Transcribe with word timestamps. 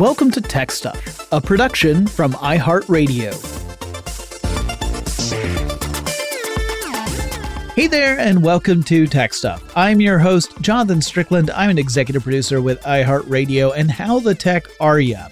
Welcome 0.00 0.32
to 0.32 0.40
Tech 0.40 0.72
Stuff, 0.72 1.28
a 1.30 1.40
production 1.40 2.08
from 2.08 2.32
iHeartRadio. 2.32 3.32
Hey 7.76 7.86
there, 7.86 8.18
and 8.18 8.42
welcome 8.42 8.82
to 8.82 9.06
Tech 9.06 9.32
Stuff. 9.32 9.62
I'm 9.76 10.00
your 10.00 10.18
host, 10.18 10.60
Jonathan 10.60 11.00
Strickland. 11.00 11.52
I'm 11.52 11.70
an 11.70 11.78
executive 11.78 12.24
producer 12.24 12.60
with 12.60 12.80
iHeartRadio, 12.80 13.72
and 13.76 13.88
how 13.88 14.18
the 14.18 14.34
tech 14.34 14.66
are 14.80 14.98
ya? 14.98 15.28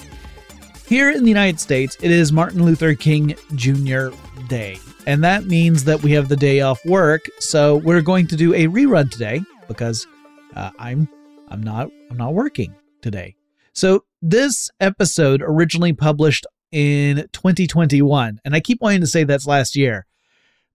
Here 0.87 1.11
in 1.11 1.25
the 1.25 1.29
United 1.29 1.59
States, 1.59 1.97
it 2.01 2.13
is 2.13 2.31
Martin 2.31 2.65
Luther 2.65 2.95
King 2.95 3.35
Jr. 3.57 4.11
Day, 4.47 4.79
and 5.09 5.25
that 5.25 5.47
means 5.47 5.83
that 5.83 6.05
we 6.05 6.13
have 6.13 6.29
the 6.29 6.37
day 6.37 6.61
off 6.61 6.79
work. 6.87 7.23
So 7.41 7.79
we're 7.79 8.01
going 8.01 8.29
to 8.29 8.37
do 8.37 8.55
a 8.55 8.69
rerun 8.69 9.11
today 9.11 9.41
because 9.67 10.07
uh, 10.55 10.71
I'm 10.79 11.09
I'm 11.49 11.65
not 11.65 11.91
I'm 12.13 12.17
not 12.17 12.33
working 12.35 12.77
today. 13.01 13.35
So 13.73 14.05
this 14.23 14.71
episode 14.81 15.43
originally 15.45 15.93
published 15.93 16.47
in 16.71 17.29
2021, 17.33 18.41
and 18.45 18.55
I 18.55 18.61
keep 18.61 18.81
wanting 18.81 19.01
to 19.01 19.07
say 19.07 19.25
that's 19.25 19.47
last 19.47 19.77
year, 19.77 20.07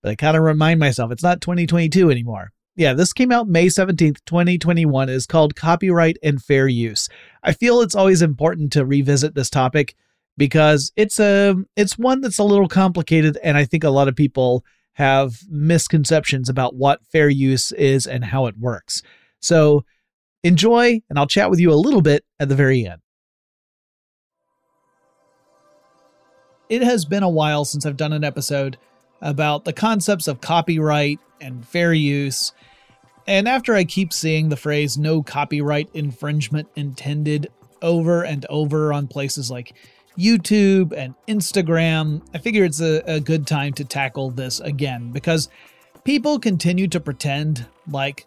but 0.03 0.11
I 0.11 0.15
kind 0.15 0.37
of 0.37 0.43
remind 0.43 0.79
myself 0.79 1.11
it's 1.11 1.23
not 1.23 1.41
2022 1.41 2.11
anymore. 2.11 2.51
Yeah, 2.75 2.93
this 2.93 3.13
came 3.13 3.31
out 3.31 3.47
May 3.47 3.67
17th, 3.67 4.19
2021. 4.25 5.09
It 5.09 5.13
is 5.13 5.25
called 5.25 5.55
Copyright 5.55 6.17
and 6.21 6.39
Fair 6.39 6.67
Use. 6.67 7.09
I 7.41 7.53
feel 7.53 7.81
it's 7.81 7.95
always 7.95 8.21
important 8.21 8.71
to 8.73 8.85
revisit 8.85 9.33
this 9.33 9.49
topic 9.49 9.95
because 10.37 10.91
it's 10.95 11.19
a 11.19 11.55
it's 11.75 11.97
one 11.97 12.21
that's 12.21 12.37
a 12.37 12.43
little 12.43 12.67
complicated 12.67 13.39
and 13.41 13.57
I 13.57 13.65
think 13.65 13.83
a 13.83 13.89
lot 13.89 14.07
of 14.07 14.15
people 14.15 14.63
have 14.93 15.39
misconceptions 15.49 16.49
about 16.49 16.75
what 16.75 17.05
fair 17.05 17.29
use 17.29 17.71
is 17.71 18.05
and 18.05 18.25
how 18.25 18.45
it 18.45 18.57
works. 18.59 19.01
So, 19.39 19.83
enjoy 20.43 21.01
and 21.09 21.17
I'll 21.17 21.27
chat 21.27 21.49
with 21.49 21.59
you 21.59 21.71
a 21.71 21.75
little 21.75 22.01
bit 22.01 22.25
at 22.39 22.49
the 22.49 22.55
very 22.55 22.85
end. 22.85 23.01
It 26.69 26.83
has 26.83 27.05
been 27.05 27.23
a 27.23 27.29
while 27.29 27.65
since 27.65 27.85
I've 27.85 27.97
done 27.97 28.13
an 28.13 28.23
episode 28.23 28.77
about 29.21 29.65
the 29.65 29.73
concepts 29.73 30.27
of 30.27 30.41
copyright 30.41 31.19
and 31.41 31.67
fair 31.67 31.93
use. 31.93 32.51
And 33.25 33.47
after 33.47 33.75
I 33.75 33.83
keep 33.83 34.13
seeing 34.13 34.49
the 34.49 34.55
phrase 34.55 34.97
no 34.97 35.21
copyright 35.21 35.89
infringement 35.93 36.69
intended 36.75 37.47
over 37.81 38.23
and 38.23 38.45
over 38.49 38.93
on 38.93 39.07
places 39.07 39.51
like 39.51 39.73
YouTube 40.17 40.93
and 40.93 41.13
Instagram, 41.27 42.21
I 42.33 42.39
figure 42.39 42.65
it's 42.65 42.81
a, 42.81 43.03
a 43.05 43.19
good 43.19 43.45
time 43.45 43.73
to 43.73 43.85
tackle 43.85 44.31
this 44.31 44.59
again 44.59 45.11
because 45.11 45.49
people 46.03 46.39
continue 46.39 46.87
to 46.87 46.99
pretend 46.99 47.65
like 47.89 48.25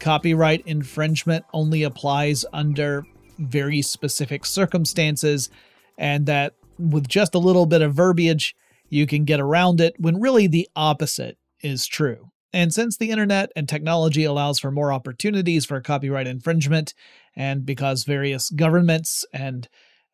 copyright 0.00 0.62
infringement 0.66 1.44
only 1.52 1.82
applies 1.82 2.44
under 2.52 3.04
very 3.38 3.82
specific 3.82 4.44
circumstances 4.44 5.48
and 5.96 6.26
that 6.26 6.54
with 6.80 7.08
just 7.08 7.34
a 7.34 7.38
little 7.38 7.66
bit 7.66 7.82
of 7.82 7.94
verbiage, 7.94 8.54
you 8.88 9.06
can 9.06 9.24
get 9.24 9.40
around 9.40 9.80
it 9.80 9.94
when 9.98 10.20
really 10.20 10.46
the 10.46 10.68
opposite 10.74 11.38
is 11.62 11.86
true. 11.86 12.30
And 12.52 12.74
since 12.74 12.96
the 12.96 13.10
internet 13.10 13.50
and 13.54 13.68
technology 13.68 14.24
allows 14.24 14.58
for 14.58 14.72
more 14.72 14.92
opportunities 14.92 15.64
for 15.64 15.80
copyright 15.80 16.26
infringement, 16.26 16.94
and 17.36 17.64
because 17.64 18.04
various 18.04 18.50
governments 18.50 19.24
and 19.32 19.68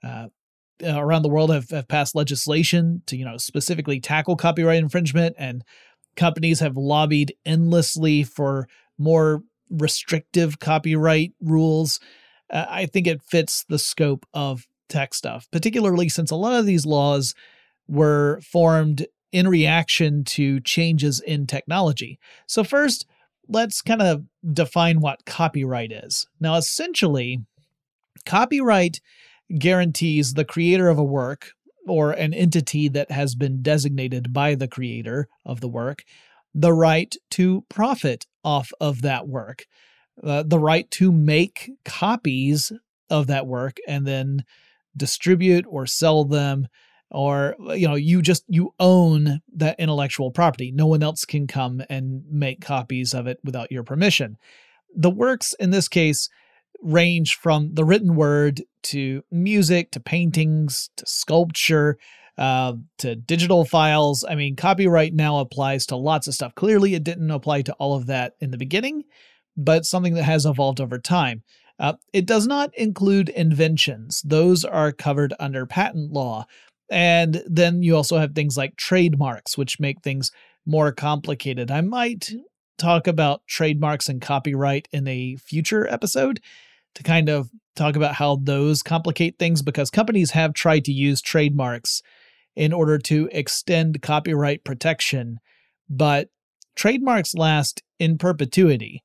uh, 0.05 0.27
around 0.85 1.23
the 1.23 1.31
world 1.31 1.51
have, 1.51 1.71
have 1.71 1.89
passed 1.89 2.15
legislation 2.15 3.03
to, 3.07 3.17
you 3.17 3.25
know, 3.25 3.39
specifically 3.39 4.01
tackle 4.01 4.37
copyright 4.37 4.83
infringement, 4.83 5.35
and 5.39 5.65
companies 6.15 6.61
have 6.61 6.77
lobbied 6.77 7.35
endlessly 7.47 8.23
for 8.23 8.69
more 8.99 9.43
restrictive 9.71 10.59
copyright 10.59 11.33
rules, 11.41 12.01
uh, 12.51 12.67
I 12.69 12.87
think 12.87 13.07
it 13.07 13.23
fits 13.23 13.65
the 13.69 13.79
scope 13.79 14.27
of 14.33 14.67
tech 14.89 15.15
stuff, 15.15 15.49
particularly 15.51 16.09
since 16.09 16.31
a 16.31 16.37
lot 16.37 16.59
of 16.59 16.67
these 16.67 16.87
laws 16.87 17.35
were 17.89 18.41
formed 18.41 19.07
in 19.33 19.49
reaction 19.49 20.25
to 20.25 20.61
changes 20.61 21.21
in 21.21 21.47
technology. 21.47 22.19
So, 22.47 22.65
first, 22.65 23.07
let's 23.49 23.83
kind 23.83 24.03
of 24.03 24.25
define 24.53 25.01
what 25.01 25.25
copyright 25.25 25.93
is. 25.93 26.27
Now, 26.41 26.57
essentially, 26.57 27.41
copyright 28.25 29.01
guarantees 29.59 30.35
the 30.35 30.45
creator 30.45 30.89
of 30.89 30.99
a 30.99 31.05
work 31.05 31.51
or 31.87 32.11
an 32.11 32.35
entity 32.35 32.89
that 32.89 33.11
has 33.13 33.35
been 33.37 33.63
designated 33.63 34.33
by 34.33 34.57
the 34.57 34.67
creator 34.67 35.29
of 35.45 35.61
the 35.61 35.69
work 35.69 36.03
the 36.57 36.73
right 36.73 37.15
to 37.31 37.65
profit 37.69 38.27
off 38.43 38.73
of 38.81 39.03
that 39.03 39.29
work, 39.29 39.67
uh, 40.25 40.43
the 40.45 40.59
right 40.59 40.91
to 40.91 41.13
make 41.13 41.71
copies 41.85 42.73
of 43.11 43.27
that 43.27 43.47
work 43.47 43.77
and 43.87 44.07
then 44.07 44.43
distribute 44.97 45.67
or 45.69 45.87
sell 45.87 46.25
them 46.25 46.69
or 47.11 47.55
you 47.75 47.87
know 47.87 47.95
you 47.95 48.21
just 48.21 48.45
you 48.49 48.75
own 48.81 49.41
that 49.55 49.79
intellectual 49.79 50.31
property. 50.31 50.73
No 50.73 50.87
one 50.87 51.03
else 51.03 51.25
can 51.25 51.47
come 51.47 51.83
and 51.89 52.25
make 52.31 52.61
copies 52.61 53.15
of 53.15 53.27
it 53.27 53.39
without 53.45 53.71
your 53.71 53.85
permission. 53.85 54.37
The 54.95 55.11
works 55.11 55.55
in 55.61 55.71
this 55.71 55.89
case 55.89 56.29
range 56.83 57.37
from 57.37 57.75
the 57.75 57.85
written 57.85 58.17
word 58.17 58.63
to 58.83 59.23
music 59.31 59.91
to 59.93 60.01
paintings 60.01 60.91
to 60.97 61.07
sculpture 61.07 61.99
uh, 62.39 62.75
to 62.99 63.15
digital 63.15 63.65
files. 63.65 64.25
I 64.29 64.35
mean 64.35 64.57
copyright 64.57 65.15
now 65.15 65.39
applies 65.39 65.87
to 65.87 65.97
lots 65.97 66.27
of 66.27 66.35
stuff. 66.35 66.55
Clearly 66.55 66.95
it 66.95 67.05
didn't 67.05 67.31
apply 67.31 67.63
to 67.63 67.73
all 67.75 67.95
of 67.95 68.07
that 68.07 68.35
in 68.41 68.51
the 68.51 68.59
beginning 68.59 69.05
but 69.57 69.87
something 69.87 70.15
that 70.15 70.25
has 70.25 70.45
evolved 70.45 70.81
over 70.81 70.99
time 70.99 71.43
uh, 71.79 71.95
it 72.13 72.27
does 72.27 72.47
not 72.47 72.75
include 72.77 73.29
inventions. 73.29 74.23
Those 74.25 74.65
are 74.65 74.93
covered 74.93 75.35
under 75.39 75.67
patent 75.67 76.13
law. 76.13 76.47
And 76.91 77.43
then 77.47 77.83
you 77.83 77.97
also 77.97 78.19
have 78.19 78.35
things 78.35 78.57
like 78.57 78.77
trademarks, 78.77 79.59
which 79.59 79.81
make 79.81 80.03
things 80.03 80.31
more 80.65 80.93
complicated. 80.93 81.71
I 81.71 81.81
might 81.81 82.31
talk 82.79 83.07
about 83.07 83.47
trademarks 83.47 84.09
and 84.09 84.21
copyright 84.21 84.89
in 84.93 85.07
a 85.09 85.37
future 85.37 85.87
episode 85.89 86.41
to 86.95 87.03
kind 87.03 87.29
of 87.29 87.51
talk 87.75 87.97
about 87.97 88.15
how 88.15 88.37
those 88.43 88.83
complicate 88.83 89.39
things 89.39 89.63
because 89.63 89.91
companies 89.91 90.31
have 90.31 90.55
tried 90.55 90.85
to 90.85 90.93
use 90.93 91.21
trademarks 91.21 92.03
in 92.55 92.73
order 92.73 92.99
to 92.99 93.29
extend 93.33 94.01
copyright 94.01 94.65
protection, 94.65 95.39
but 95.91 96.29
trademarks 96.75 97.35
last 97.35 97.83
in 97.99 98.17
perpetuity. 98.17 99.03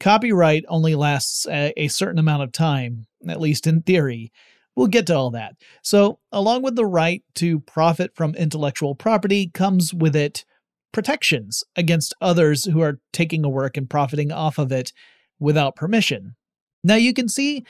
Copyright 0.00 0.64
only 0.68 0.94
lasts 0.94 1.46
a, 1.48 1.72
a 1.76 1.88
certain 1.88 2.18
amount 2.18 2.42
of 2.42 2.52
time, 2.52 3.06
at 3.28 3.40
least 3.40 3.66
in 3.66 3.82
theory. 3.82 4.32
We'll 4.76 4.86
get 4.86 5.08
to 5.08 5.16
all 5.16 5.30
that. 5.32 5.56
So, 5.82 6.20
along 6.30 6.62
with 6.62 6.76
the 6.76 6.86
right 6.86 7.22
to 7.36 7.60
profit 7.60 8.12
from 8.14 8.36
intellectual 8.36 8.94
property 8.94 9.50
comes 9.52 9.92
with 9.92 10.14
it 10.14 10.44
protections 10.92 11.64
against 11.74 12.14
others 12.20 12.64
who 12.64 12.80
are 12.80 13.00
taking 13.12 13.44
a 13.44 13.48
work 13.48 13.76
and 13.76 13.90
profiting 13.90 14.30
off 14.30 14.56
of 14.56 14.70
it 14.70 14.92
without 15.40 15.74
permission. 15.74 16.36
Now, 16.84 16.94
you 16.94 17.12
can 17.12 17.28
see 17.28 17.64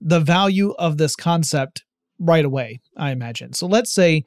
the 0.00 0.20
value 0.20 0.72
of 0.78 0.96
this 0.96 1.14
concept 1.14 1.84
right 2.18 2.44
away, 2.44 2.80
I 2.96 3.10
imagine. 3.10 3.52
So, 3.52 3.66
let's 3.66 3.92
say 3.92 4.24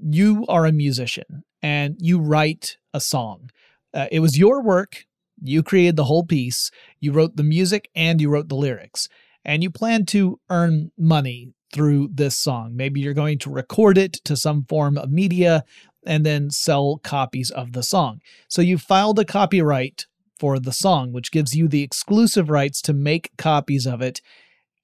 you 0.00 0.44
are 0.48 0.66
a 0.66 0.72
musician 0.72 1.42
and 1.62 1.96
you 1.98 2.20
write 2.20 2.76
a 2.94 3.00
song. 3.00 3.50
Uh, 3.92 4.06
it 4.12 4.20
was 4.20 4.38
your 4.38 4.62
work, 4.62 5.04
you 5.40 5.62
created 5.62 5.96
the 5.96 6.04
whole 6.04 6.24
piece, 6.24 6.70
you 7.00 7.12
wrote 7.12 7.36
the 7.36 7.42
music, 7.42 7.88
and 7.94 8.20
you 8.20 8.28
wrote 8.28 8.48
the 8.48 8.54
lyrics. 8.54 9.08
And 9.44 9.62
you 9.62 9.70
plan 9.70 10.06
to 10.06 10.38
earn 10.50 10.92
money 10.96 11.52
through 11.72 12.10
this 12.12 12.36
song. 12.36 12.76
Maybe 12.76 13.00
you're 13.00 13.14
going 13.14 13.38
to 13.38 13.50
record 13.50 13.98
it 13.98 14.12
to 14.24 14.36
some 14.36 14.64
form 14.68 14.98
of 14.98 15.10
media 15.10 15.64
and 16.06 16.26
then 16.26 16.50
sell 16.50 16.98
copies 17.02 17.50
of 17.50 17.72
the 17.72 17.82
song. 17.82 18.20
So 18.48 18.62
you 18.62 18.78
filed 18.78 19.18
a 19.18 19.24
copyright 19.24 20.06
for 20.38 20.58
the 20.58 20.72
song, 20.72 21.12
which 21.12 21.30
gives 21.30 21.54
you 21.54 21.68
the 21.68 21.82
exclusive 21.82 22.50
rights 22.50 22.82
to 22.82 22.92
make 22.92 23.30
copies 23.38 23.86
of 23.86 24.02
it 24.02 24.20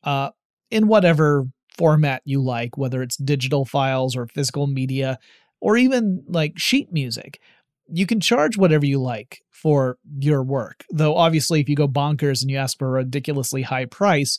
uh, 0.04 0.30
in 0.70 0.86
whatever 0.86 1.48
format 1.76 2.22
you 2.24 2.42
like, 2.42 2.76
whether 2.78 3.02
it's 3.02 3.16
digital 3.16 3.64
files 3.64 4.16
or 4.16 4.26
physical 4.26 4.66
media 4.66 5.18
or 5.60 5.76
even 5.76 6.24
like 6.28 6.58
sheet 6.58 6.92
music. 6.92 7.40
You 7.88 8.06
can 8.06 8.20
charge 8.20 8.56
whatever 8.56 8.86
you 8.86 9.00
like 9.00 9.42
for 9.50 9.98
your 10.18 10.42
work. 10.42 10.84
Though, 10.90 11.16
obviously, 11.16 11.60
if 11.60 11.68
you 11.68 11.76
go 11.76 11.88
bonkers 11.88 12.42
and 12.42 12.50
you 12.50 12.56
ask 12.56 12.78
for 12.78 12.88
a 12.88 13.02
ridiculously 13.02 13.62
high 13.62 13.86
price, 13.86 14.38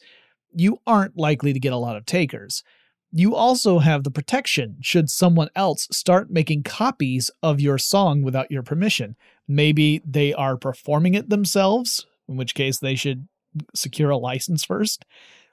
you 0.53 0.79
aren't 0.87 1.17
likely 1.17 1.53
to 1.53 1.59
get 1.59 1.73
a 1.73 1.77
lot 1.77 1.95
of 1.95 2.05
takers. 2.05 2.63
You 3.11 3.35
also 3.35 3.79
have 3.79 4.03
the 4.03 4.11
protection 4.11 4.77
should 4.81 5.09
someone 5.09 5.49
else 5.55 5.87
start 5.91 6.29
making 6.29 6.63
copies 6.63 7.31
of 7.41 7.59
your 7.59 7.79
song 7.79 8.21
without 8.21 8.51
your 8.51 8.61
permission. 8.61 9.15
Maybe 9.47 10.01
they 10.05 10.33
are 10.33 10.57
performing 10.57 11.15
it 11.15 11.29
themselves, 11.29 12.05
in 12.27 12.37
which 12.37 12.53
case 12.53 12.77
they 12.77 12.95
should 12.95 13.27
secure 13.73 14.11
a 14.11 14.17
license 14.17 14.63
first. 14.63 15.05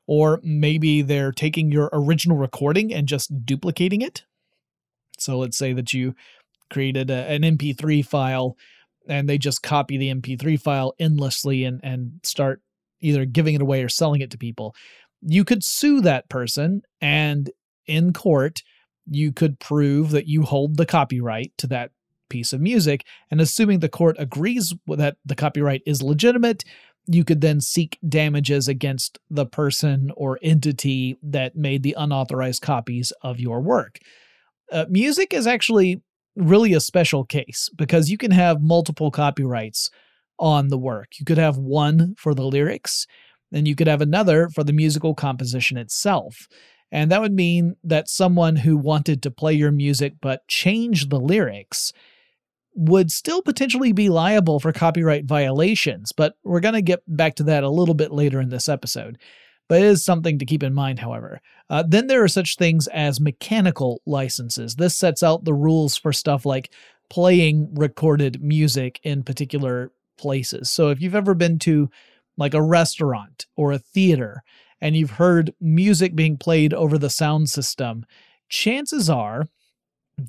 Or 0.06 0.38
maybe 0.42 1.02
they're 1.02 1.32
taking 1.32 1.72
your 1.72 1.88
original 1.92 2.36
recording 2.36 2.92
and 2.92 3.08
just 3.08 3.46
duplicating 3.46 4.02
it. 4.02 4.24
So 5.18 5.38
let's 5.38 5.56
say 5.56 5.72
that 5.72 5.94
you 5.94 6.14
created 6.70 7.10
a, 7.10 7.30
an 7.30 7.42
MP3 7.42 8.04
file 8.04 8.56
and 9.08 9.28
they 9.28 9.38
just 9.38 9.62
copy 9.62 9.96
the 9.96 10.12
MP3 10.12 10.60
file 10.60 10.94
endlessly 10.98 11.64
and, 11.64 11.80
and 11.82 12.20
start 12.22 12.60
either 13.00 13.24
giving 13.24 13.54
it 13.54 13.62
away 13.62 13.82
or 13.82 13.88
selling 13.88 14.20
it 14.20 14.30
to 14.32 14.38
people. 14.38 14.74
You 15.22 15.44
could 15.44 15.64
sue 15.64 16.00
that 16.02 16.28
person, 16.28 16.82
and 17.00 17.50
in 17.86 18.12
court, 18.12 18.62
you 19.08 19.32
could 19.32 19.58
prove 19.58 20.10
that 20.10 20.26
you 20.26 20.42
hold 20.42 20.76
the 20.76 20.86
copyright 20.86 21.52
to 21.58 21.66
that 21.68 21.90
piece 22.28 22.52
of 22.52 22.60
music. 22.60 23.04
And 23.30 23.40
assuming 23.40 23.80
the 23.80 23.88
court 23.88 24.16
agrees 24.18 24.74
that 24.88 25.16
the 25.24 25.36
copyright 25.36 25.82
is 25.86 26.02
legitimate, 26.02 26.64
you 27.06 27.24
could 27.24 27.40
then 27.40 27.60
seek 27.60 27.98
damages 28.08 28.66
against 28.66 29.18
the 29.30 29.46
person 29.46 30.10
or 30.16 30.40
entity 30.42 31.16
that 31.22 31.54
made 31.54 31.84
the 31.84 31.94
unauthorized 31.96 32.62
copies 32.62 33.12
of 33.22 33.38
your 33.38 33.60
work. 33.60 34.00
Uh, 34.72 34.86
music 34.88 35.32
is 35.32 35.46
actually 35.46 36.02
really 36.36 36.74
a 36.74 36.80
special 36.80 37.24
case 37.24 37.70
because 37.74 38.10
you 38.10 38.18
can 38.18 38.30
have 38.30 38.62
multiple 38.62 39.10
copyrights 39.10 39.90
on 40.38 40.68
the 40.68 40.78
work. 40.78 41.18
You 41.18 41.24
could 41.24 41.38
have 41.38 41.56
one 41.56 42.14
for 42.18 42.34
the 42.34 42.44
lyrics, 42.44 43.06
and 43.52 43.66
you 43.66 43.74
could 43.74 43.86
have 43.86 44.02
another 44.02 44.48
for 44.48 44.62
the 44.62 44.72
musical 44.72 45.14
composition 45.14 45.76
itself. 45.76 46.46
And 46.92 47.10
that 47.10 47.20
would 47.20 47.32
mean 47.32 47.76
that 47.82 48.08
someone 48.08 48.56
who 48.56 48.76
wanted 48.76 49.22
to 49.22 49.30
play 49.30 49.54
your 49.54 49.72
music 49.72 50.14
but 50.20 50.46
change 50.46 51.08
the 51.08 51.18
lyrics 51.18 51.92
would 52.74 53.10
still 53.10 53.42
potentially 53.42 53.92
be 53.92 54.08
liable 54.08 54.60
for 54.60 54.72
copyright 54.72 55.24
violations. 55.24 56.12
But 56.12 56.34
we're 56.44 56.60
going 56.60 56.74
to 56.74 56.82
get 56.82 57.00
back 57.08 57.34
to 57.36 57.42
that 57.44 57.64
a 57.64 57.70
little 57.70 57.94
bit 57.94 58.12
later 58.12 58.40
in 58.40 58.50
this 58.50 58.68
episode. 58.68 59.18
But 59.68 59.82
is 59.82 60.04
something 60.04 60.38
to 60.38 60.46
keep 60.46 60.62
in 60.62 60.74
mind, 60.74 61.00
however. 61.00 61.40
Uh, 61.68 61.82
then 61.86 62.06
there 62.06 62.22
are 62.22 62.28
such 62.28 62.56
things 62.56 62.86
as 62.88 63.20
mechanical 63.20 64.00
licenses. 64.06 64.76
This 64.76 64.96
sets 64.96 65.22
out 65.22 65.44
the 65.44 65.54
rules 65.54 65.96
for 65.96 66.12
stuff 66.12 66.46
like 66.46 66.70
playing 67.10 67.74
recorded 67.74 68.42
music 68.42 69.00
in 69.02 69.22
particular 69.22 69.90
places. 70.18 70.70
So 70.70 70.88
if 70.90 71.00
you've 71.00 71.14
ever 71.14 71.34
been 71.34 71.58
to 71.60 71.90
like 72.36 72.54
a 72.54 72.62
restaurant 72.62 73.46
or 73.56 73.72
a 73.72 73.78
theater 73.78 74.42
and 74.80 74.96
you've 74.96 75.12
heard 75.12 75.54
music 75.60 76.14
being 76.14 76.36
played 76.36 76.74
over 76.74 76.98
the 76.98 77.10
sound 77.10 77.48
system, 77.48 78.04
chances 78.48 79.08
are 79.10 79.46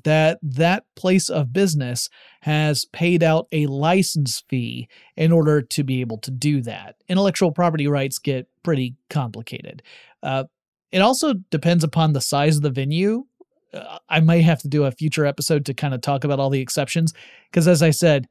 that 0.04 0.38
that 0.42 0.84
place 0.96 1.28
of 1.28 1.52
business 1.52 2.08
has 2.42 2.84
paid 2.86 3.22
out 3.22 3.48
a 3.52 3.66
license 3.66 4.42
fee 4.48 4.88
in 5.16 5.32
order 5.32 5.62
to 5.62 5.82
be 5.82 6.00
able 6.00 6.18
to 6.18 6.30
do 6.30 6.60
that. 6.62 6.96
Intellectual 7.08 7.52
property 7.52 7.86
rights 7.86 8.18
get 8.18 8.48
pretty 8.62 8.94
complicated. 9.08 9.82
Uh, 10.22 10.44
it 10.92 11.00
also 11.00 11.34
depends 11.50 11.84
upon 11.84 12.12
the 12.12 12.20
size 12.20 12.56
of 12.56 12.62
the 12.62 12.70
venue. 12.70 13.24
Uh, 13.72 13.98
I 14.08 14.20
might 14.20 14.44
have 14.44 14.60
to 14.60 14.68
do 14.68 14.84
a 14.84 14.90
future 14.90 15.26
episode 15.26 15.66
to 15.66 15.74
kind 15.74 15.94
of 15.94 16.00
talk 16.00 16.24
about 16.24 16.40
all 16.40 16.50
the 16.50 16.60
exceptions 16.60 17.12
because, 17.50 17.68
as 17.68 17.82
I 17.82 17.90
said, 17.90 18.28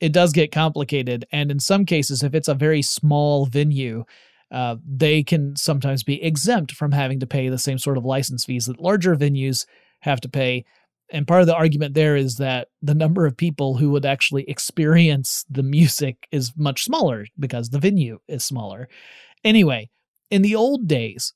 it 0.00 0.12
does 0.12 0.32
get 0.32 0.52
complicated. 0.52 1.24
And 1.32 1.50
in 1.50 1.60
some 1.60 1.84
cases, 1.84 2.22
if 2.22 2.34
it's 2.34 2.48
a 2.48 2.54
very 2.54 2.82
small 2.82 3.46
venue, 3.46 4.04
uh, 4.50 4.76
they 4.86 5.22
can 5.22 5.56
sometimes 5.56 6.04
be 6.04 6.22
exempt 6.22 6.72
from 6.72 6.92
having 6.92 7.20
to 7.20 7.26
pay 7.26 7.48
the 7.48 7.58
same 7.58 7.78
sort 7.78 7.98
of 7.98 8.04
license 8.04 8.44
fees 8.44 8.66
that 8.66 8.80
larger 8.80 9.16
venues 9.16 9.66
have 10.00 10.20
to 10.20 10.28
pay. 10.28 10.64
And 11.10 11.26
part 11.26 11.40
of 11.40 11.46
the 11.46 11.54
argument 11.54 11.94
there 11.94 12.16
is 12.16 12.36
that 12.36 12.68
the 12.82 12.94
number 12.94 13.26
of 13.26 13.36
people 13.36 13.76
who 13.76 13.90
would 13.90 14.04
actually 14.04 14.48
experience 14.48 15.44
the 15.48 15.62
music 15.62 16.26
is 16.32 16.52
much 16.56 16.84
smaller 16.84 17.26
because 17.38 17.70
the 17.70 17.78
venue 17.78 18.18
is 18.28 18.44
smaller. 18.44 18.88
Anyway, 19.44 19.88
in 20.30 20.42
the 20.42 20.56
old 20.56 20.88
days, 20.88 21.32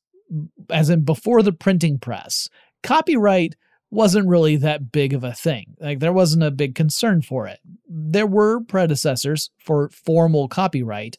as 0.71 0.91
in 0.91 1.05
before 1.05 1.43
the 1.43 1.53
printing 1.53 1.99
press, 1.99 2.49
copyright 2.83 3.55
wasn't 3.91 4.29
really 4.29 4.57
that 4.57 4.93
big 4.93 5.13
of 5.13 5.25
a 5.25 5.33
thing. 5.33 5.75
Like 5.81 5.99
there 5.99 6.13
wasn't 6.13 6.45
a 6.45 6.51
big 6.51 6.75
concern 6.75 7.23
for 7.23 7.47
it. 7.47 7.59
There 7.89 8.27
were 8.27 8.61
predecessors 8.61 9.51
for 9.59 9.91
formal 9.91 10.49
copyright, 10.49 11.17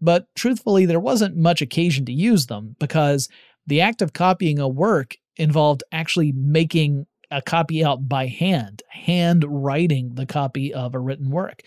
but 0.00 0.26
truthfully, 0.34 0.86
there 0.86 1.00
wasn't 1.00 1.36
much 1.36 1.60
occasion 1.60 2.04
to 2.06 2.12
use 2.12 2.46
them 2.46 2.76
because 2.78 3.28
the 3.66 3.80
act 3.80 4.02
of 4.02 4.12
copying 4.12 4.58
a 4.58 4.68
work 4.68 5.16
involved 5.36 5.82
actually 5.92 6.32
making 6.32 7.06
a 7.30 7.42
copy 7.42 7.84
out 7.84 8.08
by 8.08 8.26
hand, 8.26 8.82
hand 8.88 9.44
writing 9.46 10.14
the 10.14 10.26
copy 10.26 10.72
of 10.74 10.94
a 10.94 10.98
written 10.98 11.30
work. 11.30 11.62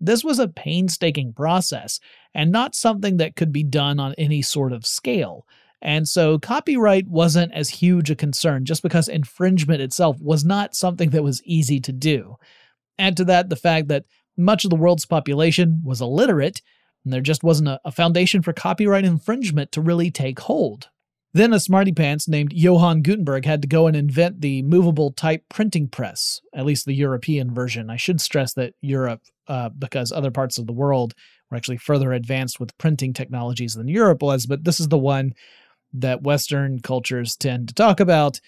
This 0.00 0.24
was 0.24 0.38
a 0.38 0.48
painstaking 0.48 1.32
process 1.32 2.00
and 2.34 2.50
not 2.50 2.74
something 2.74 3.16
that 3.18 3.36
could 3.36 3.52
be 3.52 3.62
done 3.62 4.00
on 4.00 4.14
any 4.18 4.42
sort 4.42 4.72
of 4.72 4.84
scale. 4.84 5.46
And 5.80 6.08
so 6.08 6.38
copyright 6.38 7.06
wasn't 7.06 7.52
as 7.52 7.68
huge 7.68 8.10
a 8.10 8.16
concern 8.16 8.64
just 8.64 8.82
because 8.82 9.06
infringement 9.06 9.82
itself 9.82 10.20
was 10.20 10.44
not 10.44 10.74
something 10.74 11.10
that 11.10 11.22
was 11.22 11.42
easy 11.44 11.78
to 11.80 11.92
do. 11.92 12.36
Add 12.98 13.16
to 13.18 13.24
that 13.26 13.50
the 13.50 13.56
fact 13.56 13.88
that 13.88 14.04
much 14.36 14.64
of 14.64 14.70
the 14.70 14.76
world's 14.76 15.06
population 15.06 15.80
was 15.84 16.00
illiterate, 16.00 16.62
and 17.04 17.12
there 17.12 17.20
just 17.20 17.44
wasn't 17.44 17.78
a 17.84 17.92
foundation 17.92 18.42
for 18.42 18.52
copyright 18.52 19.04
infringement 19.04 19.72
to 19.72 19.80
really 19.80 20.10
take 20.10 20.40
hold. 20.40 20.88
Then 21.34 21.52
a 21.52 21.58
smarty 21.58 21.90
pants 21.90 22.28
named 22.28 22.52
Johann 22.52 23.02
Gutenberg 23.02 23.44
had 23.44 23.60
to 23.62 23.68
go 23.68 23.88
and 23.88 23.96
invent 23.96 24.40
the 24.40 24.62
movable 24.62 25.10
type 25.10 25.42
printing 25.48 25.88
press, 25.88 26.40
at 26.54 26.64
least 26.64 26.86
the 26.86 26.94
European 26.94 27.52
version. 27.52 27.90
I 27.90 27.96
should 27.96 28.20
stress 28.20 28.54
that 28.54 28.74
Europe, 28.80 29.20
uh, 29.48 29.70
because 29.70 30.12
other 30.12 30.30
parts 30.30 30.58
of 30.58 30.68
the 30.68 30.72
world 30.72 31.12
were 31.50 31.56
actually 31.56 31.78
further 31.78 32.12
advanced 32.12 32.60
with 32.60 32.78
printing 32.78 33.12
technologies 33.12 33.74
than 33.74 33.88
Europe 33.88 34.22
was, 34.22 34.46
but 34.46 34.62
this 34.62 34.78
is 34.78 34.88
the 34.88 34.96
one 34.96 35.34
that 35.92 36.22
Western 36.22 36.78
cultures 36.78 37.34
tend 37.34 37.66
to 37.66 37.74
talk 37.74 37.98
about 37.98 38.40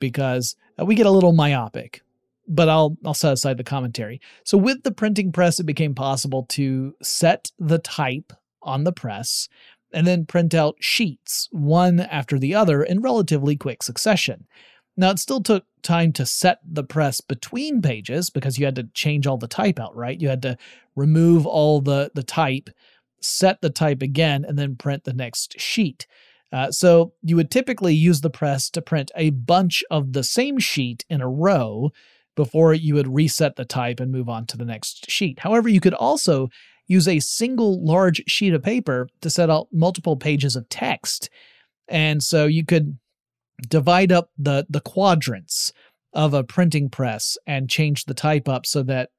because 0.00 0.56
uh, 0.80 0.84
we 0.84 0.96
get 0.96 1.06
a 1.06 1.10
little 1.10 1.32
myopic. 1.32 2.02
But 2.48 2.68
I'll 2.68 2.96
I'll 3.04 3.14
set 3.14 3.32
aside 3.32 3.56
the 3.56 3.64
commentary. 3.64 4.20
So 4.44 4.58
with 4.58 4.82
the 4.82 4.90
printing 4.90 5.30
press, 5.30 5.60
it 5.60 5.64
became 5.64 5.94
possible 5.94 6.44
to 6.50 6.92
set 7.00 7.52
the 7.56 7.78
type 7.78 8.32
on 8.64 8.82
the 8.82 8.92
press 8.92 9.48
and 9.92 10.06
then 10.06 10.26
print 10.26 10.54
out 10.54 10.76
sheets, 10.80 11.48
one 11.52 12.00
after 12.00 12.38
the 12.38 12.54
other, 12.54 12.82
in 12.82 13.00
relatively 13.00 13.56
quick 13.56 13.82
succession. 13.82 14.46
Now, 14.96 15.10
it 15.10 15.18
still 15.18 15.42
took 15.42 15.64
time 15.82 16.12
to 16.12 16.26
set 16.26 16.58
the 16.64 16.84
press 16.84 17.20
between 17.20 17.80
pages 17.80 18.30
because 18.30 18.58
you 18.58 18.64
had 18.64 18.76
to 18.76 18.88
change 18.94 19.26
all 19.26 19.38
the 19.38 19.48
type 19.48 19.80
out, 19.80 19.96
right? 19.96 20.20
You 20.20 20.28
had 20.28 20.42
to 20.42 20.58
remove 20.94 21.46
all 21.46 21.80
the, 21.80 22.10
the 22.14 22.22
type, 22.22 22.68
set 23.20 23.62
the 23.62 23.70
type 23.70 24.02
again, 24.02 24.44
and 24.44 24.58
then 24.58 24.76
print 24.76 25.04
the 25.04 25.14
next 25.14 25.58
sheet. 25.58 26.06
Uh, 26.52 26.70
so 26.70 27.14
you 27.22 27.36
would 27.36 27.50
typically 27.50 27.94
use 27.94 28.20
the 28.20 28.30
press 28.30 28.68
to 28.70 28.82
print 28.82 29.10
a 29.16 29.30
bunch 29.30 29.82
of 29.90 30.12
the 30.12 30.22
same 30.22 30.58
sheet 30.58 31.04
in 31.08 31.22
a 31.22 31.28
row 31.28 31.90
before 32.34 32.74
you 32.74 32.94
would 32.94 33.14
reset 33.14 33.56
the 33.56 33.64
type 33.64 34.00
and 34.00 34.12
move 34.12 34.28
on 34.28 34.46
to 34.46 34.56
the 34.56 34.64
next 34.64 35.10
sheet. 35.10 35.38
However, 35.38 35.68
you 35.68 35.80
could 35.80 35.94
also 35.94 36.48
use 36.92 37.08
a 37.08 37.20
single 37.20 37.84
large 37.84 38.22
sheet 38.26 38.54
of 38.54 38.62
paper 38.62 39.08
to 39.22 39.30
set 39.30 39.50
out 39.50 39.68
multiple 39.72 40.16
pages 40.16 40.56
of 40.56 40.68
text. 40.68 41.30
And 41.88 42.22
so 42.22 42.46
you 42.46 42.64
could 42.64 42.98
divide 43.68 44.12
up 44.12 44.30
the, 44.38 44.66
the 44.68 44.80
quadrants 44.80 45.72
of 46.12 46.34
a 46.34 46.44
printing 46.44 46.90
press 46.90 47.36
and 47.46 47.70
change 47.70 48.04
the 48.04 48.14
type 48.14 48.48
up 48.48 48.66
so 48.66 48.82
that 48.82 49.10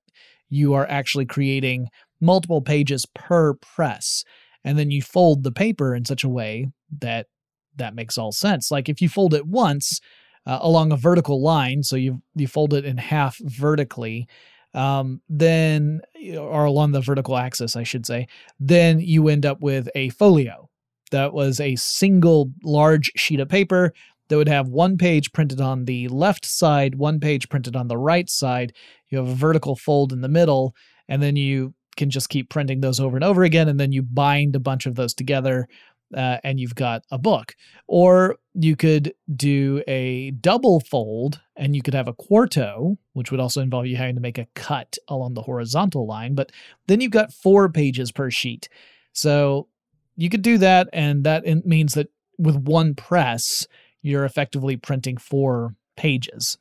you 0.49 0.73
are 0.73 0.87
actually 0.87 1.25
creating 1.25 1.87
multiple 2.21 2.61
pages 2.61 3.05
per 3.15 3.55
press. 3.55 4.23
And 4.63 4.77
then 4.77 4.91
you 4.91 5.01
fold 5.01 5.43
the 5.43 5.51
paper 5.51 5.95
in 5.95 6.05
such 6.05 6.23
a 6.23 6.29
way 6.29 6.67
that 6.99 7.27
that 7.75 7.95
makes 7.95 8.17
all 8.17 8.31
sense. 8.31 8.69
Like 8.69 8.87
if 8.87 9.01
you 9.01 9.09
fold 9.09 9.33
it 9.33 9.47
once 9.47 9.99
uh, 10.45 10.59
along 10.61 10.91
a 10.91 10.97
vertical 10.97 11.41
line, 11.41 11.81
so 11.81 11.95
you 11.95 12.21
you 12.35 12.47
fold 12.47 12.73
it 12.73 12.85
in 12.85 12.97
half 12.97 13.37
vertically, 13.39 14.27
um, 14.73 15.21
then 15.29 16.01
or 16.37 16.65
along 16.65 16.91
the 16.91 17.01
vertical 17.01 17.37
axis, 17.37 17.75
I 17.75 17.83
should 17.83 18.05
say, 18.05 18.27
then 18.59 18.99
you 18.99 19.27
end 19.27 19.45
up 19.45 19.61
with 19.61 19.89
a 19.95 20.09
folio. 20.09 20.69
That 21.11 21.33
was 21.33 21.59
a 21.59 21.75
single 21.75 22.51
large 22.63 23.11
sheet 23.15 23.39
of 23.39 23.49
paper 23.49 23.93
that 24.29 24.37
would 24.37 24.47
have 24.47 24.69
one 24.69 24.97
page 24.97 25.31
printed 25.31 25.61
on 25.61 25.85
the 25.85 26.07
left 26.07 26.45
side, 26.45 26.95
one 26.95 27.19
page 27.19 27.49
printed 27.49 27.75
on 27.75 27.87
the 27.87 27.97
right 27.97 28.29
side. 28.29 28.73
You 29.09 29.19
have 29.19 29.27
a 29.27 29.35
vertical 29.35 29.75
fold 29.75 30.11
in 30.11 30.21
the 30.21 30.27
middle, 30.29 30.73
and 31.07 31.21
then 31.21 31.35
you 31.35 31.75
can 31.95 32.09
just 32.09 32.29
keep 32.29 32.49
printing 32.49 32.81
those 32.81 32.99
over 32.99 33.15
and 33.15 33.23
over 33.23 33.43
again, 33.43 33.67
and 33.67 33.79
then 33.79 33.91
you 33.91 34.01
bind 34.01 34.55
a 34.55 34.59
bunch 34.59 34.87
of 34.87 34.95
those 34.95 35.13
together 35.13 35.67
uh, 36.15 36.39
and 36.43 36.59
you've 36.59 36.75
got 36.75 37.03
a 37.11 37.17
book. 37.17 37.55
Or 37.87 38.37
you 38.53 38.75
could 38.75 39.13
do 39.35 39.83
a 39.87 40.31
double 40.31 40.79
fold 40.79 41.41
and 41.55 41.75
you 41.75 41.81
could 41.81 41.93
have 41.93 42.07
a 42.07 42.13
quarto, 42.13 42.97
which 43.13 43.31
would 43.31 43.39
also 43.39 43.61
involve 43.61 43.87
you 43.87 43.97
having 43.97 44.15
to 44.15 44.21
make 44.21 44.37
a 44.37 44.47
cut 44.55 44.97
along 45.07 45.33
the 45.33 45.41
horizontal 45.41 46.07
line. 46.07 46.35
But 46.35 46.51
then 46.87 47.01
you've 47.01 47.11
got 47.11 47.33
four 47.33 47.69
pages 47.69 48.11
per 48.11 48.29
sheet. 48.29 48.69
So 49.11 49.67
you 50.15 50.29
could 50.29 50.41
do 50.41 50.57
that, 50.59 50.89
and 50.93 51.23
that 51.23 51.45
means 51.65 51.93
that 51.93 52.09
with 52.37 52.55
one 52.55 52.93
press, 52.95 53.67
you're 54.01 54.25
effectively 54.25 54.77
printing 54.77 55.17
four 55.17 55.75
pages. 55.95 56.57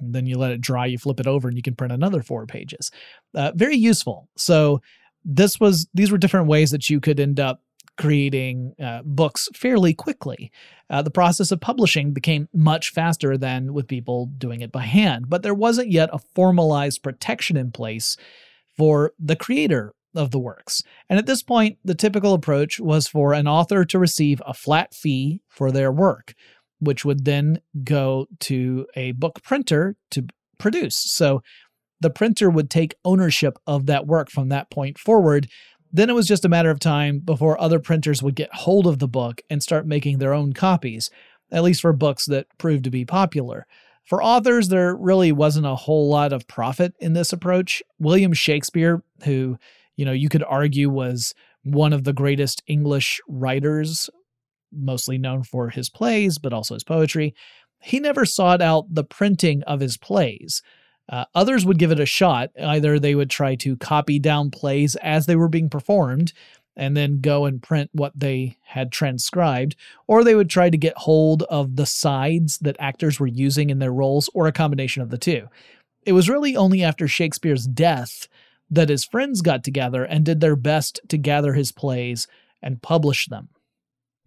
And 0.00 0.14
then 0.14 0.26
you 0.26 0.36
let 0.38 0.52
it 0.52 0.60
dry, 0.60 0.86
you 0.86 0.98
flip 0.98 1.20
it 1.20 1.26
over, 1.26 1.48
and 1.48 1.56
you 1.56 1.62
can 1.62 1.74
print 1.74 1.92
another 1.92 2.22
four 2.22 2.46
pages. 2.46 2.90
Uh, 3.34 3.52
very 3.54 3.76
useful. 3.76 4.28
So 4.36 4.80
this 5.24 5.60
was 5.60 5.86
these 5.94 6.10
were 6.10 6.18
different 6.18 6.48
ways 6.48 6.70
that 6.70 6.90
you 6.90 7.00
could 7.00 7.20
end 7.20 7.38
up 7.38 7.62
creating 8.02 8.74
uh, 8.82 9.00
books 9.04 9.48
fairly 9.54 9.94
quickly. 9.94 10.50
Uh, 10.90 11.02
the 11.02 11.10
process 11.10 11.52
of 11.52 11.60
publishing 11.60 12.12
became 12.12 12.48
much 12.52 12.90
faster 12.90 13.38
than 13.38 13.72
with 13.72 13.86
people 13.86 14.26
doing 14.38 14.60
it 14.60 14.72
by 14.72 14.82
hand, 14.82 15.30
but 15.30 15.44
there 15.44 15.54
wasn't 15.54 15.88
yet 15.88 16.10
a 16.12 16.18
formalized 16.34 17.00
protection 17.00 17.56
in 17.56 17.70
place 17.70 18.16
for 18.76 19.12
the 19.20 19.36
creator 19.36 19.94
of 20.16 20.32
the 20.32 20.38
works. 20.40 20.82
And 21.08 21.16
at 21.16 21.26
this 21.26 21.44
point, 21.44 21.78
the 21.84 21.94
typical 21.94 22.34
approach 22.34 22.80
was 22.80 23.06
for 23.06 23.34
an 23.34 23.46
author 23.46 23.84
to 23.84 23.98
receive 24.00 24.42
a 24.44 24.52
flat 24.52 24.94
fee 24.94 25.40
for 25.48 25.70
their 25.70 25.92
work, 25.92 26.34
which 26.80 27.04
would 27.04 27.24
then 27.24 27.60
go 27.84 28.26
to 28.40 28.84
a 28.96 29.12
book 29.12 29.44
printer 29.44 29.94
to 30.10 30.26
produce. 30.58 30.96
So 30.96 31.40
the 32.00 32.10
printer 32.10 32.50
would 32.50 32.68
take 32.68 32.96
ownership 33.04 33.58
of 33.64 33.86
that 33.86 34.08
work 34.08 34.28
from 34.28 34.48
that 34.48 34.70
point 34.70 34.98
forward 34.98 35.46
then 35.92 36.08
it 36.08 36.14
was 36.14 36.26
just 36.26 36.44
a 36.44 36.48
matter 36.48 36.70
of 36.70 36.80
time 36.80 37.18
before 37.18 37.60
other 37.60 37.78
printers 37.78 38.22
would 38.22 38.34
get 38.34 38.54
hold 38.54 38.86
of 38.86 38.98
the 38.98 39.08
book 39.08 39.42
and 39.50 39.62
start 39.62 39.86
making 39.86 40.18
their 40.18 40.32
own 40.32 40.52
copies, 40.52 41.10
at 41.50 41.62
least 41.62 41.82
for 41.82 41.92
books 41.92 42.24
that 42.26 42.46
proved 42.58 42.84
to 42.84 42.90
be 42.90 43.04
popular. 43.04 43.66
For 44.04 44.22
authors, 44.22 44.68
there 44.68 44.96
really 44.96 45.32
wasn't 45.32 45.66
a 45.66 45.76
whole 45.76 46.08
lot 46.08 46.32
of 46.32 46.48
profit 46.48 46.94
in 46.98 47.12
this 47.12 47.32
approach. 47.32 47.82
William 47.98 48.32
Shakespeare, 48.32 49.02
who, 49.24 49.58
you 49.96 50.04
know, 50.04 50.12
you 50.12 50.28
could 50.28 50.42
argue 50.42 50.88
was 50.88 51.34
one 51.62 51.92
of 51.92 52.04
the 52.04 52.12
greatest 52.12 52.62
English 52.66 53.20
writers, 53.28 54.10
mostly 54.72 55.18
known 55.18 55.44
for 55.44 55.68
his 55.68 55.88
plays, 55.88 56.38
but 56.38 56.52
also 56.52 56.74
his 56.74 56.84
poetry, 56.84 57.34
he 57.80 58.00
never 58.00 58.24
sought 58.24 58.62
out 58.62 58.92
the 58.92 59.04
printing 59.04 59.62
of 59.64 59.80
his 59.80 59.96
plays. 59.96 60.62
Uh, 61.08 61.24
others 61.34 61.66
would 61.66 61.78
give 61.78 61.92
it 61.92 62.00
a 62.00 62.06
shot. 62.06 62.50
Either 62.60 62.98
they 62.98 63.14
would 63.14 63.30
try 63.30 63.54
to 63.56 63.76
copy 63.76 64.18
down 64.18 64.50
plays 64.50 64.96
as 64.96 65.26
they 65.26 65.36
were 65.36 65.48
being 65.48 65.68
performed 65.68 66.32
and 66.76 66.96
then 66.96 67.20
go 67.20 67.44
and 67.44 67.62
print 67.62 67.90
what 67.92 68.18
they 68.18 68.56
had 68.62 68.90
transcribed, 68.90 69.76
or 70.06 70.24
they 70.24 70.34
would 70.34 70.48
try 70.48 70.70
to 70.70 70.78
get 70.78 70.96
hold 70.96 71.42
of 71.44 71.76
the 71.76 71.86
sides 71.86 72.58
that 72.58 72.76
actors 72.78 73.20
were 73.20 73.26
using 73.26 73.68
in 73.68 73.78
their 73.78 73.92
roles, 73.92 74.30
or 74.32 74.46
a 74.46 74.52
combination 74.52 75.02
of 75.02 75.10
the 75.10 75.18
two. 75.18 75.48
It 76.06 76.12
was 76.12 76.30
really 76.30 76.56
only 76.56 76.82
after 76.82 77.06
Shakespeare's 77.06 77.66
death 77.66 78.26
that 78.70 78.88
his 78.88 79.04
friends 79.04 79.42
got 79.42 79.62
together 79.62 80.02
and 80.02 80.24
did 80.24 80.40
their 80.40 80.56
best 80.56 81.00
to 81.08 81.18
gather 81.18 81.52
his 81.52 81.72
plays 81.72 82.26
and 82.62 82.80
publish 82.80 83.26
them. 83.26 83.50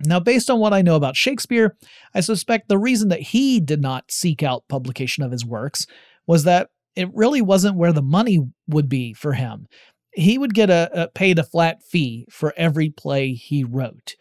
Now, 0.01 0.19
based 0.19 0.49
on 0.49 0.59
what 0.59 0.73
I 0.73 0.81
know 0.81 0.95
about 0.95 1.15
Shakespeare, 1.15 1.75
I 2.13 2.19
suspect 2.19 2.67
the 2.67 2.77
reason 2.77 3.09
that 3.09 3.21
he 3.21 3.59
did 3.59 3.81
not 3.81 4.11
seek 4.11 4.43
out 4.43 4.67
publication 4.67 5.23
of 5.23 5.31
his 5.31 5.45
works 5.45 5.87
was 6.27 6.43
that 6.43 6.69
it 6.95 7.13
really 7.13 7.41
wasn't 7.41 7.77
where 7.77 7.93
the 7.93 8.01
money 8.01 8.39
would 8.67 8.89
be 8.89 9.13
for 9.13 9.33
him. 9.33 9.67
He 10.13 10.37
would 10.37 10.53
get 10.53 10.69
a, 10.69 10.89
a 11.03 11.07
paid 11.09 11.39
a 11.39 11.43
flat 11.43 11.83
fee 11.83 12.25
for 12.29 12.53
every 12.55 12.89
play 12.89 13.33
he 13.33 13.63
wrote. 13.63 14.15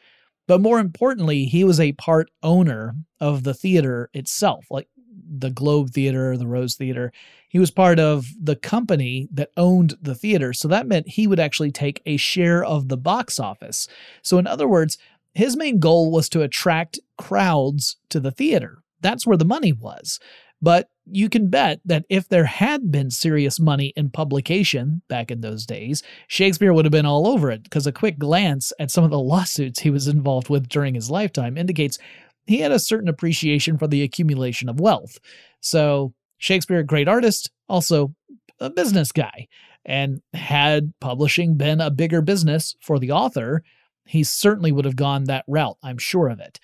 But 0.47 0.61
more 0.61 0.79
importantly, 0.79 1.45
he 1.45 1.65
was 1.65 1.81
a 1.81 1.93
part 1.93 2.31
owner 2.43 2.97
of 3.21 3.45
the 3.45 3.55
theater 3.55 4.11
itself, 4.13 4.67
like 4.71 4.89
the 5.27 5.51
Globe 5.51 5.91
Theater, 5.91 6.37
the 6.37 6.47
Rose 6.47 6.75
Theater. 6.75 7.13
He 7.49 7.59
was 7.59 7.71
part 7.71 7.99
of 7.99 8.27
the 8.39 8.57
company 8.57 9.29
that 9.33 9.51
owned 9.57 9.95
the 10.03 10.15
theater. 10.15 10.53
So 10.53 10.69
that 10.69 10.87
meant 10.87 11.09
he 11.09 11.27
would 11.27 11.41
actually 11.41 11.71
take 11.71 12.03
a 12.05 12.17
share 12.17 12.63
of 12.65 12.89
the 12.89 12.97
box 12.97 13.39
office. 13.39 13.89
So, 14.23 14.39
in 14.39 14.47
other 14.47 14.69
words, 14.69 14.99
his 15.35 15.57
main 15.57 15.79
goal 15.79 16.11
was 16.11 16.29
to 16.31 16.43
attract 16.43 16.99
crowds 17.17 17.97
to 18.11 18.21
the 18.21 18.31
theater. 18.31 18.83
That's 19.01 19.27
where 19.27 19.37
the 19.37 19.45
money 19.45 19.73
was. 19.73 20.19
But 20.65 20.89
you 21.05 21.29
can 21.29 21.49
bet 21.49 21.81
that 21.85 22.07
if 22.09 22.27
there 22.31 22.47
had 22.47 22.91
been 22.91 23.11
serious 23.11 23.61
money 23.61 23.93
in 23.97 24.09
publication 24.09 25.03
back 25.11 25.31
in 25.31 25.43
those 25.43 25.67
days, 25.67 26.03
Shakespeare 26.27 26.73
would 26.73 26.87
have 26.87 26.93
been 26.93 27.05
all 27.05 27.27
over 27.29 27.51
it 27.51 27.65
because 27.65 27.87
a 27.87 27.93
quick 27.93 28.19
glance 28.19 28.73
at 28.79 28.91
some 28.91 29.05
of 29.05 29.11
the 29.11 29.19
lawsuits 29.19 29.81
he 29.81 29.91
was 29.91 30.09
involved 30.09 30.49
with 30.49 30.67
during 30.67 30.95
his 30.95 31.11
lifetime 31.11 31.59
indicates 31.59 31.99
he 32.47 32.61
had 32.61 32.73
a 32.73 32.79
certain 32.79 33.11
appreciation 33.11 33.77
for 33.77 33.87
the 33.87 34.03
accumulation 34.03 34.71
of 34.71 34.81
wealth. 34.81 35.19
So, 35.61 36.15
Shakespeare, 36.39 36.83
great 36.83 37.09
artist, 37.09 37.51
also 37.69 38.15
a 38.59 38.71
business 38.71 39.13
guy. 39.13 39.49
And 39.85 40.23
had 40.33 40.95
publishing 40.99 41.59
been 41.59 41.83
a 41.83 41.91
bigger 41.91 42.23
business 42.23 42.75
for 42.81 42.99
the 42.99 43.11
author, 43.11 43.63
he 44.07 44.25
certainly 44.25 44.73
would 44.73 44.87
have 44.87 44.97
gone 44.97 45.25
that 45.25 45.45
route, 45.47 45.77
I'm 45.83 45.99
sure 45.99 46.31
of 46.31 46.41
it. 46.41 46.59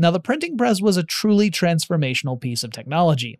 Now, 0.00 0.10
the 0.10 0.18
printing 0.18 0.56
press 0.56 0.80
was 0.80 0.96
a 0.96 1.02
truly 1.02 1.50
transformational 1.50 2.40
piece 2.40 2.64
of 2.64 2.70
technology. 2.70 3.38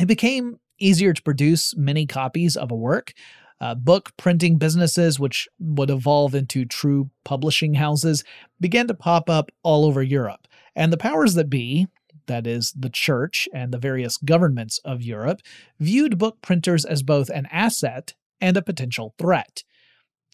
It 0.00 0.06
became 0.06 0.58
easier 0.78 1.12
to 1.12 1.22
produce 1.22 1.76
many 1.76 2.06
copies 2.06 2.56
of 2.56 2.70
a 2.70 2.74
work. 2.74 3.12
Uh, 3.60 3.74
book 3.74 4.16
printing 4.16 4.56
businesses, 4.56 5.20
which 5.20 5.46
would 5.58 5.90
evolve 5.90 6.34
into 6.34 6.64
true 6.64 7.10
publishing 7.24 7.74
houses, 7.74 8.24
began 8.58 8.88
to 8.88 8.94
pop 8.94 9.28
up 9.28 9.50
all 9.62 9.84
over 9.84 10.02
Europe. 10.02 10.48
And 10.74 10.90
the 10.90 10.96
powers 10.96 11.34
that 11.34 11.50
be, 11.50 11.88
that 12.26 12.46
is, 12.46 12.72
the 12.74 12.88
church 12.88 13.46
and 13.52 13.70
the 13.70 13.78
various 13.78 14.16
governments 14.16 14.80
of 14.86 15.02
Europe, 15.02 15.42
viewed 15.78 16.16
book 16.16 16.40
printers 16.40 16.86
as 16.86 17.02
both 17.02 17.28
an 17.28 17.46
asset 17.52 18.14
and 18.40 18.56
a 18.56 18.62
potential 18.62 19.14
threat. 19.18 19.62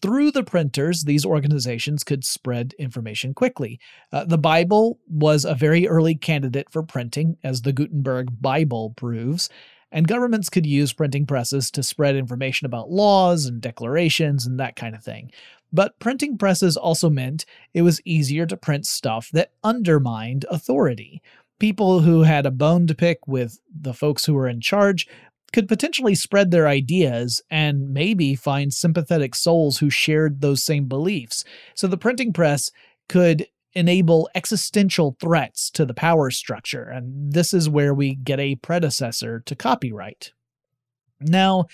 Through 0.01 0.31
the 0.31 0.43
printers, 0.43 1.03
these 1.03 1.25
organizations 1.25 2.03
could 2.03 2.23
spread 2.23 2.73
information 2.79 3.33
quickly. 3.33 3.79
Uh, 4.11 4.23
the 4.23 4.37
Bible 4.37 4.99
was 5.07 5.45
a 5.45 5.55
very 5.55 5.87
early 5.87 6.15
candidate 6.15 6.71
for 6.71 6.83
printing, 6.83 7.37
as 7.43 7.61
the 7.61 7.73
Gutenberg 7.73 8.41
Bible 8.41 8.93
proves, 8.95 9.49
and 9.91 10.07
governments 10.07 10.49
could 10.49 10.65
use 10.65 10.93
printing 10.93 11.25
presses 11.25 11.71
to 11.71 11.83
spread 11.83 12.15
information 12.15 12.65
about 12.65 12.91
laws 12.91 13.45
and 13.45 13.61
declarations 13.61 14.45
and 14.45 14.59
that 14.59 14.75
kind 14.75 14.95
of 14.95 15.03
thing. 15.03 15.31
But 15.71 15.99
printing 15.99 16.37
presses 16.37 16.77
also 16.77 17.09
meant 17.09 17.45
it 17.73 17.81
was 17.81 18.01
easier 18.05 18.45
to 18.45 18.57
print 18.57 18.85
stuff 18.87 19.29
that 19.33 19.51
undermined 19.63 20.45
authority. 20.49 21.21
People 21.59 21.99
who 21.99 22.23
had 22.23 22.45
a 22.45 22.51
bone 22.51 22.87
to 22.87 22.95
pick 22.95 23.27
with 23.27 23.59
the 23.69 23.93
folks 23.93 24.25
who 24.25 24.33
were 24.33 24.47
in 24.47 24.61
charge 24.61 25.07
could 25.49 25.67
potentially 25.67 26.15
spread 26.15 26.51
their 26.51 26.67
ideas 26.67 27.41
and 27.49 27.91
maybe 27.91 28.35
find 28.35 28.73
sympathetic 28.73 29.35
souls 29.35 29.77
who 29.77 29.89
shared 29.89 30.41
those 30.41 30.63
same 30.63 30.85
beliefs. 30.85 31.43
So 31.75 31.87
the 31.87 31.97
printing 31.97 32.33
press 32.33 32.71
could 33.07 33.47
enable 33.73 34.29
existential 34.33 35.15
threats 35.21 35.69
to 35.71 35.85
the 35.85 35.93
power 35.93 36.31
structure, 36.31 36.83
and 36.83 37.33
this 37.33 37.53
is 37.53 37.69
where 37.69 37.93
we 37.93 38.15
get 38.15 38.39
a 38.39 38.55
predecessor 38.55 39.41
to 39.41 39.55
copyright. 39.55 40.33
Now, 41.21 41.65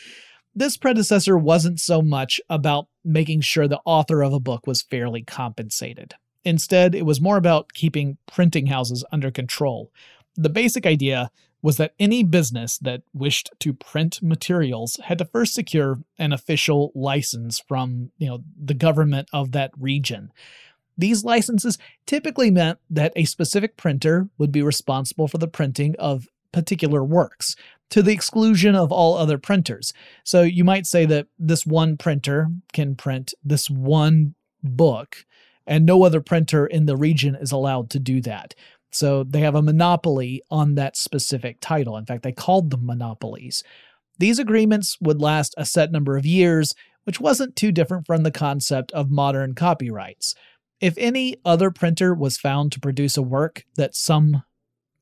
this 0.54 0.78
predecessor 0.78 1.38
wasn't 1.38 1.80
so 1.80 2.02
much 2.02 2.40
about 2.50 2.88
making 3.04 3.42
sure 3.42 3.68
the 3.68 3.82
author 3.86 4.24
of 4.24 4.34
a 4.34 4.40
book 4.40 4.68
was 4.68 4.82
fairly 4.82 5.24
compensated. 5.24 6.16
Instead, 6.44 6.96
it 6.96 7.06
was 7.06 7.22
more 7.22 7.38
about 7.38 7.74
keeping 7.74 8.18
printing 8.26 8.68
houses 8.68 9.04
under 9.12 9.32
control. 9.32 9.92
The 10.36 10.50
basic 10.50 10.86
idea 10.86 11.32
was 11.66 11.78
that 11.78 11.96
any 12.00 12.22
business 12.22 12.78
that 12.78 13.02
wished 13.12 13.50
to 13.58 13.74
print 13.74 14.22
materials 14.22 15.00
had 15.06 15.18
to 15.18 15.26
first 15.26 15.56
secure 15.56 15.98
an 16.20 16.32
official 16.32 16.92
license 16.94 17.60
from, 17.60 18.12
you 18.20 18.28
know, 18.28 18.44
the 18.56 18.76
government 18.76 19.28
of 19.34 19.52
that 19.52 19.72
region. 19.76 20.32
These 20.96 21.24
licenses 21.24 21.80
typically 22.06 22.52
meant 22.52 22.78
that 22.92 23.14
a 23.16 23.26
specific 23.26 23.78
printer 23.78 24.30
would 24.38 24.52
be 24.52 24.62
responsible 24.62 25.28
for 25.28 25.40
the 25.40 25.48
printing 25.48 25.96
of 25.98 26.28
particular 26.52 27.04
works, 27.04 27.56
to 27.90 28.04
the 28.04 28.14
exclusion 28.14 28.76
of 28.76 28.92
all 28.92 29.18
other 29.18 29.40
printers. 29.40 29.92
So 30.24 30.44
you 30.44 30.64
might 30.64 30.86
say 30.86 31.08
that 31.08 31.26
this 31.40 31.66
one 31.66 31.98
printer 31.98 32.48
can 32.74 32.94
print 32.94 33.34
this 33.44 33.72
one 33.72 34.36
book, 34.62 35.26
and 35.66 35.84
no 35.84 36.04
other 36.04 36.22
printer 36.22 36.68
in 36.68 36.86
the 36.86 36.96
region 36.96 37.34
is 37.34 37.52
allowed 37.52 37.90
to 37.90 38.00
do 38.00 38.22
that. 38.22 38.54
So 38.96 39.24
they 39.24 39.42
have 39.42 39.56
a 39.56 39.62
monopoly 39.62 40.42
on 40.50 40.76
that 40.76 40.96
specific 40.96 41.58
title. 41.60 41.98
In 41.98 42.06
fact, 42.06 42.24
they 42.24 42.32
called 42.32 42.72
them 42.72 42.86
monopolies. 42.86 43.64
These 44.20 44.40
agreements 44.40 44.98
would 45.02 45.22
last 45.22 45.54
a 45.58 45.66
set 45.66 45.92
number 45.92 46.16
of 46.16 46.26
years, 46.26 46.74
which 47.04 47.20
wasn't 47.20 47.58
too 47.58 47.74
different 47.74 48.06
from 48.06 48.24
the 48.24 48.32
concept 48.32 48.92
of 48.94 49.12
modern 49.12 49.54
copyrights. 49.54 50.34
If 50.80 50.98
any 50.98 51.36
other 51.44 51.72
printer 51.72 52.14
was 52.14 52.38
found 52.38 52.72
to 52.72 52.80
produce 52.80 53.18
a 53.18 53.22
work 53.22 53.66
that 53.76 53.96
some 53.96 54.44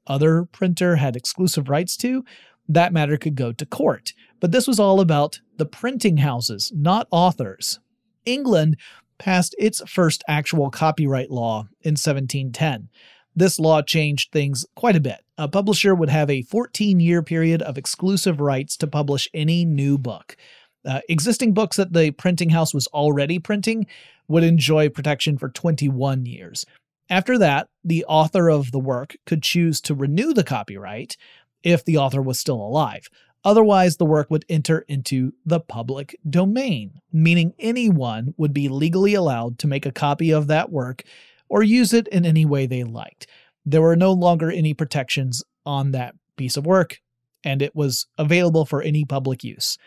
other 0.08 0.46
printer 0.46 0.96
had 0.96 1.16
exclusive 1.16 1.70
rights 1.70 1.96
to, 1.98 2.26
that 2.68 2.94
matter 2.94 3.18
could 3.18 3.36
go 3.36 3.52
to 3.52 3.66
court. 3.66 4.14
But 4.40 4.52
this 4.52 4.68
was 4.68 4.80
all 4.80 5.00
about 5.00 5.40
the 5.58 5.66
printing 5.66 6.18
houses, 6.18 6.72
not 6.76 7.08
authors. 7.12 7.80
England 8.26 8.78
passed 9.20 9.56
its 9.60 9.82
first 9.88 10.24
actual 10.28 10.70
copyright 10.70 11.30
law 11.30 11.68
in 11.82 11.92
1710. 11.92 12.90
This 13.36 13.60
law 13.60 13.82
changed 13.82 14.32
things 14.32 14.66
quite 14.76 14.96
a 14.96 15.02
bit. 15.02 15.24
A 15.38 15.48
publisher 15.48 15.96
would 15.96 16.10
have 16.10 16.30
a 16.30 16.44
14 16.44 17.00
year 17.00 17.24
period 17.24 17.62
of 17.62 17.78
exclusive 17.78 18.40
rights 18.40 18.78
to 18.78 18.88
publish 18.88 19.28
any 19.34 19.66
new 19.66 19.98
book. 19.98 20.38
Uh, 20.86 21.00
existing 21.10 21.54
books 21.54 21.78
that 21.78 21.94
the 21.94 22.12
printing 22.12 22.50
house 22.50 22.74
was 22.74 22.88
already 22.88 23.40
printing 23.40 23.88
would 24.28 24.44
enjoy 24.44 24.90
protection 24.90 25.38
for 25.38 25.50
21 25.50 26.26
years. 26.26 26.66
After 27.10 27.38
that, 27.38 27.68
the 27.84 28.06
author 28.06 28.50
of 28.50 28.72
the 28.72 28.80
work 28.80 29.16
could 29.26 29.44
choose 29.44 29.82
to 29.82 29.96
renew 29.96 30.34
the 30.34 30.44
copyright 30.44 31.18
if 31.64 31.84
the 31.84 31.98
author 31.98 32.22
was 32.22 32.40
still 32.40 32.56
alive. 32.62 33.08
Otherwise, 33.46 33.98
the 33.98 34.06
work 34.06 34.30
would 34.32 34.46
enter 34.48 34.86
into 34.88 35.34
the 35.46 35.60
public 35.60 36.18
domain, 36.30 37.02
meaning 37.12 37.54
anyone 37.60 38.34
would 38.38 38.54
be 38.54 38.70
legally 38.70 39.14
allowed 39.14 39.60
to 39.60 39.68
make 39.68 39.86
a 39.86 39.92
copy 39.92 40.32
of 40.32 40.48
that 40.48 40.72
work 40.72 41.04
or 41.54 41.62
use 41.62 41.94
it 41.94 42.08
in 42.08 42.26
any 42.26 42.46
way 42.46 42.66
they 42.66 42.84
liked. 42.84 43.28
There 43.64 43.84
were 43.84 43.96
no 43.96 44.12
longer 44.12 44.50
any 44.50 44.74
protections 44.74 45.44
on 45.68 45.92
that 45.92 46.16
piece 46.36 46.58
of 46.58 46.66
work, 46.66 47.00
and 47.44 47.62
it 47.62 47.76
was 47.76 48.08
available 48.18 48.66
for 48.66 48.82
any 48.82 49.06
public 49.06 49.44
use. 49.44 49.78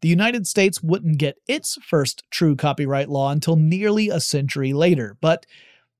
The 0.00 0.08
United 0.08 0.48
States 0.48 0.82
wouldn't 0.82 1.18
get 1.18 1.36
its 1.46 1.78
first 1.88 2.24
true 2.32 2.56
copyright 2.56 3.08
law 3.08 3.30
until 3.30 3.54
nearly 3.54 4.08
a 4.08 4.18
century 4.18 4.72
later, 4.72 5.16
but 5.20 5.46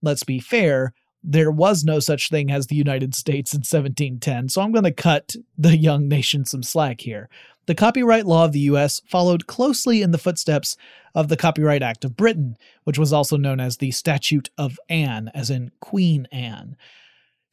let's 0.02 0.24
be 0.24 0.40
fair, 0.40 0.92
there 1.22 1.52
was 1.52 1.84
no 1.84 2.00
such 2.00 2.28
thing 2.28 2.50
as 2.50 2.66
the 2.66 2.74
United 2.74 3.14
States 3.14 3.54
in 3.54 3.58
1710, 3.58 4.48
so 4.48 4.60
I'm 4.60 4.72
going 4.72 4.82
to 4.82 4.90
cut 4.90 5.36
the 5.56 5.76
young 5.76 6.08
nation 6.08 6.44
some 6.44 6.64
slack 6.64 7.00
here. 7.00 7.28
The 7.66 7.74
copyright 7.76 8.26
law 8.26 8.44
of 8.44 8.52
the 8.52 8.60
US 8.60 9.00
followed 9.06 9.46
closely 9.46 10.02
in 10.02 10.10
the 10.10 10.18
footsteps 10.18 10.76
of 11.14 11.28
the 11.28 11.36
Copyright 11.36 11.82
Act 11.82 12.04
of 12.04 12.16
Britain, 12.16 12.56
which 12.84 12.98
was 12.98 13.12
also 13.12 13.36
known 13.36 13.60
as 13.60 13.76
the 13.76 13.92
Statute 13.92 14.50
of 14.58 14.78
Anne, 14.88 15.30
as 15.34 15.50
in 15.50 15.70
Queen 15.80 16.26
Anne. 16.32 16.76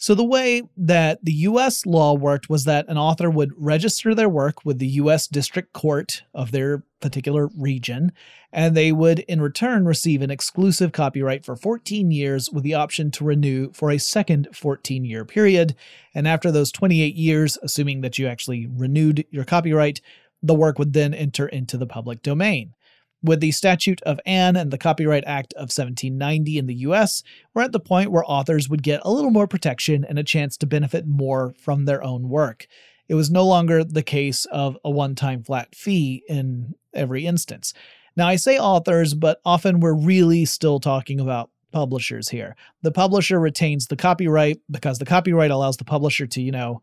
So, 0.02 0.16
the 0.16 0.24
way 0.24 0.64
that 0.78 1.20
the 1.26 1.34
US 1.34 1.86
law 1.86 2.14
worked 2.14 2.50
was 2.50 2.64
that 2.64 2.88
an 2.88 2.98
author 2.98 3.30
would 3.30 3.52
register 3.58 4.16
their 4.16 4.30
work 4.30 4.64
with 4.64 4.80
the 4.80 4.88
US 4.88 5.28
District 5.28 5.74
Court 5.74 6.24
of 6.34 6.52
their 6.52 6.84
particular 7.02 7.50
region, 7.58 8.14
and 8.54 8.78
they 8.78 8.94
would 8.94 9.20
in 9.20 9.42
return 9.42 9.84
receive 9.84 10.22
an 10.22 10.32
exclusive 10.32 10.94
copyright 10.94 11.44
for 11.44 11.58
14 11.58 12.12
years 12.12 12.50
with 12.50 12.64
the 12.64 12.76
option 12.76 13.12
to 13.12 13.26
renew 13.26 13.74
for 13.74 13.92
a 13.92 13.98
second 13.98 14.48
14 14.54 15.04
year 15.04 15.26
period. 15.26 15.76
And 16.16 16.30
after 16.30 16.50
those 16.50 16.72
28 16.72 17.16
years, 17.16 17.58
assuming 17.62 18.00
that 18.00 18.18
you 18.18 18.26
actually 18.26 18.68
renewed 18.68 19.26
your 19.32 19.44
copyright, 19.44 20.00
the 20.42 20.56
work 20.56 20.80
would 20.80 20.94
then 20.94 21.14
enter 21.14 21.46
into 21.46 21.76
the 21.76 21.86
public 21.86 22.24
domain. 22.24 22.74
With 23.22 23.42
the 23.42 23.52
Statute 23.52 24.02
of 24.04 24.20
Anne 24.26 24.56
and 24.56 24.72
the 24.72 24.78
Copyright 24.78 25.26
Act 25.26 25.54
of 25.54 25.64
1790 25.72 26.58
in 26.58 26.68
the 26.68 26.76
US, 26.76 27.22
we're 27.54 27.64
at 27.64 27.74
the 27.74 27.80
point 27.80 28.12
where 28.12 28.24
authors 28.26 28.70
would 28.70 28.82
get 28.82 29.02
a 29.04 29.12
little 29.12 29.32
more 29.32 29.48
protection 29.48 30.06
and 30.06 30.18
a 30.18 30.24
chance 30.24 30.56
to 30.58 30.66
benefit 30.66 31.06
more 31.06 31.54
from 31.60 31.84
their 31.84 32.02
own 32.02 32.30
work. 32.30 32.68
It 33.10 33.16
was 33.16 33.30
no 33.30 33.46
longer 33.46 33.84
the 33.84 34.04
case 34.04 34.46
of 34.46 34.78
a 34.86 34.90
one 34.90 35.16
time 35.16 35.44
flat 35.44 35.76
fee 35.76 36.24
in 36.30 36.76
every 36.94 37.26
instance. 37.26 37.74
Now, 38.16 38.28
I 38.28 38.38
say 38.38 38.58
authors, 38.58 39.14
but 39.14 39.42
often 39.44 39.82
we're 39.82 39.94
really 39.94 40.46
still 40.46 40.80
talking 40.80 41.20
about 41.20 41.50
publishers 41.72 42.30
here. 42.30 42.56
The 42.84 42.92
publisher 42.92 43.40
retains 43.40 43.88
the 43.88 43.96
copyright 43.96 44.62
because 44.72 44.98
the 44.98 45.06
copyright 45.06 45.52
allows 45.52 45.78
the 45.78 45.86
publisher 45.86 46.26
to, 46.28 46.42
you 46.42 46.52
know, 46.52 46.82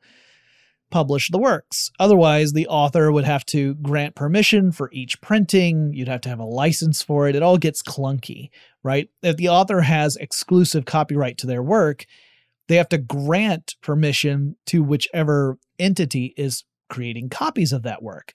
publish 0.90 1.30
the 1.30 1.38
works. 1.38 1.90
Otherwise, 1.98 2.52
the 2.52 2.68
author 2.68 3.10
would 3.10 3.24
have 3.24 3.44
to 3.46 3.74
grant 3.76 4.14
permission 4.14 4.72
for 4.72 4.90
each 4.92 5.20
printing, 5.20 5.92
you'd 5.92 6.08
have 6.08 6.20
to 6.22 6.28
have 6.28 6.38
a 6.38 6.44
license 6.44 7.02
for 7.02 7.28
it. 7.28 7.34
It 7.34 7.42
all 7.42 7.58
gets 7.58 7.82
clunky, 7.82 8.50
right? 8.82 9.08
If 9.22 9.36
the 9.36 9.48
author 9.48 9.80
has 9.82 10.16
exclusive 10.16 10.84
copyright 10.84 11.38
to 11.38 11.46
their 11.46 11.62
work, 11.62 12.06
they 12.68 12.76
have 12.76 12.88
to 12.90 12.98
grant 12.98 13.76
permission 13.82 14.56
to 14.66 14.82
whichever 14.82 15.58
entity 15.78 16.34
is 16.36 16.64
creating 16.88 17.28
copies 17.28 17.72
of 17.72 17.82
that 17.82 18.02
work. 18.02 18.32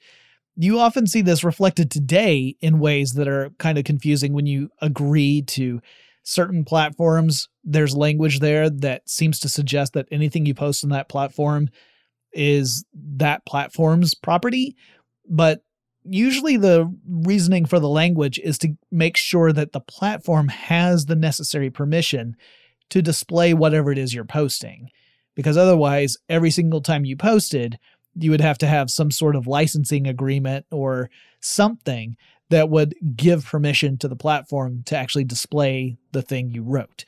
You 0.56 0.80
often 0.80 1.08
see 1.08 1.22
this 1.22 1.44
reflected 1.44 1.90
today 1.90 2.56
in 2.60 2.80
ways 2.80 3.12
that 3.14 3.28
are 3.28 3.52
kind 3.58 3.78
of 3.78 3.86
confusing 3.86 4.34
when 4.34 4.46
you 4.46 4.70
agree 4.82 5.42
to 5.44 5.82
certain 6.24 6.66
platforms. 6.66 7.48
There's 7.64 7.96
language 7.96 8.40
there 8.40 8.70
that 8.70 9.10
seems 9.10 9.40
to 9.40 9.50
suggest 9.50 9.94
that 9.94 10.08
anything 10.12 10.46
you 10.46 10.54
post 10.54 10.84
on 10.84 10.90
that 10.92 11.10
platform 11.10 11.70
is 12.34 12.86
that 12.94 13.46
platform's 13.46 14.14
property, 14.14 14.76
but 15.28 15.62
usually 16.04 16.58
the 16.58 16.94
reasoning 17.08 17.66
for 17.66 17.80
the 17.80 17.90
language 17.90 18.40
is 18.40 18.58
to 18.60 18.76
make 18.92 19.18
sure 19.18 19.54
that 19.54 19.72
the 19.72 19.80
platform 19.80 20.48
has 20.48 21.06
the 21.06 21.16
necessary 21.16 21.70
permission 21.70 22.36
to 22.90 23.02
display 23.02 23.54
whatever 23.54 23.92
it 23.92 23.98
is 23.98 24.14
you're 24.14 24.26
posting. 24.26 24.90
Because 25.36 25.58
otherwise, 25.58 26.18
every 26.28 26.52
single 26.52 26.82
time 26.82 27.06
you 27.06 27.16
posted, 27.16 27.80
you 28.16 28.32
would 28.32 28.42
have 28.42 28.58
to 28.60 28.68
have 28.68 28.90
some 28.90 29.12
sort 29.12 29.36
of 29.36 29.48
licensing 29.48 30.08
agreement 30.08 30.66
or 30.72 31.10
something 31.40 32.18
that 32.50 32.70
would 32.70 32.94
give 33.16 33.46
permission 33.46 33.98
to 33.98 34.10
the 34.10 34.16
platform 34.16 34.84
to 34.86 34.98
actually 34.98 35.24
display 35.24 35.98
the 36.12 36.22
thing 36.22 36.52
you 36.52 36.64
wrote. 36.64 37.06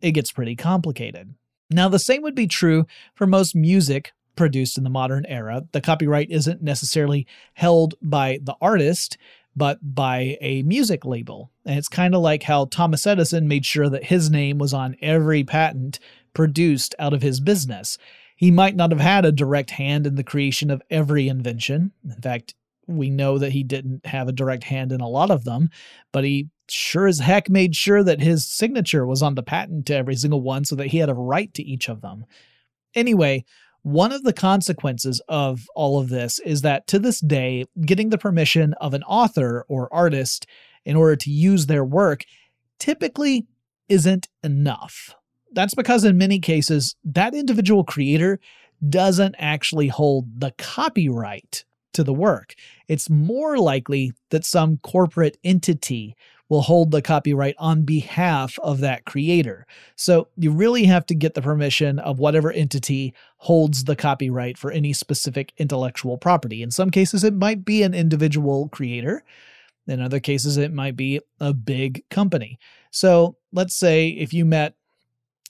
It 0.00 0.12
gets 0.12 0.30
pretty 0.30 0.54
complicated. 0.54 1.34
Now, 1.70 1.88
the 1.88 1.98
same 1.98 2.22
would 2.22 2.36
be 2.36 2.46
true 2.46 2.86
for 3.14 3.26
most 3.26 3.56
music 3.56 4.12
produced 4.36 4.78
in 4.78 4.84
the 4.84 4.90
modern 4.90 5.24
era. 5.26 5.62
The 5.72 5.80
copyright 5.80 6.30
isn't 6.30 6.62
necessarily 6.62 7.26
held 7.54 7.94
by 8.02 8.38
the 8.42 8.56
artist, 8.60 9.16
but 9.56 9.78
by 9.82 10.36
a 10.40 10.62
music 10.62 11.04
label. 11.04 11.50
And 11.64 11.78
it's 11.78 11.88
kind 11.88 12.14
of 12.14 12.20
like 12.20 12.42
how 12.42 12.66
Thomas 12.66 13.06
Edison 13.06 13.48
made 13.48 13.64
sure 13.64 13.88
that 13.88 14.04
his 14.04 14.30
name 14.30 14.58
was 14.58 14.74
on 14.74 14.96
every 15.00 15.44
patent 15.44 15.98
produced 16.34 16.94
out 16.98 17.14
of 17.14 17.22
his 17.22 17.40
business. 17.40 17.96
He 18.36 18.50
might 18.50 18.74
not 18.74 18.90
have 18.90 19.00
had 19.00 19.24
a 19.24 19.32
direct 19.32 19.70
hand 19.70 20.06
in 20.06 20.16
the 20.16 20.24
creation 20.24 20.70
of 20.70 20.82
every 20.90 21.28
invention. 21.28 21.92
In 22.04 22.20
fact, 22.20 22.54
we 22.86 23.08
know 23.08 23.38
that 23.38 23.52
he 23.52 23.62
didn't 23.62 24.04
have 24.06 24.28
a 24.28 24.32
direct 24.32 24.64
hand 24.64 24.92
in 24.92 25.00
a 25.00 25.08
lot 25.08 25.30
of 25.30 25.44
them, 25.44 25.70
but 26.12 26.24
he 26.24 26.48
sure 26.68 27.06
as 27.06 27.18
heck 27.18 27.48
made 27.48 27.76
sure 27.76 28.02
that 28.02 28.20
his 28.20 28.46
signature 28.46 29.06
was 29.06 29.22
on 29.22 29.34
the 29.34 29.42
patent 29.42 29.86
to 29.86 29.94
every 29.94 30.16
single 30.16 30.40
one 30.40 30.64
so 30.64 30.74
that 30.74 30.88
he 30.88 30.98
had 30.98 31.08
a 31.08 31.14
right 31.14 31.52
to 31.54 31.62
each 31.62 31.88
of 31.88 32.00
them. 32.00 32.24
Anyway, 32.94 33.44
one 33.84 34.12
of 34.12 34.22
the 34.22 34.32
consequences 34.32 35.20
of 35.28 35.66
all 35.74 36.00
of 36.00 36.08
this 36.08 36.38
is 36.40 36.62
that 36.62 36.86
to 36.86 36.98
this 36.98 37.20
day, 37.20 37.66
getting 37.82 38.08
the 38.08 38.18
permission 38.18 38.72
of 38.80 38.94
an 38.94 39.02
author 39.02 39.66
or 39.68 39.92
artist 39.92 40.46
in 40.86 40.96
order 40.96 41.16
to 41.16 41.30
use 41.30 41.66
their 41.66 41.84
work 41.84 42.24
typically 42.78 43.46
isn't 43.90 44.26
enough. 44.42 45.14
That's 45.52 45.74
because 45.74 46.02
in 46.02 46.16
many 46.16 46.40
cases, 46.40 46.96
that 47.04 47.34
individual 47.34 47.84
creator 47.84 48.40
doesn't 48.88 49.36
actually 49.38 49.88
hold 49.88 50.40
the 50.40 50.52
copyright 50.56 51.66
to 51.92 52.02
the 52.02 52.14
work. 52.14 52.54
It's 52.88 53.10
more 53.10 53.58
likely 53.58 54.12
that 54.30 54.46
some 54.46 54.78
corporate 54.78 55.36
entity 55.44 56.16
will 56.54 56.62
hold 56.62 56.92
the 56.92 57.02
copyright 57.02 57.56
on 57.58 57.82
behalf 57.82 58.60
of 58.60 58.78
that 58.78 59.04
creator. 59.04 59.66
So 59.96 60.28
you 60.36 60.52
really 60.52 60.84
have 60.84 61.04
to 61.06 61.14
get 61.14 61.34
the 61.34 61.42
permission 61.42 61.98
of 61.98 62.20
whatever 62.20 62.52
entity 62.52 63.12
holds 63.38 63.82
the 63.82 63.96
copyright 63.96 64.56
for 64.56 64.70
any 64.70 64.92
specific 64.92 65.52
intellectual 65.58 66.16
property. 66.16 66.62
In 66.62 66.70
some 66.70 66.92
cases, 66.92 67.24
it 67.24 67.34
might 67.34 67.64
be 67.64 67.82
an 67.82 67.92
individual 67.92 68.68
creator. 68.68 69.24
In 69.88 70.00
other 70.00 70.20
cases, 70.20 70.56
it 70.56 70.72
might 70.72 70.94
be 70.94 71.20
a 71.40 71.52
big 71.52 72.08
company. 72.08 72.60
So 72.92 73.36
let's 73.52 73.74
say 73.74 74.10
if 74.10 74.32
you 74.32 74.44
met 74.44 74.76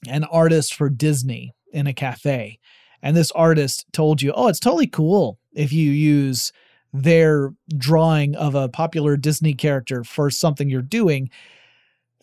an 0.09 0.25
artist 0.25 0.73
for 0.73 0.89
Disney 0.89 1.53
in 1.71 1.87
a 1.87 1.93
cafe, 1.93 2.59
and 3.03 3.15
this 3.15 3.31
artist 3.33 3.85
told 3.93 4.23
you, 4.23 4.33
oh, 4.35 4.49
it's 4.49 4.59
totally 4.59 4.87
cool 4.87 5.39
if 5.53 5.71
you 5.71 5.91
use 5.91 6.51
their 6.95 7.53
drawing 7.77 8.37
of 8.37 8.55
a 8.55 8.69
popular 8.69 9.17
Disney 9.17 9.53
character 9.53 10.05
for 10.05 10.31
something 10.31 10.71
you're 10.71 10.81
doing, 10.81 11.29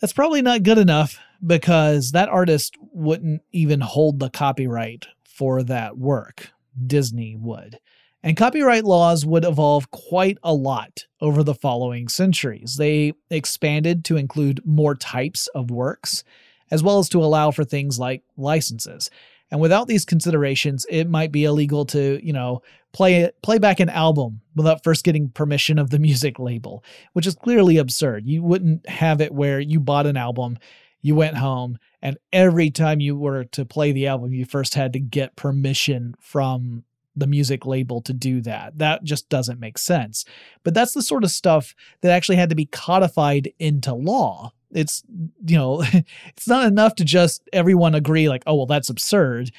that's 0.00 0.14
probably 0.14 0.42
not 0.42 0.64
good 0.64 0.78
enough 0.78 1.18
because 1.46 2.12
that 2.12 2.30
artist 2.30 2.76
wouldn't 2.92 3.42
even 3.52 3.80
hold 3.80 4.18
the 4.18 4.30
copyright 4.30 5.06
for 5.22 5.62
that 5.62 5.98
work. 5.98 6.50
Disney 6.86 7.36
would. 7.36 7.78
And 8.22 8.36
copyright 8.36 8.84
laws 8.84 9.26
would 9.26 9.44
evolve 9.44 9.90
quite 9.90 10.38
a 10.42 10.54
lot 10.54 11.06
over 11.20 11.42
the 11.42 11.54
following 11.54 12.08
centuries. 12.08 12.76
They 12.76 13.12
expanded 13.30 14.04
to 14.06 14.16
include 14.16 14.64
more 14.64 14.94
types 14.94 15.48
of 15.48 15.70
works, 15.70 16.24
as 16.70 16.82
well 16.82 16.98
as 16.98 17.08
to 17.10 17.22
allow 17.22 17.50
for 17.50 17.64
things 17.64 17.98
like 17.98 18.22
licenses. 18.36 19.10
And 19.52 19.60
without 19.60 19.86
these 19.86 20.06
considerations, 20.06 20.86
it 20.88 21.10
might 21.10 21.30
be 21.30 21.44
illegal 21.44 21.84
to, 21.86 22.18
you 22.24 22.32
know, 22.32 22.62
play 22.92 23.30
play 23.42 23.58
back 23.58 23.80
an 23.80 23.90
album 23.90 24.40
without 24.56 24.82
first 24.82 25.04
getting 25.04 25.28
permission 25.28 25.78
of 25.78 25.90
the 25.90 25.98
music 26.08 26.38
label, 26.38 26.82
which 27.12 27.26
is 27.26 27.34
clearly 27.34 27.76
absurd. 27.76 28.26
You 28.26 28.42
wouldn't 28.42 28.88
have 28.88 29.20
it 29.20 29.32
where 29.32 29.60
you 29.60 29.78
bought 29.78 30.06
an 30.06 30.16
album, 30.16 30.56
you 31.02 31.14
went 31.14 31.36
home, 31.36 31.78
and 32.00 32.16
every 32.32 32.70
time 32.70 33.00
you 33.00 33.14
were 33.14 33.44
to 33.44 33.66
play 33.66 33.92
the 33.92 34.06
album, 34.06 34.32
you 34.32 34.46
first 34.46 34.74
had 34.74 34.94
to 34.94 35.00
get 35.00 35.36
permission 35.36 36.14
from 36.18 36.84
the 37.14 37.26
music 37.26 37.66
label 37.66 38.00
to 38.00 38.14
do 38.14 38.40
that. 38.40 38.78
That 38.78 39.04
just 39.04 39.28
doesn't 39.28 39.60
make 39.60 39.76
sense. 39.76 40.24
But 40.64 40.72
that's 40.72 40.94
the 40.94 41.02
sort 41.02 41.24
of 41.24 41.30
stuff 41.30 41.74
that 42.00 42.10
actually 42.10 42.36
had 42.36 42.48
to 42.48 42.56
be 42.56 42.64
codified 42.64 43.52
into 43.58 43.92
law 43.92 44.52
it's 44.72 45.02
you 45.46 45.56
know 45.56 45.82
it's 46.26 46.48
not 46.48 46.66
enough 46.66 46.94
to 46.94 47.04
just 47.04 47.42
everyone 47.52 47.94
agree 47.94 48.28
like 48.28 48.42
oh 48.46 48.54
well 48.54 48.66
that's 48.66 48.90
absurd 48.90 49.50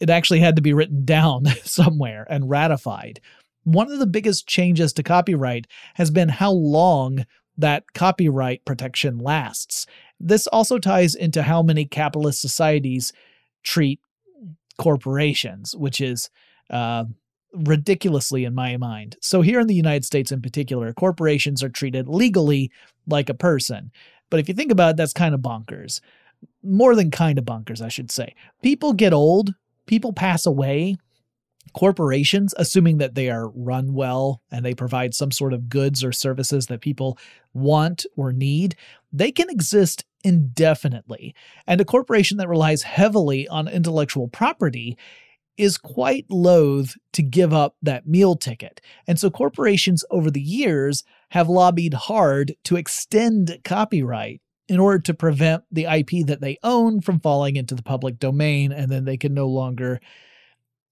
it 0.00 0.10
actually 0.10 0.40
had 0.40 0.56
to 0.56 0.62
be 0.62 0.72
written 0.72 1.04
down 1.04 1.46
somewhere 1.64 2.26
and 2.30 2.50
ratified 2.50 3.20
one 3.64 3.90
of 3.90 3.98
the 3.98 4.06
biggest 4.06 4.46
changes 4.46 4.92
to 4.92 5.02
copyright 5.02 5.66
has 5.94 6.10
been 6.10 6.28
how 6.28 6.52
long 6.52 7.24
that 7.56 7.92
copyright 7.92 8.64
protection 8.64 9.18
lasts 9.18 9.86
this 10.20 10.46
also 10.48 10.78
ties 10.78 11.14
into 11.14 11.42
how 11.42 11.62
many 11.62 11.84
capitalist 11.84 12.40
societies 12.40 13.12
treat 13.62 14.00
corporations 14.78 15.74
which 15.76 16.00
is 16.00 16.30
uh, 16.70 17.04
ridiculously 17.52 18.44
in 18.44 18.54
my 18.54 18.76
mind. 18.76 19.16
So, 19.20 19.40
here 19.42 19.60
in 19.60 19.66
the 19.66 19.74
United 19.74 20.04
States 20.04 20.32
in 20.32 20.42
particular, 20.42 20.92
corporations 20.92 21.62
are 21.62 21.68
treated 21.68 22.08
legally 22.08 22.70
like 23.06 23.28
a 23.28 23.34
person. 23.34 23.90
But 24.30 24.40
if 24.40 24.48
you 24.48 24.54
think 24.54 24.72
about 24.72 24.90
it, 24.90 24.96
that's 24.96 25.12
kind 25.12 25.34
of 25.34 25.40
bonkers. 25.40 26.00
More 26.62 26.94
than 26.94 27.10
kind 27.10 27.38
of 27.38 27.44
bonkers, 27.44 27.80
I 27.80 27.88
should 27.88 28.10
say. 28.10 28.34
People 28.62 28.92
get 28.92 29.12
old, 29.12 29.54
people 29.86 30.12
pass 30.12 30.46
away. 30.46 30.96
Corporations, 31.74 32.54
assuming 32.56 32.96
that 32.98 33.14
they 33.14 33.28
are 33.28 33.50
run 33.50 33.92
well 33.92 34.40
and 34.50 34.64
they 34.64 34.74
provide 34.74 35.14
some 35.14 35.30
sort 35.30 35.52
of 35.52 35.68
goods 35.68 36.02
or 36.02 36.12
services 36.12 36.66
that 36.66 36.80
people 36.80 37.18
want 37.52 38.06
or 38.16 38.32
need, 38.32 38.74
they 39.12 39.30
can 39.30 39.50
exist 39.50 40.04
indefinitely. 40.24 41.34
And 41.66 41.80
a 41.80 41.84
corporation 41.84 42.38
that 42.38 42.48
relies 42.48 42.82
heavily 42.82 43.46
on 43.48 43.68
intellectual 43.68 44.28
property 44.28 44.96
is 45.58 45.76
quite 45.76 46.24
loath 46.30 46.94
to 47.12 47.22
give 47.22 47.52
up 47.52 47.74
that 47.82 48.06
meal 48.06 48.36
ticket. 48.36 48.80
And 49.06 49.18
so 49.18 49.28
corporations 49.28 50.04
over 50.10 50.30
the 50.30 50.40
years 50.40 51.04
have 51.30 51.48
lobbied 51.48 51.94
hard 51.94 52.54
to 52.64 52.76
extend 52.76 53.58
copyright 53.64 54.40
in 54.68 54.78
order 54.78 54.98
to 55.00 55.14
prevent 55.14 55.64
the 55.70 55.84
IP 55.84 56.26
that 56.26 56.40
they 56.40 56.58
own 56.62 57.00
from 57.00 57.20
falling 57.20 57.56
into 57.56 57.74
the 57.74 57.82
public 57.82 58.18
domain, 58.18 58.70
and 58.70 58.90
then 58.90 59.04
they 59.04 59.16
can 59.16 59.34
no 59.34 59.48
longer 59.48 59.98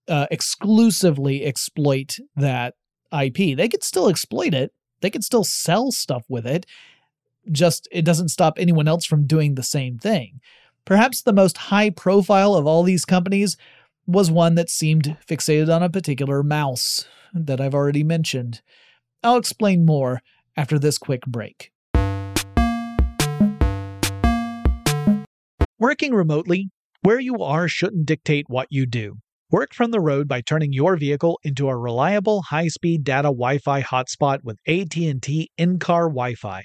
uh, 0.09 0.27
exclusively 0.31 1.45
exploit 1.45 2.17
that 2.35 2.75
IP. 3.13 3.57
They 3.57 3.69
could 3.69 3.85
still 3.85 4.09
exploit 4.09 4.55
it, 4.55 4.73
they 5.01 5.11
could 5.11 5.25
still 5.25 5.45
sell 5.45 5.93
stuff 5.93 6.25
with 6.29 6.47
it, 6.47 6.67
just 7.53 7.87
it 7.93 8.05
doesn't 8.05 8.31
stop 8.31 8.55
anyone 8.59 8.89
else 8.89 9.05
from 9.05 9.27
doing 9.27 9.55
the 9.55 9.63
same 9.63 9.99
thing. 9.99 10.41
Perhaps 10.85 11.23
the 11.23 11.33
most 11.33 11.57
high 11.57 11.91
profile 11.91 12.55
of 12.55 12.67
all 12.67 12.83
these 12.83 13.05
companies 13.05 13.57
was 14.07 14.31
one 14.31 14.55
that 14.55 14.71
seemed 14.71 15.17
fixated 15.29 15.75
on 15.75 15.83
a 15.83 15.91
particular 15.91 16.43
mouse 16.43 17.07
that 17.35 17.61
I've 17.61 17.75
already 17.75 18.05
mentioned. 18.05 18.63
I'll 19.23 19.37
explain 19.37 19.85
more 19.85 20.21
after 20.57 20.79
this 20.79 20.99
quick 20.99 21.23
break. 21.27 21.73
Working 25.79 26.15
remotely, 26.15 26.71
where 27.03 27.21
you 27.21 27.43
are 27.43 27.69
shouldn't 27.69 28.07
dictate 28.07 28.47
what 28.49 28.69
you 28.71 28.87
do. 28.87 29.17
Work 29.51 29.75
from 29.75 29.91
the 29.91 30.01
road 30.01 30.27
by 30.27 30.41
turning 30.41 30.73
your 30.73 30.97
vehicle 30.97 31.39
into 31.45 31.69
a 31.69 31.77
reliable 31.77 32.43
high-speed 32.43 33.05
data 33.05 33.29
Wi-Fi 33.29 33.83
hotspot 33.83 34.39
with 34.43 34.59
AT&T 34.67 35.51
in-car 35.57 36.09
Wi-Fi. 36.09 36.65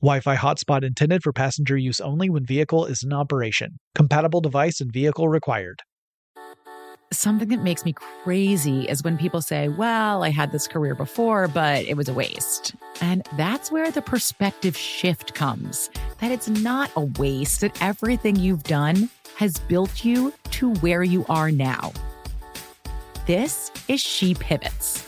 Wi-Fi 0.00 0.36
hotspot 0.36 0.84
intended 0.84 1.24
for 1.24 1.32
passenger 1.32 1.76
use 1.76 1.98
only 2.00 2.30
when 2.30 2.46
vehicle 2.46 2.86
is 2.86 3.02
in 3.02 3.12
operation. 3.12 3.80
Compatible 3.96 4.40
device 4.40 4.80
and 4.80 4.92
vehicle 4.92 5.28
required. 5.28 5.82
Something 7.10 7.48
that 7.48 7.64
makes 7.64 7.84
me 7.84 7.94
crazy 7.94 8.84
is 8.84 9.02
when 9.02 9.18
people 9.18 9.40
say, 9.42 9.68
Well, 9.68 10.22
I 10.22 10.28
had 10.28 10.52
this 10.52 10.68
career 10.68 10.94
before, 10.94 11.48
but 11.48 11.84
it 11.84 11.96
was 11.96 12.08
a 12.08 12.12
waste. 12.12 12.76
And 13.00 13.26
that's 13.36 13.72
where 13.72 13.90
the 13.90 14.02
perspective 14.02 14.76
shift 14.76 15.34
comes 15.34 15.90
that 16.20 16.30
it's 16.30 16.48
not 16.48 16.92
a 16.94 17.00
waste, 17.00 17.62
that 17.62 17.82
everything 17.82 18.36
you've 18.36 18.62
done 18.62 19.10
has 19.36 19.58
built 19.58 20.04
you 20.04 20.32
to 20.50 20.74
where 20.74 21.02
you 21.02 21.26
are 21.28 21.50
now. 21.50 21.92
This 23.26 23.72
is 23.88 24.00
She 24.00 24.34
Pivots, 24.34 25.07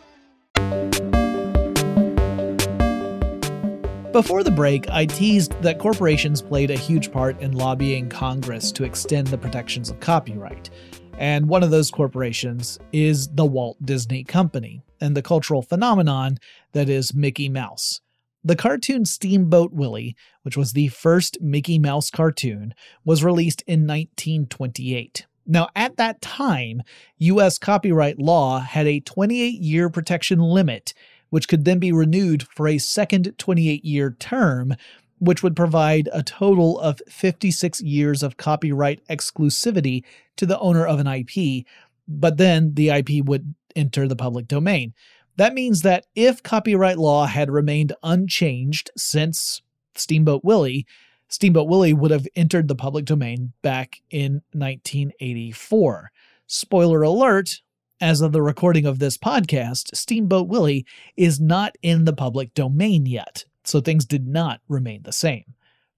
Before 4.11 4.43
the 4.43 4.51
break, 4.51 4.89
I 4.89 5.05
teased 5.05 5.53
that 5.61 5.79
corporations 5.79 6.41
played 6.41 6.69
a 6.69 6.75
huge 6.75 7.13
part 7.13 7.39
in 7.39 7.53
lobbying 7.53 8.09
Congress 8.09 8.69
to 8.73 8.83
extend 8.83 9.27
the 9.27 9.37
protections 9.37 9.89
of 9.89 10.01
copyright. 10.01 10.69
And 11.17 11.47
one 11.47 11.63
of 11.63 11.71
those 11.71 11.89
corporations 11.89 12.77
is 12.91 13.29
the 13.29 13.45
Walt 13.45 13.77
Disney 13.85 14.25
Company 14.25 14.81
and 14.99 15.15
the 15.15 15.21
cultural 15.21 15.61
phenomenon 15.61 16.39
that 16.73 16.89
is 16.89 17.13
Mickey 17.13 17.47
Mouse. 17.47 18.01
The 18.43 18.57
cartoon 18.57 19.05
Steamboat 19.05 19.71
Willie, 19.71 20.17
which 20.41 20.57
was 20.57 20.73
the 20.73 20.89
first 20.89 21.37
Mickey 21.39 21.79
Mouse 21.79 22.09
cartoon, 22.09 22.73
was 23.05 23.23
released 23.23 23.61
in 23.65 23.87
1928. 23.87 25.25
Now, 25.47 25.69
at 25.73 25.95
that 25.95 26.21
time, 26.21 26.81
U.S. 27.17 27.57
copyright 27.57 28.19
law 28.19 28.59
had 28.59 28.87
a 28.87 28.99
28 28.99 29.61
year 29.61 29.89
protection 29.89 30.39
limit 30.39 30.93
which 31.31 31.47
could 31.47 31.65
then 31.65 31.79
be 31.79 31.91
renewed 31.91 32.43
for 32.43 32.67
a 32.67 32.77
second 32.77 33.33
28 33.39 33.83
year 33.83 34.15
term, 34.19 34.75
which 35.17 35.41
would 35.41 35.55
provide 35.55 36.07
a 36.13 36.21
total 36.21 36.79
of 36.79 37.01
56 37.07 37.81
years 37.81 38.21
of 38.21 38.37
copyright 38.37 39.03
exclusivity 39.07 40.03
to 40.35 40.45
the 40.45 40.59
owner 40.59 40.85
of 40.85 40.99
an 40.99 41.07
IP, 41.07 41.65
but 42.07 42.37
then 42.37 42.75
the 42.75 42.89
IP 42.89 43.25
would 43.25 43.55
enter 43.75 44.07
the 44.07 44.15
public 44.15 44.47
domain. 44.47 44.93
That 45.37 45.53
means 45.53 45.81
that 45.81 46.05
if 46.15 46.43
copyright 46.43 46.97
law 46.97 47.25
had 47.25 47.49
remained 47.49 47.93
unchanged 48.03 48.91
since 48.97 49.61
Steamboat 49.95 50.43
Willie, 50.43 50.85
Steamboat 51.29 51.69
Willie 51.69 51.93
would 51.93 52.11
have 52.11 52.27
entered 52.35 52.67
the 52.67 52.75
public 52.75 53.05
domain 53.05 53.53
back 53.61 54.01
in 54.09 54.41
1984. 54.51 56.11
Spoiler 56.45 57.01
alert, 57.03 57.61
as 58.01 58.19
of 58.19 58.31
the 58.31 58.41
recording 58.41 58.85
of 58.85 58.97
this 58.97 59.15
podcast, 59.15 59.95
Steamboat 59.95 60.47
Willie 60.47 60.85
is 61.15 61.39
not 61.39 61.75
in 61.83 62.05
the 62.05 62.13
public 62.13 62.53
domain 62.55 63.05
yet, 63.05 63.45
so 63.63 63.79
things 63.79 64.05
did 64.05 64.27
not 64.27 64.59
remain 64.67 65.03
the 65.03 65.13
same. 65.13 65.45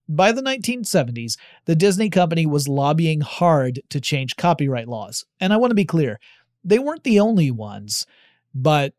By 0.10 0.34
the 0.34 0.42
1970s, 0.42 1.38
the 1.64 1.76
Disney 1.76 2.10
company 2.10 2.46
was 2.46 2.68
lobbying 2.68 3.22
hard 3.22 3.82
to 3.90 4.02
change 4.02 4.36
copyright 4.36 4.90
laws. 4.90 5.24
And 5.40 5.54
I 5.54 5.58
want 5.58 5.72
to 5.72 5.76
be 5.76 5.86
clear, 5.86 6.20
they 6.62 6.78
weren't 6.78 7.06
the 7.06 7.22
only 7.22 7.52
ones, 7.52 8.06
but 8.54 8.94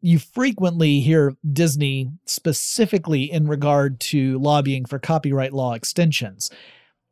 you 0.00 0.18
frequently 0.18 1.00
hear 1.00 1.34
Disney 1.52 2.10
specifically 2.24 3.30
in 3.30 3.46
regard 3.46 4.00
to 4.00 4.38
lobbying 4.38 4.86
for 4.86 4.98
copyright 4.98 5.52
law 5.52 5.74
extensions. 5.74 6.50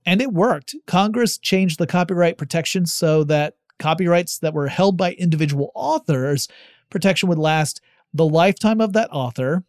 And 0.06 0.22
it 0.22 0.32
worked. 0.32 0.74
Congress 0.86 1.36
changed 1.36 1.78
the 1.78 1.86
copyright 1.86 2.38
protections 2.38 2.90
so 2.92 3.22
that 3.24 3.56
copyrights 3.78 4.38
that 4.38 4.54
were 4.54 4.68
held 4.68 4.96
by 4.96 5.12
individual 5.12 5.70
authors, 5.74 6.48
protection 6.90 7.28
would 7.28 7.38
last 7.38 7.80
the 8.12 8.26
lifetime 8.26 8.80
of 8.80 8.92
that 8.94 9.10
author 9.12 9.64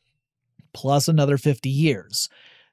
plus 0.73 1.07
another 1.07 1.37
50 1.37 1.69
years. 1.69 2.29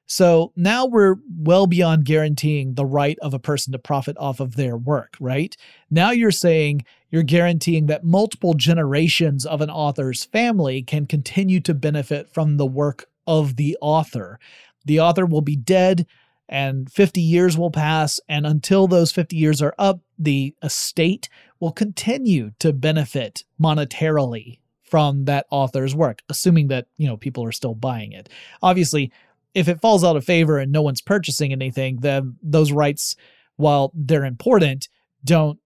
So 0.07 0.51
now 0.55 0.85
we're 0.85 1.15
well 1.35 1.65
beyond 1.65 2.05
guaranteeing 2.05 2.75
the 2.75 2.85
right 2.85 3.17
of 3.21 3.33
a 3.33 3.39
person 3.39 3.73
to 3.73 3.79
profit 3.79 4.15
off 4.19 4.39
of 4.39 4.55
their 4.55 4.77
work, 4.77 5.17
right? 5.19 5.55
Now 5.89 6.11
you're 6.11 6.29
saying 6.29 6.85
you're 7.09 7.23
guaranteeing 7.23 7.87
that 7.87 8.03
multiple 8.03 8.53
generations 8.53 9.45
of 9.45 9.61
an 9.61 9.71
author's 9.71 10.25
family 10.25 10.83
can 10.83 11.07
continue 11.07 11.59
to 11.61 11.73
benefit 11.73 12.29
from 12.29 12.57
the 12.57 12.67
work 12.67 13.05
of 13.25 13.55
the 13.55 13.77
author. 13.81 14.39
The 14.85 14.99
author 14.99 15.25
will 15.25 15.41
be 15.41 15.55
dead, 15.55 16.05
and 16.47 16.91
50 16.91 17.21
years 17.21 17.57
will 17.57 17.71
pass 17.71 18.19
and 18.29 18.45
until 18.45 18.87
those 18.87 19.11
50 19.11 19.35
years 19.35 19.61
are 19.61 19.73
up 19.79 20.01
the 20.17 20.55
estate 20.63 21.29
will 21.59 21.71
continue 21.71 22.51
to 22.59 22.73
benefit 22.73 23.43
monetarily 23.61 24.59
from 24.83 25.25
that 25.25 25.45
author's 25.49 25.95
work 25.95 26.21
assuming 26.29 26.67
that 26.67 26.87
you 26.97 27.07
know 27.07 27.17
people 27.17 27.43
are 27.43 27.51
still 27.51 27.73
buying 27.73 28.11
it 28.11 28.29
obviously 28.61 29.11
if 29.53 29.67
it 29.67 29.81
falls 29.81 30.03
out 30.03 30.15
of 30.15 30.25
favor 30.25 30.57
and 30.57 30.71
no 30.71 30.81
one's 30.81 31.01
purchasing 31.01 31.51
anything 31.51 31.97
then 32.01 32.35
those 32.41 32.71
rights 32.71 33.15
while 33.55 33.91
they're 33.95 34.25
important 34.25 34.87
don't 35.23 35.59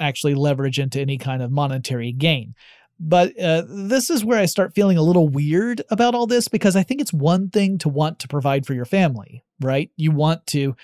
actually 0.00 0.34
leverage 0.34 0.78
into 0.78 1.00
any 1.00 1.18
kind 1.18 1.42
of 1.42 1.50
monetary 1.50 2.12
gain 2.12 2.54
but 3.00 3.38
uh, 3.38 3.62
this 3.68 4.10
is 4.10 4.24
where 4.24 4.38
I 4.38 4.46
start 4.46 4.74
feeling 4.74 4.96
a 4.98 5.02
little 5.02 5.28
weird 5.28 5.82
about 5.90 6.14
all 6.14 6.26
this 6.26 6.48
because 6.48 6.74
I 6.74 6.82
think 6.82 7.00
it's 7.00 7.12
one 7.12 7.48
thing 7.48 7.78
to 7.78 7.88
want 7.88 8.18
to 8.20 8.28
provide 8.28 8.66
for 8.66 8.74
your 8.74 8.84
family, 8.84 9.44
right? 9.60 9.90
You 9.96 10.10
want 10.10 10.46
to 10.48 10.74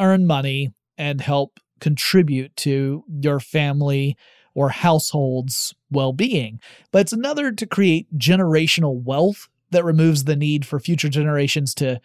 earn 0.00 0.26
money 0.26 0.72
and 0.98 1.20
help 1.20 1.60
contribute 1.82 2.54
to 2.56 3.04
your 3.20 3.40
family 3.40 4.16
or 4.54 4.68
household's 4.68 5.74
well 5.90 6.12
being. 6.12 6.60
But 6.92 7.00
it's 7.00 7.12
another 7.12 7.50
to 7.50 7.66
create 7.66 8.06
generational 8.16 9.02
wealth 9.02 9.48
that 9.72 9.84
removes 9.84 10.24
the 10.24 10.36
need 10.36 10.64
for 10.64 10.78
future 10.78 11.08
generations 11.08 11.74
to, 11.74 12.00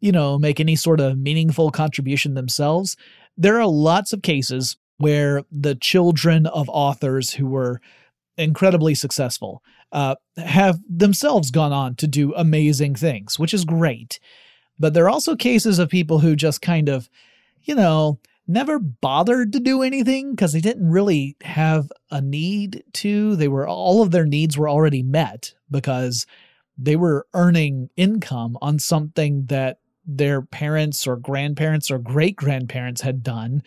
you 0.00 0.10
know, 0.10 0.36
make 0.36 0.58
any 0.58 0.74
sort 0.74 1.00
of 1.00 1.16
meaningful 1.16 1.70
contribution 1.70 2.34
themselves. 2.34 2.96
There 3.36 3.60
are 3.60 3.66
lots 3.66 4.12
of 4.12 4.22
cases 4.22 4.76
where 4.98 5.42
the 5.50 5.76
children 5.76 6.46
of 6.46 6.68
authors 6.68 7.34
who 7.34 7.46
were 7.46 7.80
incredibly 8.36 8.96
successful, 8.96 9.62
uh, 9.92 10.16
have 10.38 10.80
themselves 10.88 11.52
gone 11.52 11.72
on 11.72 11.94
to 11.94 12.08
do 12.08 12.34
amazing 12.34 12.96
things, 12.96 13.38
which 13.38 13.54
is 13.54 13.64
great. 13.64 14.18
But 14.76 14.92
there 14.92 15.04
are 15.04 15.10
also 15.10 15.36
cases 15.36 15.78
of 15.78 15.88
people 15.88 16.18
who 16.18 16.34
just 16.34 16.60
kind 16.60 16.88
of 16.88 17.08
you 17.64 17.74
know, 17.74 18.20
never 18.46 18.78
bothered 18.78 19.52
to 19.52 19.60
do 19.60 19.82
anything 19.82 20.32
because 20.32 20.52
they 20.52 20.60
didn't 20.60 20.90
really 20.90 21.36
have 21.42 21.90
a 22.10 22.20
need 22.20 22.84
to. 22.92 23.36
They 23.36 23.48
were 23.48 23.66
all 23.66 24.02
of 24.02 24.10
their 24.10 24.26
needs 24.26 24.58
were 24.58 24.68
already 24.68 25.02
met 25.02 25.54
because 25.70 26.26
they 26.76 26.96
were 26.96 27.26
earning 27.34 27.90
income 27.96 28.58
on 28.60 28.78
something 28.78 29.46
that 29.46 29.78
their 30.06 30.42
parents 30.42 31.06
or 31.06 31.16
grandparents 31.16 31.90
or 31.90 31.98
great 31.98 32.36
grandparents 32.36 33.00
had 33.00 33.22
done. 33.22 33.62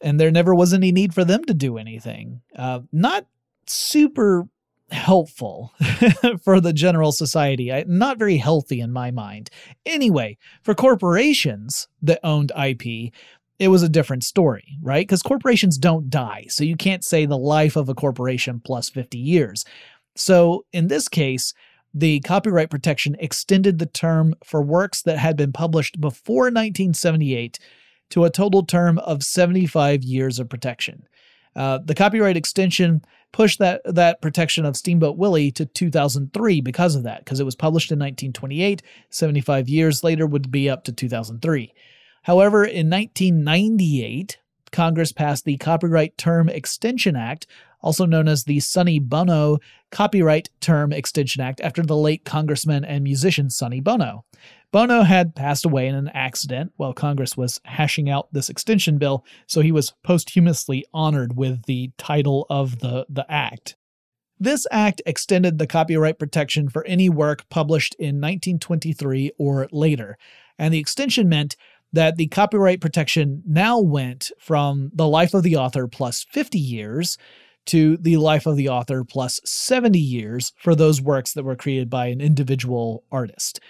And 0.00 0.18
there 0.18 0.32
never 0.32 0.54
was 0.54 0.74
any 0.74 0.90
need 0.90 1.14
for 1.14 1.24
them 1.24 1.44
to 1.44 1.54
do 1.54 1.78
anything. 1.78 2.40
Uh, 2.56 2.80
not 2.90 3.26
super 3.66 4.48
helpful 4.90 5.72
for 6.42 6.60
the 6.60 6.72
general 6.72 7.12
society. 7.12 7.72
I, 7.72 7.84
not 7.86 8.18
very 8.18 8.36
healthy 8.36 8.80
in 8.80 8.92
my 8.92 9.10
mind. 9.10 9.48
Anyway, 9.86 10.38
for 10.62 10.74
corporations 10.74 11.88
that 12.02 12.20
owned 12.24 12.52
IP, 12.60 13.12
it 13.58 13.68
was 13.68 13.82
a 13.82 13.88
different 13.88 14.24
story, 14.24 14.76
right? 14.82 15.06
Because 15.06 15.22
corporations 15.22 15.78
don't 15.78 16.10
die. 16.10 16.46
So 16.48 16.64
you 16.64 16.76
can't 16.76 17.04
say 17.04 17.26
the 17.26 17.38
life 17.38 17.76
of 17.76 17.88
a 17.88 17.94
corporation 17.94 18.60
plus 18.64 18.88
50 18.88 19.18
years. 19.18 19.64
So 20.16 20.64
in 20.72 20.88
this 20.88 21.08
case, 21.08 21.54
the 21.94 22.20
copyright 22.20 22.70
protection 22.70 23.16
extended 23.18 23.78
the 23.78 23.86
term 23.86 24.34
for 24.44 24.62
works 24.62 25.02
that 25.02 25.18
had 25.18 25.36
been 25.36 25.52
published 25.52 26.00
before 26.00 26.44
1978 26.44 27.58
to 28.10 28.24
a 28.24 28.30
total 28.30 28.64
term 28.64 28.98
of 28.98 29.22
75 29.22 30.02
years 30.02 30.38
of 30.38 30.48
protection. 30.48 31.06
Uh, 31.54 31.78
the 31.84 31.94
copyright 31.94 32.36
extension 32.36 33.02
pushed 33.32 33.58
that, 33.58 33.82
that 33.84 34.20
protection 34.22 34.64
of 34.64 34.76
Steamboat 34.76 35.16
Willie 35.16 35.50
to 35.52 35.66
2003 35.66 36.60
because 36.60 36.94
of 36.94 37.02
that, 37.02 37.24
because 37.24 37.40
it 37.40 37.44
was 37.44 37.56
published 37.56 37.90
in 37.90 37.98
1928. 37.98 38.82
75 39.10 39.68
years 39.68 40.04
later 40.04 40.26
would 40.26 40.50
be 40.50 40.68
up 40.68 40.84
to 40.84 40.92
2003. 40.92 41.72
However, 42.22 42.64
in 42.64 42.88
1998, 42.88 44.38
Congress 44.70 45.12
passed 45.12 45.44
the 45.44 45.56
Copyright 45.58 46.16
Term 46.16 46.48
Extension 46.48 47.16
Act, 47.16 47.46
also 47.80 48.06
known 48.06 48.28
as 48.28 48.44
the 48.44 48.60
Sonny 48.60 48.98
Bono 48.98 49.58
Copyright 49.90 50.48
Term 50.60 50.92
Extension 50.92 51.42
Act, 51.42 51.60
after 51.60 51.82
the 51.82 51.96
late 51.96 52.24
congressman 52.24 52.84
and 52.84 53.04
musician 53.04 53.50
Sonny 53.50 53.80
Bono. 53.80 54.24
Bono 54.70 55.02
had 55.02 55.34
passed 55.34 55.66
away 55.66 55.86
in 55.86 55.94
an 55.94 56.08
accident 56.14 56.72
while 56.76 56.94
Congress 56.94 57.36
was 57.36 57.60
hashing 57.64 58.08
out 58.08 58.32
this 58.32 58.48
extension 58.48 58.96
bill, 58.96 59.24
so 59.46 59.60
he 59.60 59.72
was 59.72 59.92
posthumously 60.02 60.86
honored 60.94 61.36
with 61.36 61.64
the 61.66 61.90
title 61.98 62.46
of 62.48 62.78
the, 62.78 63.04
the 63.10 63.30
act. 63.30 63.76
This 64.40 64.66
act 64.70 65.02
extended 65.04 65.58
the 65.58 65.66
copyright 65.66 66.18
protection 66.18 66.68
for 66.68 66.84
any 66.86 67.08
work 67.10 67.48
published 67.50 67.94
in 67.98 68.16
1923 68.16 69.32
or 69.38 69.68
later, 69.70 70.16
and 70.58 70.72
the 70.72 70.80
extension 70.80 71.28
meant 71.28 71.54
that 71.92 72.16
the 72.16 72.26
copyright 72.28 72.80
protection 72.80 73.42
now 73.46 73.78
went 73.78 74.30
from 74.38 74.90
the 74.94 75.08
life 75.08 75.34
of 75.34 75.42
the 75.42 75.56
author 75.56 75.86
plus 75.86 76.24
50 76.30 76.58
years 76.58 77.18
to 77.66 77.96
the 77.98 78.16
life 78.16 78.46
of 78.46 78.56
the 78.56 78.68
author 78.68 79.04
plus 79.04 79.40
70 79.44 79.98
years 79.98 80.52
for 80.58 80.74
those 80.74 81.00
works 81.00 81.32
that 81.34 81.44
were 81.44 81.56
created 81.56 81.88
by 81.88 82.06
an 82.06 82.20
individual 82.20 83.04
artist. 83.12 83.60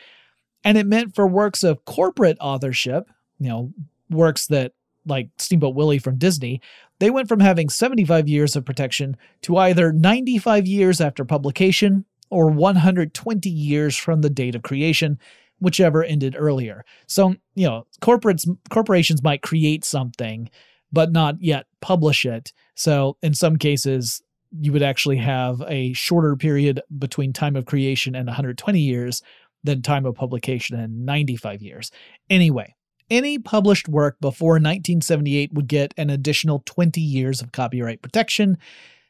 And 0.64 0.78
it 0.78 0.86
meant 0.86 1.14
for 1.14 1.26
works 1.26 1.64
of 1.64 1.84
corporate 1.84 2.38
authorship, 2.40 3.10
you 3.38 3.48
know, 3.48 3.72
works 4.08 4.46
that 4.46 4.72
like 5.04 5.30
Steamboat 5.38 5.74
Willie 5.74 5.98
from 5.98 6.16
Disney, 6.16 6.60
they 7.00 7.10
went 7.10 7.28
from 7.28 7.40
having 7.40 7.68
75 7.68 8.28
years 8.28 8.54
of 8.54 8.64
protection 8.64 9.16
to 9.42 9.56
either 9.56 9.92
95 9.92 10.66
years 10.66 11.00
after 11.00 11.24
publication 11.24 12.04
or 12.30 12.48
120 12.48 13.50
years 13.50 13.96
from 13.96 14.20
the 14.20 14.30
date 14.30 14.54
of 14.54 14.62
creation, 14.62 15.18
whichever 15.62 16.04
ended 16.04 16.36
earlier. 16.38 16.84
So, 17.06 17.34
you 17.54 17.66
know, 17.66 17.86
corporates 18.02 18.46
corporations 18.68 19.22
might 19.22 19.42
create 19.42 19.84
something 19.84 20.50
but 20.92 21.10
not 21.10 21.36
yet 21.40 21.66
publish 21.80 22.24
it. 22.24 22.52
So, 22.74 23.16
in 23.22 23.34
some 23.34 23.56
cases, 23.56 24.22
you 24.60 24.72
would 24.72 24.82
actually 24.82 25.16
have 25.16 25.62
a 25.66 25.94
shorter 25.94 26.36
period 26.36 26.82
between 26.98 27.32
time 27.32 27.56
of 27.56 27.64
creation 27.64 28.14
and 28.14 28.26
120 28.26 28.78
years 28.78 29.22
than 29.64 29.80
time 29.80 30.04
of 30.04 30.14
publication 30.14 30.78
and 30.78 31.06
95 31.06 31.62
years. 31.62 31.90
Anyway, 32.28 32.74
any 33.08 33.38
published 33.38 33.88
work 33.88 34.16
before 34.20 34.54
1978 34.54 35.54
would 35.54 35.68
get 35.68 35.94
an 35.96 36.10
additional 36.10 36.62
20 36.66 37.00
years 37.00 37.40
of 37.40 37.52
copyright 37.52 38.02
protection. 38.02 38.58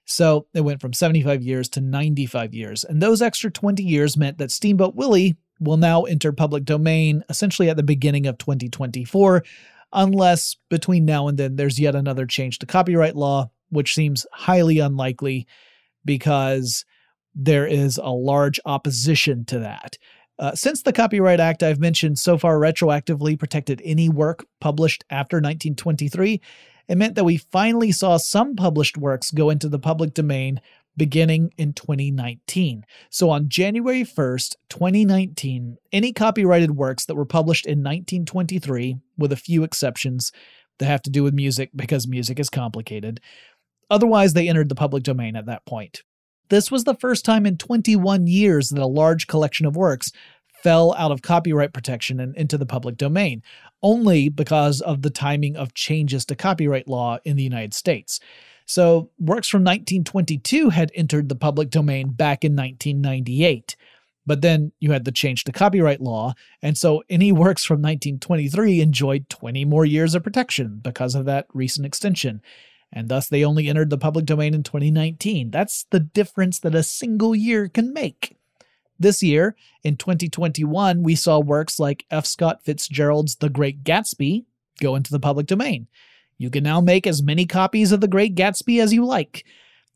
So 0.04 0.46
it 0.54 0.60
went 0.60 0.80
from 0.80 0.92
75 0.92 1.42
years 1.42 1.68
to 1.70 1.80
95 1.80 2.54
years. 2.54 2.84
And 2.84 3.02
those 3.02 3.22
extra 3.22 3.50
20 3.50 3.82
years 3.82 4.16
meant 4.16 4.38
that 4.38 4.50
Steamboat 4.50 4.94
Willie 4.94 5.36
will 5.62 5.76
now 5.76 6.02
enter 6.02 6.32
public 6.32 6.64
domain 6.64 7.24
essentially 7.28 7.70
at 7.70 7.76
the 7.76 7.82
beginning 7.82 8.26
of 8.26 8.38
2024, 8.38 9.44
unless 9.92 10.56
between 10.68 11.04
now 11.04 11.28
and 11.28 11.38
then 11.38 11.56
there's 11.56 11.80
yet 11.80 11.94
another 11.94 12.26
change 12.26 12.58
to 12.58 12.66
copyright 12.66 13.16
law, 13.16 13.50
which 13.70 13.94
seems 13.94 14.26
highly 14.32 14.78
unlikely 14.78 15.46
because 16.04 16.84
there 17.34 17.66
is 17.66 17.98
a 17.98 18.10
large 18.10 18.60
opposition 18.64 19.44
to 19.46 19.58
that. 19.60 19.96
Uh, 20.38 20.54
since 20.54 20.82
the 20.82 20.92
Copyright 20.92 21.40
Act 21.40 21.62
I've 21.62 21.78
mentioned 21.78 22.18
so 22.18 22.36
far 22.36 22.58
retroactively 22.58 23.38
protected 23.38 23.80
any 23.84 24.08
work 24.08 24.44
published 24.60 25.04
after 25.10 25.36
1923, 25.36 26.40
it 26.88 26.98
meant 26.98 27.14
that 27.14 27.24
we 27.24 27.36
finally 27.36 27.92
saw 27.92 28.16
some 28.16 28.56
published 28.56 28.98
works 28.98 29.30
go 29.30 29.50
into 29.50 29.68
the 29.68 29.78
public 29.78 30.14
domain 30.14 30.60
beginning 30.96 31.52
in 31.56 31.72
2019. 31.72 32.84
So 33.10 33.30
on 33.30 33.48
January 33.48 34.02
1st, 34.02 34.56
2019, 34.68 35.76
any 35.92 36.12
copyrighted 36.12 36.72
works 36.72 37.04
that 37.06 37.14
were 37.14 37.24
published 37.24 37.66
in 37.66 37.78
1923, 37.78 38.96
with 39.16 39.32
a 39.32 39.36
few 39.36 39.62
exceptions 39.64 40.32
that 40.78 40.86
have 40.86 41.02
to 41.02 41.10
do 41.10 41.22
with 41.22 41.34
music 41.34 41.70
because 41.74 42.06
music 42.06 42.38
is 42.38 42.50
complicated, 42.50 43.20
otherwise 43.90 44.32
they 44.32 44.48
entered 44.48 44.68
the 44.68 44.74
public 44.74 45.02
domain 45.02 45.36
at 45.36 45.46
that 45.46 45.64
point. 45.66 46.02
This 46.48 46.70
was 46.70 46.84
the 46.84 46.94
first 46.94 47.24
time 47.24 47.46
in 47.46 47.56
21 47.56 48.26
years 48.26 48.68
that 48.68 48.82
a 48.82 48.86
large 48.86 49.26
collection 49.26 49.64
of 49.64 49.76
works 49.76 50.12
fell 50.62 50.94
out 50.94 51.10
of 51.10 51.22
copyright 51.22 51.72
protection 51.72 52.20
and 52.20 52.36
into 52.36 52.56
the 52.56 52.66
public 52.66 52.96
domain, 52.96 53.42
only 53.82 54.28
because 54.28 54.80
of 54.80 55.02
the 55.02 55.10
timing 55.10 55.56
of 55.56 55.74
changes 55.74 56.24
to 56.26 56.36
copyright 56.36 56.86
law 56.86 57.18
in 57.24 57.36
the 57.36 57.42
United 57.42 57.74
States. 57.74 58.20
So, 58.66 59.10
works 59.18 59.48
from 59.48 59.62
1922 59.62 60.70
had 60.70 60.92
entered 60.94 61.28
the 61.28 61.36
public 61.36 61.70
domain 61.70 62.10
back 62.10 62.44
in 62.44 62.56
1998. 62.56 63.76
But 64.24 64.40
then 64.40 64.72
you 64.78 64.92
had 64.92 65.04
the 65.04 65.12
change 65.12 65.44
to 65.44 65.52
copyright 65.52 66.00
law, 66.00 66.34
and 66.62 66.78
so 66.78 67.02
any 67.10 67.32
works 67.32 67.64
from 67.64 67.82
1923 67.82 68.80
enjoyed 68.80 69.28
20 69.28 69.64
more 69.64 69.84
years 69.84 70.14
of 70.14 70.22
protection 70.22 70.78
because 70.80 71.14
of 71.14 71.24
that 71.24 71.46
recent 71.52 71.86
extension. 71.86 72.40
And 72.92 73.08
thus 73.08 73.28
they 73.28 73.44
only 73.44 73.68
entered 73.68 73.90
the 73.90 73.98
public 73.98 74.26
domain 74.26 74.54
in 74.54 74.62
2019. 74.62 75.50
That's 75.50 75.86
the 75.90 75.98
difference 75.98 76.60
that 76.60 76.74
a 76.74 76.82
single 76.82 77.34
year 77.34 77.68
can 77.68 77.92
make. 77.92 78.36
This 78.98 79.22
year, 79.22 79.56
in 79.82 79.96
2021, 79.96 81.02
we 81.02 81.16
saw 81.16 81.40
works 81.40 81.80
like 81.80 82.04
F. 82.10 82.26
Scott 82.26 82.64
Fitzgerald's 82.64 83.36
The 83.36 83.48
Great 83.48 83.82
Gatsby 83.82 84.44
go 84.80 84.94
into 84.94 85.10
the 85.10 85.18
public 85.18 85.46
domain. 85.46 85.88
You 86.42 86.50
can 86.50 86.64
now 86.64 86.80
make 86.80 87.06
as 87.06 87.22
many 87.22 87.46
copies 87.46 87.92
of 87.92 88.00
The 88.00 88.08
Great 88.08 88.34
Gatsby 88.34 88.82
as 88.82 88.92
you 88.92 89.06
like. 89.06 89.46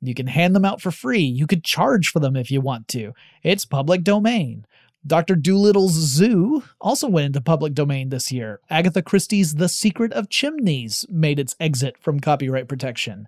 You 0.00 0.14
can 0.14 0.28
hand 0.28 0.54
them 0.54 0.64
out 0.64 0.80
for 0.80 0.92
free. 0.92 1.24
You 1.24 1.44
could 1.44 1.64
charge 1.64 2.06
for 2.06 2.20
them 2.20 2.36
if 2.36 2.52
you 2.52 2.60
want 2.60 2.86
to. 2.88 3.14
It's 3.42 3.64
public 3.64 4.04
domain. 4.04 4.64
Dr. 5.04 5.34
Dolittle's 5.34 5.94
Zoo 5.94 6.62
also 6.80 7.08
went 7.08 7.26
into 7.26 7.40
public 7.40 7.74
domain 7.74 8.10
this 8.10 8.30
year. 8.30 8.60
Agatha 8.70 9.02
Christie's 9.02 9.56
The 9.56 9.68
Secret 9.68 10.12
of 10.12 10.28
Chimneys 10.28 11.04
made 11.10 11.40
its 11.40 11.56
exit 11.58 11.98
from 11.98 12.20
copyright 12.20 12.68
protection. 12.68 13.26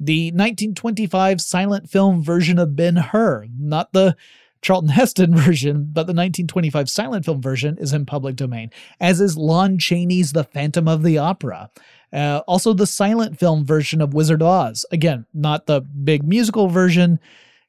The 0.00 0.28
1925 0.28 1.42
silent 1.42 1.90
film 1.90 2.22
version 2.22 2.58
of 2.58 2.74
Ben 2.74 2.96
Hur, 2.96 3.48
not 3.58 3.92
the 3.92 4.16
Charlton 4.62 4.90
Heston 4.90 5.34
version, 5.36 5.88
but 5.92 6.06
the 6.06 6.12
1925 6.12 6.88
silent 6.88 7.24
film 7.24 7.40
version 7.40 7.76
is 7.78 7.92
in 7.92 8.06
public 8.06 8.36
domain, 8.36 8.70
as 9.00 9.20
is 9.20 9.36
Lon 9.36 9.78
Chaney's 9.78 10.32
The 10.32 10.44
Phantom 10.44 10.88
of 10.88 11.02
the 11.02 11.18
Opera. 11.18 11.70
Uh, 12.12 12.40
also, 12.46 12.72
the 12.72 12.86
silent 12.86 13.38
film 13.38 13.64
version 13.64 14.00
of 14.00 14.14
Wizard 14.14 14.40
of 14.40 14.48
Oz. 14.48 14.86
Again, 14.90 15.26
not 15.34 15.66
the 15.66 15.80
big 15.80 16.22
musical 16.26 16.68
version, 16.68 17.18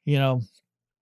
you 0.04 0.18
know, 0.18 0.42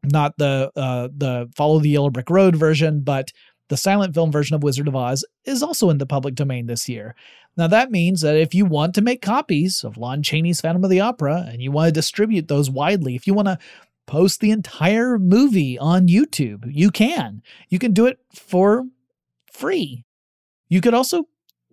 not 0.03 0.37
the 0.38 0.72
uh, 0.75 1.09
the 1.16 1.51
Follow 1.55 1.79
the 1.79 1.90
Yellow 1.90 2.11
Brick 2.11 2.31
Road 2.31 2.57
version, 2.57 3.01
but 3.01 3.33
the 3.69 3.77
silent 3.77 4.15
film 4.15 4.31
version 4.31 4.54
of 4.54 4.63
Wizard 4.63 4.88
of 4.88 4.96
Oz 4.96 5.25
is 5.44 5.63
also 5.63 5.90
in 5.90 5.98
the 5.98 6.06
public 6.06 6.35
domain 6.35 6.67
this 6.67 6.88
year. 6.88 7.15
Now, 7.56 7.67
that 7.69 7.90
means 7.90 8.21
that 8.21 8.37
if 8.37 8.54
you 8.54 8.67
want 8.67 8.94
to 8.94 9.02
make 9.02 9.23
copies 9.23 9.83
of 9.83 9.96
Lon 9.96 10.23
Chaney's 10.23 10.61
Phantom 10.61 10.85
of 10.85 10.90
the 10.90 11.00
Opera 11.00 11.46
and 11.50 11.63
you 11.63 11.73
want 11.73 11.88
to 11.88 11.92
distribute 11.92 12.48
those 12.48 12.71
widely, 12.71 13.15
if 13.15 13.27
you 13.27 13.33
want 13.33 13.48
to 13.48 13.58
post 14.07 14.40
the 14.40 14.50
entire 14.50 15.19
movie 15.19 15.79
on 15.79 16.09
YouTube, 16.09 16.65
you 16.73 16.90
can. 16.90 17.42
You 17.69 17.79
can 17.79 17.92
do 17.92 18.07
it 18.07 18.19
for 18.33 18.87
free. 19.52 20.04
You 20.69 20.81
could 20.81 20.94
also, 20.94 21.25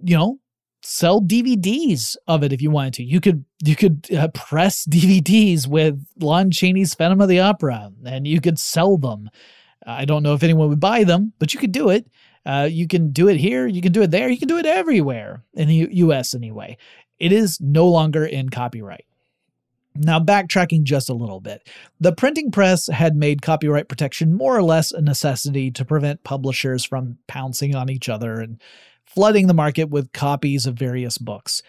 you 0.04 0.18
know, 0.18 0.40
sell 0.82 1.22
DVDs 1.22 2.16
of 2.28 2.44
it 2.44 2.52
if 2.52 2.62
you 2.62 2.70
wanted 2.70 2.94
to. 2.96 3.04
You 3.04 3.22
could 3.22 3.46
you 3.64 3.76
could 3.76 4.08
uh, 4.14 4.28
press 4.30 4.86
DVDs 4.90 5.68
with 5.68 6.06
Lon 6.20 6.52
Chaney's 6.52 6.94
Phantom 6.94 7.22
of 7.22 7.30
the 7.30 7.40
Opera, 7.40 7.92
and 8.06 8.28
you 8.28 8.42
could 8.42 8.60
sell 8.60 8.98
them. 8.98 9.30
I 9.86 10.06
don't 10.06 10.24
know 10.24 10.34
if 10.34 10.44
anyone 10.44 10.70
would 10.70 10.80
buy 10.80 11.04
them, 11.04 11.34
but 11.40 11.54
you 11.54 11.60
could 11.60 11.74
do 11.74 11.90
it. 11.90 12.08
Uh, 12.46 12.68
you 12.70 12.88
can 12.88 13.12
do 13.12 13.30
it 13.30 13.38
here, 13.38 13.68
you 13.68 13.82
can 13.82 13.94
do 13.94 14.02
it 14.02 14.12
there, 14.12 14.30
you 14.30 14.38
can 14.38 14.50
do 14.50 14.58
it 14.58 14.66
everywhere 14.66 15.44
in 15.54 15.68
the 15.70 15.76
U- 15.76 16.10
US 16.10 16.34
anyway. 16.34 16.78
It 17.18 17.32
is 17.32 17.60
no 17.62 17.88
longer 17.88 18.26
in 18.26 18.50
copyright. 18.50 19.06
Now, 19.96 20.20
backtracking 20.20 20.84
just 20.84 21.10
a 21.10 21.14
little 21.14 21.40
bit, 21.40 21.68
the 22.00 22.14
printing 22.14 22.52
press 22.52 22.88
had 22.88 23.16
made 23.16 23.42
copyright 23.42 23.88
protection 23.88 24.34
more 24.34 24.58
or 24.58 24.64
less 24.64 24.92
a 24.92 25.02
necessity 25.02 25.70
to 25.72 25.86
prevent 25.86 26.24
publishers 26.24 26.84
from 26.84 27.20
pouncing 27.28 27.76
on 27.76 27.90
each 27.90 28.10
other 28.10 28.42
and 28.42 28.60
flooding 29.06 29.48
the 29.48 29.54
market 29.54 29.90
with 29.90 30.12
copies 30.12 30.66
of 30.66 30.76
various 30.76 31.18
books. 31.18 31.62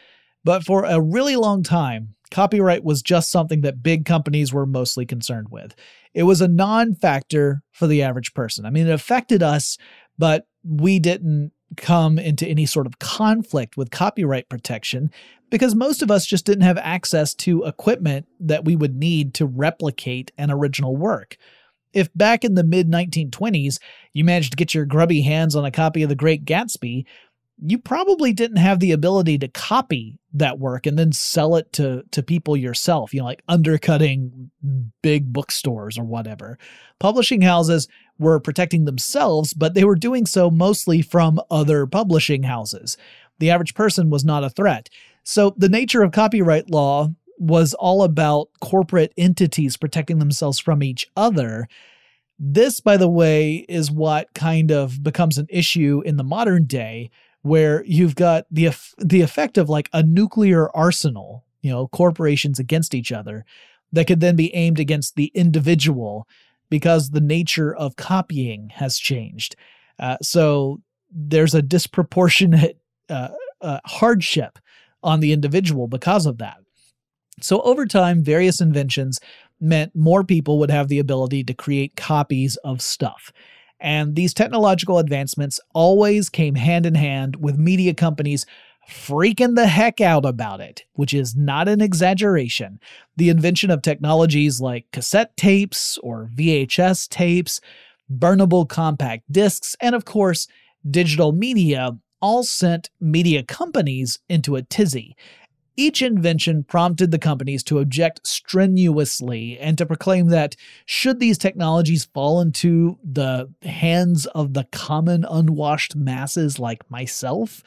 But 0.43 0.65
for 0.65 0.85
a 0.85 1.01
really 1.01 1.37
long 1.37 1.63
time, 1.63 2.15
copyright 2.31 2.83
was 2.83 3.03
just 3.03 3.31
something 3.31 3.61
that 3.61 3.83
big 3.83 4.05
companies 4.05 4.53
were 4.53 4.67
mostly 4.67 5.05
concerned 5.05 5.49
with. 5.51 5.75
It 6.15 6.23
was 6.23 6.41
a 6.41 6.49
non 6.49 6.95
factor 6.95 7.63
for 7.73 7.87
the 7.87 8.03
average 8.03 8.35
person. 8.35 8.65
I 8.65 8.71
mean, 8.71 8.87
it 8.87 8.93
affected 8.93 9.43
us, 9.43 9.77
but 10.19 10.47
we 10.63 10.99
didn't 10.99 11.53
come 11.77 12.19
into 12.19 12.47
any 12.47 12.67
sort 12.67 12.87
of 12.87 12.99
conflict 12.99 13.77
with 13.77 13.91
copyright 13.91 14.49
protection 14.49 15.11
because 15.51 15.75
most 15.75 16.03
of 16.03 16.11
us 16.11 16.27
just 16.27 16.47
didn't 16.47 16.65
have 16.65 16.79
access 16.79 17.35
to 17.35 17.65
equipment 17.65 18.27
that 18.41 18.65
we 18.65 18.77
would 18.77 18.97
need 18.97 19.35
to 19.35 19.47
replicate 19.47 20.33
an 20.39 20.51
original 20.51 20.97
work. 20.97 21.37
If 21.93 22.09
back 22.15 22.45
in 22.45 22.55
the 22.55 22.65
mid 22.65 22.91
1920s 22.91 23.79
you 24.13 24.25
managed 24.25 24.53
to 24.53 24.57
get 24.57 24.75
your 24.75 24.85
grubby 24.85 25.23
hands 25.23 25.55
on 25.55 25.65
a 25.65 25.71
copy 25.71 26.03
of 26.03 26.09
The 26.09 26.17
Great 26.17 26.45
Gatsby, 26.45 27.05
you 27.63 27.79
probably 27.79 28.33
didn't 28.33 28.57
have 28.57 28.81
the 28.81 28.93
ability 28.93 29.39
to 29.39 29.49
copy 29.49 30.19
that 30.33 30.59
work 30.59 30.87
and 30.87 30.99
then 30.99 31.13
sell 31.13 31.55
it 31.57 31.73
to 31.73 32.03
to 32.11 32.23
people 32.23 32.57
yourself 32.57 33.15
you 33.15 33.21
know 33.21 33.27
like 33.27 33.43
undercutting 33.49 34.51
big 35.03 35.33
bookstores 35.33 35.97
or 35.97 36.05
whatever 36.05 36.59
publishing 36.99 37.41
houses 37.41 37.87
were 38.19 38.41
protecting 38.41 38.85
themselves 38.85 39.55
but 39.55 39.75
they 39.75 39.85
were 39.85 39.97
doing 39.97 40.27
so 40.27 40.51
mostly 40.51 41.03
from 41.03 41.41
other 41.51 41.87
publishing 41.87 42.45
houses. 42.45 42.97
The 43.39 43.51
average 43.51 43.75
person 43.75 44.11
was 44.11 44.25
not 44.25 44.45
a 44.45 44.51
threat. 44.51 44.89
So 45.23 45.55
the 45.57 45.69
nature 45.69 46.03
of 46.03 46.13
copyright 46.13 46.71
law 46.71 47.11
was 47.39 47.75
all 47.75 48.03
about 48.03 48.49
corporate 48.61 49.13
entities 49.17 49.77
protecting 49.77 50.19
themselves 50.19 50.59
from 50.59 50.83
each 50.83 51.11
other. 51.17 51.69
This 52.39 52.81
by 52.81 52.97
the 52.97 53.09
way 53.09 53.65
is 53.69 53.91
what 53.91 54.33
kind 54.35 54.71
of 54.71 55.03
becomes 55.03 55.39
an 55.39 55.47
issue 55.51 56.03
in 56.05 56.17
the 56.17 56.25
modern 56.25 56.65
day 56.67 57.11
where 57.43 57.85
you've 57.85 58.15
got 58.15 58.47
the 58.51 58.75
the 58.99 59.21
effect 59.21 59.59
of 59.59 59.69
like 59.69 59.91
a 59.93 60.03
nuclear 60.03 60.75
arsenal, 60.75 61.45
you 61.61 61.71
know, 61.71 61.89
corporations 61.89 62.59
against 62.59 62.95
each 62.95 63.13
other 63.13 63.45
that 63.93 64.07
could 64.07 64.21
then 64.21 64.35
be 64.37 64.55
aimed 64.55 64.81
against 64.81 65.15
the 65.15 65.31
individual 65.35 66.27
because 66.71 67.11
the 67.11 67.21
nature 67.21 67.75
of 67.75 67.97
copying 67.97 68.71
has 68.75 68.99
changed. 68.99 69.57
Uh, 69.99 70.17
so 70.23 70.81
there's 71.11 71.55
a 71.55 71.63
disproportionate 71.63 72.79
uh, 73.09 73.29
uh, 73.61 73.81
hardship 73.87 74.59
on 75.03 75.21
the 75.21 75.33
individual 75.33 75.87
because 75.87 76.27
of 76.27 76.39
that. 76.39 76.57
So 77.41 77.61
over 77.63 77.85
time, 77.87 78.23
various 78.23 78.61
inventions 78.61 79.19
meant 79.61 79.95
more 79.95 80.25
people 80.25 80.59
would 80.59 80.71
have 80.71 80.89
the 80.89 80.99
ability 80.99 81.45
to 81.45 81.55
create 81.55 81.97
copies 81.97 82.57
of 82.59 82.81
stuff. 82.81 83.33
And 83.81 84.15
these 84.15 84.33
technological 84.33 84.99
advancements 84.99 85.61
always 85.75 86.29
came 86.29 86.55
hand 86.55 86.87
in 86.87 86.95
hand 86.95 87.37
with 87.37 87.59
media 87.59 87.93
companies 87.93 88.47
freaking 88.89 89.55
the 89.57 89.67
heck 89.67 90.01
out 90.01 90.25
about 90.25 90.61
it, 90.61 90.85
which 90.95 91.15
is 91.15 91.35
not 91.35 91.69
an 91.69 91.81
exaggeration. 91.81 92.81
The 93.17 93.29
invention 93.29 93.71
of 93.71 93.83
technologies 93.83 94.61
like 94.61 94.91
cassette 94.93 95.37
tapes 95.37 95.99
or 95.99 96.31
VHS 96.35 97.09
tapes, 97.09 97.61
burnable 98.13 98.69
compact 98.69 99.31
discs, 99.31 99.77
and 99.81 99.95
of 99.95 100.05
course, 100.05 100.47
digital 100.89 101.33
media 101.33 101.99
all 102.21 102.43
sent 102.43 102.91
media 103.01 103.43
companies 103.43 104.19
into 104.29 104.57
a 104.57 104.63
tizzy. 104.63 105.17
Each 105.77 106.03
invention 106.03 106.63
prompted 106.63 107.11
the 107.11 107.19
companies 107.19 107.65
to 107.65 107.81
object 107.81 108.27
strenuously 108.27 109.59
and 109.59 109.77
to 109.77 109.85
proclaim 109.85 110.29
that 110.29 110.55
should 110.87 111.19
these 111.19 111.37
technologies 111.37 112.05
fall 112.05 112.41
into 112.41 112.97
the 113.03 113.53
hands 113.63 114.27
of 114.27 114.55
the 114.55 114.65
common 114.71 115.27
unwashed 115.29 115.97
masses 115.97 116.61
like 116.61 116.89
myself, 116.91 117.63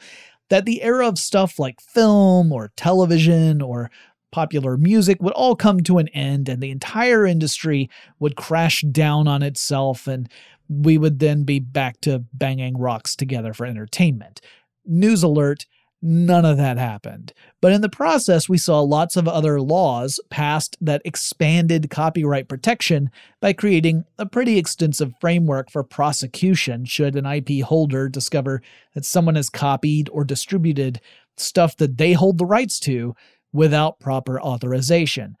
that 0.50 0.64
the 0.64 0.82
era 0.82 1.06
of 1.06 1.18
stuff 1.18 1.58
like 1.58 1.80
film 1.80 2.52
or 2.52 2.72
television 2.76 3.60
or 3.62 3.90
popular 4.30 4.76
music 4.76 5.22
would 5.22 5.32
all 5.32 5.56
come 5.56 5.80
to 5.80 5.98
an 5.98 6.08
end 6.08 6.48
and 6.48 6.62
the 6.62 6.70
entire 6.70 7.26
industry 7.26 7.88
would 8.18 8.36
crash 8.36 8.82
down 8.82 9.26
on 9.26 9.42
itself 9.42 10.06
and 10.06 10.28
we 10.68 10.98
would 10.98 11.18
then 11.18 11.44
be 11.44 11.58
back 11.58 12.00
to 12.02 12.24
banging 12.34 12.76
rocks 12.76 13.16
together 13.16 13.54
for 13.54 13.64
entertainment. 13.64 14.40
News 14.84 15.22
alert 15.22 15.66
None 16.00 16.44
of 16.44 16.56
that 16.58 16.78
happened. 16.78 17.32
But 17.60 17.72
in 17.72 17.80
the 17.80 17.88
process, 17.88 18.48
we 18.48 18.56
saw 18.56 18.80
lots 18.80 19.16
of 19.16 19.26
other 19.26 19.60
laws 19.60 20.20
passed 20.30 20.76
that 20.80 21.02
expanded 21.04 21.90
copyright 21.90 22.48
protection 22.48 23.10
by 23.40 23.52
creating 23.52 24.04
a 24.16 24.24
pretty 24.24 24.58
extensive 24.58 25.12
framework 25.20 25.72
for 25.72 25.82
prosecution 25.82 26.84
should 26.84 27.16
an 27.16 27.26
IP 27.26 27.64
holder 27.64 28.08
discover 28.08 28.62
that 28.94 29.04
someone 29.04 29.34
has 29.34 29.50
copied 29.50 30.08
or 30.12 30.22
distributed 30.22 31.00
stuff 31.36 31.76
that 31.78 31.98
they 31.98 32.12
hold 32.12 32.38
the 32.38 32.46
rights 32.46 32.78
to 32.80 33.14
without 33.52 33.98
proper 33.98 34.40
authorization. 34.40 35.36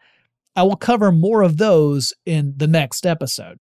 I 0.56 0.64
will 0.64 0.76
cover 0.76 1.12
more 1.12 1.42
of 1.42 1.58
those 1.58 2.12
in 2.26 2.54
the 2.56 2.66
next 2.66 3.06
episode. 3.06 3.58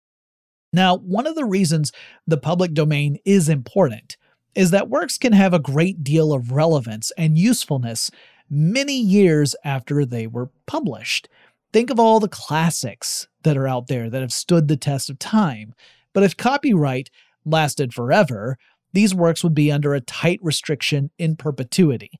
Now, 0.72 0.96
one 0.96 1.28
of 1.28 1.36
the 1.36 1.44
reasons 1.44 1.92
the 2.26 2.36
public 2.36 2.74
domain 2.74 3.18
is 3.24 3.48
important 3.48 4.16
is 4.54 4.70
that 4.70 4.88
works 4.88 5.18
can 5.18 5.32
have 5.32 5.54
a 5.54 5.58
great 5.58 6.02
deal 6.02 6.32
of 6.32 6.52
relevance 6.52 7.12
and 7.16 7.38
usefulness 7.38 8.10
many 8.48 8.98
years 8.98 9.54
after 9.64 10.04
they 10.04 10.26
were 10.26 10.50
published. 10.66 11.28
Think 11.72 11.90
of 11.90 12.00
all 12.00 12.18
the 12.18 12.28
classics 12.28 13.28
that 13.42 13.56
are 13.56 13.68
out 13.68 13.86
there 13.86 14.10
that 14.10 14.20
have 14.20 14.32
stood 14.32 14.66
the 14.68 14.76
test 14.76 15.08
of 15.08 15.18
time. 15.18 15.72
But 16.12 16.24
if 16.24 16.36
copyright 16.36 17.10
lasted 17.44 17.94
forever, 17.94 18.58
these 18.92 19.14
works 19.14 19.44
would 19.44 19.54
be 19.54 19.70
under 19.70 19.94
a 19.94 20.00
tight 20.00 20.40
restriction 20.42 21.10
in 21.16 21.36
perpetuity. 21.36 22.10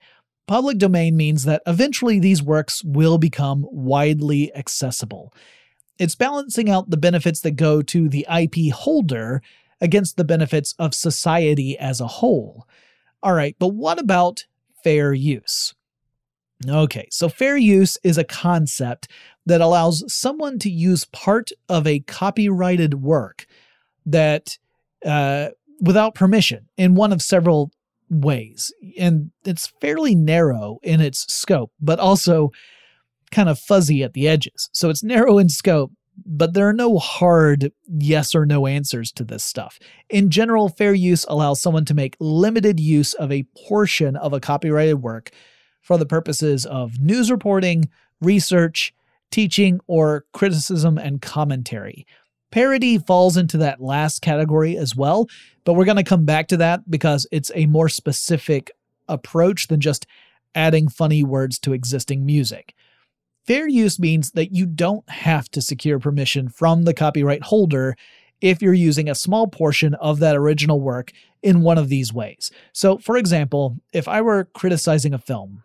Public 0.47 0.79
domain 0.79 1.17
means 1.17 1.45
that 1.45 1.63
eventually 1.67 2.19
these 2.19 2.43
works 2.43 2.83
will 2.85 3.19
become 3.19 3.67
widely 3.71 4.55
accessible. 4.55 5.33
It's 5.99 6.15
balancing 6.15 6.71
out 6.71 6.91
the 6.91 6.97
benefits 6.97 7.41
that 7.43 7.53
go 7.53 7.83
to 7.83 8.09
the 8.09 8.27
IP 8.33 8.73
holder 8.73 9.43
against 9.81 10.17
the 10.17 10.25
benefits 10.25 10.75
of 10.79 10.95
society 10.95 11.79
as 11.79 12.01
a 12.01 12.07
whole. 12.07 12.67
All 13.23 13.33
right, 13.33 13.57
but 13.59 13.69
what 13.69 13.99
about 13.99 14.45
fair 14.83 15.13
use? 15.13 15.75
Okay, 16.69 17.09
so 17.11 17.29
fair 17.29 17.57
use 17.57 17.97
is 18.05 18.19
a 18.19 18.25
concept 18.25 19.09
that 19.47 19.63
allows 19.63 20.05
someone 20.13 20.59
to 20.59 20.71
use 20.71 21.07
part 21.07 21.51
of 21.69 21.87
a 21.87 22.01
copyrighted 22.01 22.95
work 22.95 23.47
that 24.05 24.59
uh, 25.05 25.49
without 25.81 26.15
permission 26.15 26.69
in 26.77 26.95
one 26.95 27.13
of 27.13 27.23
several 27.23 27.71
ways. 28.11 28.73
And 28.99 29.31
it's 29.45 29.73
fairly 29.81 30.15
narrow 30.15 30.79
in 30.83 31.01
its 31.01 31.33
scope, 31.33 31.73
but 31.81 31.99
also 31.99 32.51
kind 33.31 33.49
of 33.49 33.59
fuzzy 33.59 34.03
at 34.03 34.13
the 34.13 34.29
edges. 34.29 34.69
So 34.73 34.91
it's 34.91 35.03
narrow 35.03 35.39
in 35.39 35.49
scope, 35.49 35.93
but 36.25 36.55
there 36.55 36.69
are 36.69 36.73
no 36.73 36.99
hard 36.99 37.73
yes 37.87 38.35
or 38.35 38.47
no 38.47 38.67
answers 38.67 39.13
to 39.13 39.25
this 39.25 39.45
stuff. 39.45 39.79
In 40.09 40.31
general, 40.31 40.69
fair 40.69 40.95
use 40.95 41.25
allows 41.29 41.61
someone 41.61 41.85
to 41.87 41.95
make 41.95 42.17
limited 42.21 42.79
use 42.81 43.15
of 43.15 43.33
a 43.33 43.47
portion 43.67 44.17
of 44.17 44.33
a 44.33 44.41
copyrighted 44.41 45.03
work 45.03 45.31
for 45.81 45.99
the 45.99 46.07
purposes 46.07 46.67
of 46.67 47.01
news 47.01 47.31
reporting, 47.31 47.89
research, 48.21 48.95
teaching, 49.31 49.81
or 49.87 50.25
criticism 50.33 50.99
and 50.99 51.23
commentary. 51.23 52.07
Parody 52.51 52.99
falls 52.99 53.37
into 53.37 53.59
that 53.59 53.81
last 53.81 54.23
category 54.23 54.77
as 54.77 54.97
well, 54.97 55.29
but 55.65 55.75
we're 55.75 55.85
going 55.85 55.97
to 55.97 56.03
come 56.03 56.25
back 56.25 56.49
to 56.49 56.57
that 56.57 56.91
because 56.91 57.27
it's 57.31 57.51
a 57.55 57.67
more 57.67 57.89
specific 57.89 58.73
approach 59.09 59.69
than 59.69 59.81
just 59.81 60.07
adding 60.55 60.89
funny 60.89 61.23
words 61.23 61.59
to 61.61 61.73
existing 61.73 62.27
music. 62.27 62.75
Fair 63.51 63.67
use 63.67 63.99
means 63.99 64.31
that 64.31 64.55
you 64.55 64.65
don't 64.65 65.11
have 65.11 65.49
to 65.51 65.61
secure 65.61 65.99
permission 65.99 66.49
from 66.49 66.85
the 66.85 66.95
copyright 66.95 67.43
holder 67.43 67.97
if 68.41 68.63
you're 68.63 68.73
using 68.73 69.09
a 69.09 69.15
small 69.17 69.49
portion 69.49 69.95
of 69.95 70.21
that 70.21 70.37
original 70.37 70.81
work 70.81 71.11
in 71.43 71.63
one 71.63 71.77
of 71.77 71.89
these 71.89 72.13
ways. 72.13 72.53
So, 72.73 72.99
for 72.99 73.17
example, 73.17 73.77
if 73.93 74.07
I 74.07 74.21
were 74.21 74.45
criticizing 74.55 75.13
a 75.13 75.19
film, 75.19 75.65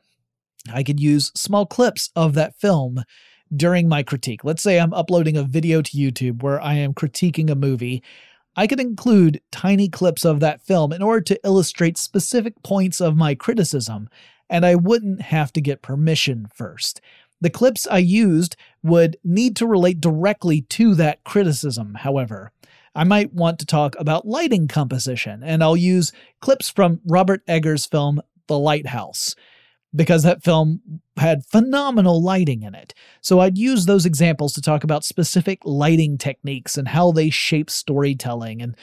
I 0.73 0.81
could 0.81 0.99
use 0.99 1.31
small 1.35 1.67
clips 1.67 2.09
of 2.15 2.33
that 2.33 2.59
film 2.59 3.03
during 3.55 3.87
my 3.87 4.01
critique. 4.01 4.43
Let's 4.43 4.63
say 4.63 4.79
I'm 4.79 4.91
uploading 4.91 5.37
a 5.37 5.43
video 5.43 5.83
to 5.83 5.95
YouTube 5.95 6.41
where 6.41 6.59
I 6.59 6.73
am 6.73 6.95
critiquing 6.95 7.51
a 7.51 7.55
movie. 7.55 8.01
I 8.55 8.65
could 8.65 8.79
include 8.79 9.41
tiny 9.51 9.89
clips 9.89 10.25
of 10.25 10.39
that 10.39 10.59
film 10.59 10.91
in 10.91 11.03
order 11.03 11.21
to 11.21 11.39
illustrate 11.45 11.99
specific 11.99 12.63
points 12.63 12.99
of 12.99 13.15
my 13.15 13.35
criticism, 13.35 14.09
and 14.49 14.65
I 14.65 14.73
wouldn't 14.73 15.21
have 15.21 15.53
to 15.53 15.61
get 15.61 15.83
permission 15.83 16.47
first. 16.51 16.99
The 17.45 17.51
clips 17.51 17.85
I 17.85 17.99
used 17.99 18.55
would 18.81 19.17
need 19.23 19.55
to 19.57 19.67
relate 19.67 20.01
directly 20.01 20.61
to 20.61 20.95
that 20.95 21.23
criticism, 21.23 21.93
however. 21.93 22.51
I 22.95 23.03
might 23.03 23.33
want 23.33 23.59
to 23.59 23.67
talk 23.67 23.95
about 23.99 24.27
lighting 24.27 24.67
composition, 24.67 25.43
and 25.43 25.63
I'll 25.63 25.77
use 25.77 26.11
clips 26.41 26.71
from 26.71 27.01
Robert 27.05 27.43
Eggers' 27.47 27.85
film 27.85 28.19
The 28.47 28.57
Lighthouse 28.57 29.35
because 29.95 30.23
that 30.23 30.43
film 30.43 30.81
had 31.17 31.45
phenomenal 31.45 32.19
lighting 32.19 32.63
in 32.63 32.73
it. 32.73 32.95
So 33.21 33.41
I'd 33.41 33.59
use 33.59 33.85
those 33.85 34.07
examples 34.07 34.53
to 34.53 34.61
talk 34.61 34.83
about 34.83 35.03
specific 35.03 35.59
lighting 35.65 36.17
techniques 36.17 36.79
and 36.79 36.87
how 36.87 37.11
they 37.11 37.29
shape 37.29 37.69
storytelling 37.69 38.59
and 38.59 38.75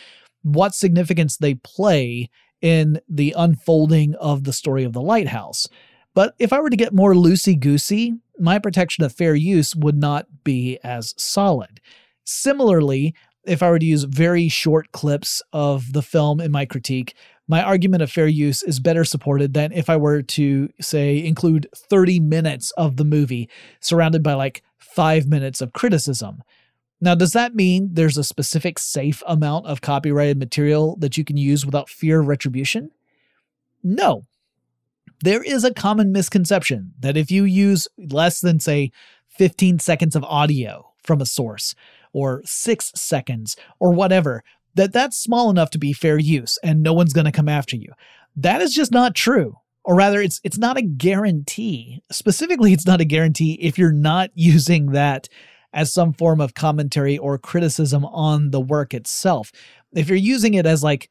what 0.43 0.73
significance 0.73 1.37
they 1.37 1.55
play 1.55 2.31
in 2.61 3.01
the 3.09 3.35
unfolding 3.37 4.15
of 4.21 4.45
the 4.45 4.53
story 4.53 4.85
of 4.85 4.93
the 4.93 5.03
lighthouse. 5.03 5.67
But 6.15 6.35
if 6.39 6.53
I 6.53 6.61
were 6.61 6.71
to 6.71 6.77
get 6.77 6.93
more 6.93 7.15
loosey 7.15 7.59
goosey, 7.59 8.15
my 8.43 8.59
protection 8.59 9.05
of 9.05 9.15
fair 9.15 9.35
use 9.35 9.75
would 9.77 9.97
not 9.97 10.27
be 10.43 10.79
as 10.83 11.15
solid. 11.17 11.81
Similarly, 12.25 13.15
if 13.45 13.63
I 13.63 13.71
were 13.71 13.79
to 13.79 13.87
use 13.87 14.03
very 14.05 14.49
short 14.49 14.91
clips 14.93 15.43
of 15.53 15.93
the 15.93 16.03
film 16.03 16.41
in 16.41 16.51
my 16.51 16.65
critique, 16.65 17.15
my 17.47 17.63
argument 17.63 18.03
of 18.03 18.11
fair 18.11 18.27
use 18.27 18.63
is 18.63 18.81
better 18.81 19.05
supported 19.05 19.55
than 19.55 19.73
if 19.73 19.89
I 19.89 19.97
were 19.97 20.23
to, 20.23 20.69
say, 20.81 21.25
include 21.25 21.69
30 21.75 22.21
minutes 22.21 22.73
of 22.73 22.97
the 22.97 23.05
movie 23.05 23.49
surrounded 23.81 24.23
by 24.23 24.35
like 24.35 24.63
five 24.79 25.27
minutes 25.27 25.61
of 25.61 25.73
criticism. 25.73 26.43
Now, 27.01 27.15
does 27.15 27.33
that 27.33 27.55
mean 27.55 27.91
there's 27.93 28.19
a 28.19 28.25
specific 28.25 28.79
safe 28.79 29.23
amount 29.27 29.67
of 29.67 29.81
copyrighted 29.81 30.39
material 30.39 30.97
that 30.97 31.17
you 31.17 31.25
can 31.25 31.37
use 31.37 31.67
without 31.67 31.89
fear 31.89 32.21
of 32.21 32.29
retribution? 32.29 32.91
No. 33.83 34.27
There 35.23 35.43
is 35.43 35.65
a 35.65 35.73
common 35.73 36.13
misconception 36.13 36.93
that 37.01 37.17
if 37.17 37.31
you 37.31 37.45
use 37.45 37.89
less 37.97 38.41
than, 38.41 38.61
say, 38.61 38.91
15 39.39 39.79
seconds 39.79 40.17
of 40.17 40.25
audio 40.25 40.93
from 41.03 41.21
a 41.21 41.27
source, 41.27 41.75
or 42.13 42.43
six 42.45 42.93
seconds, 42.95 43.57
or 43.81 43.93
whatever, 43.93 44.45
that 44.75 44.93
that's 44.93 45.19
small 45.19 45.51
enough 45.51 45.71
to 45.71 45.79
be 45.79 45.93
fair 45.93 46.19
use 46.19 46.59
and 46.63 46.83
no 46.83 46.93
one's 46.93 47.13
going 47.13 47.25
to 47.25 47.33
come 47.33 47.49
after 47.49 47.77
you. 47.77 47.93
That 48.37 48.61
is 48.61 48.75
just 48.75 48.93
not 48.93 49.15
true. 49.15 49.57
Or 49.85 49.95
rather, 49.95 50.21
it's 50.21 50.41
it's 50.45 50.59
not 50.59 50.77
a 50.77 50.83
guarantee. 50.83 52.03
Specifically, 52.11 52.73
it's 52.73 52.87
not 52.87 53.01
a 53.01 53.05
guarantee 53.05 53.55
if 53.55 53.79
you're 53.79 53.93
not 53.93 54.31
using 54.35 54.93
that 54.93 55.29
as 55.73 55.93
some 55.93 56.13
form 56.13 56.41
of 56.41 56.55
commentary 56.55 57.19
or 57.19 57.39
criticism 57.39 58.05
on 58.05 58.51
the 58.51 58.61
work 58.61 58.95
itself. 58.95 59.51
If 59.95 60.09
you're 60.09 60.17
using 60.17 60.55
it 60.55 60.67
as 60.67 60.83
like 60.83 61.11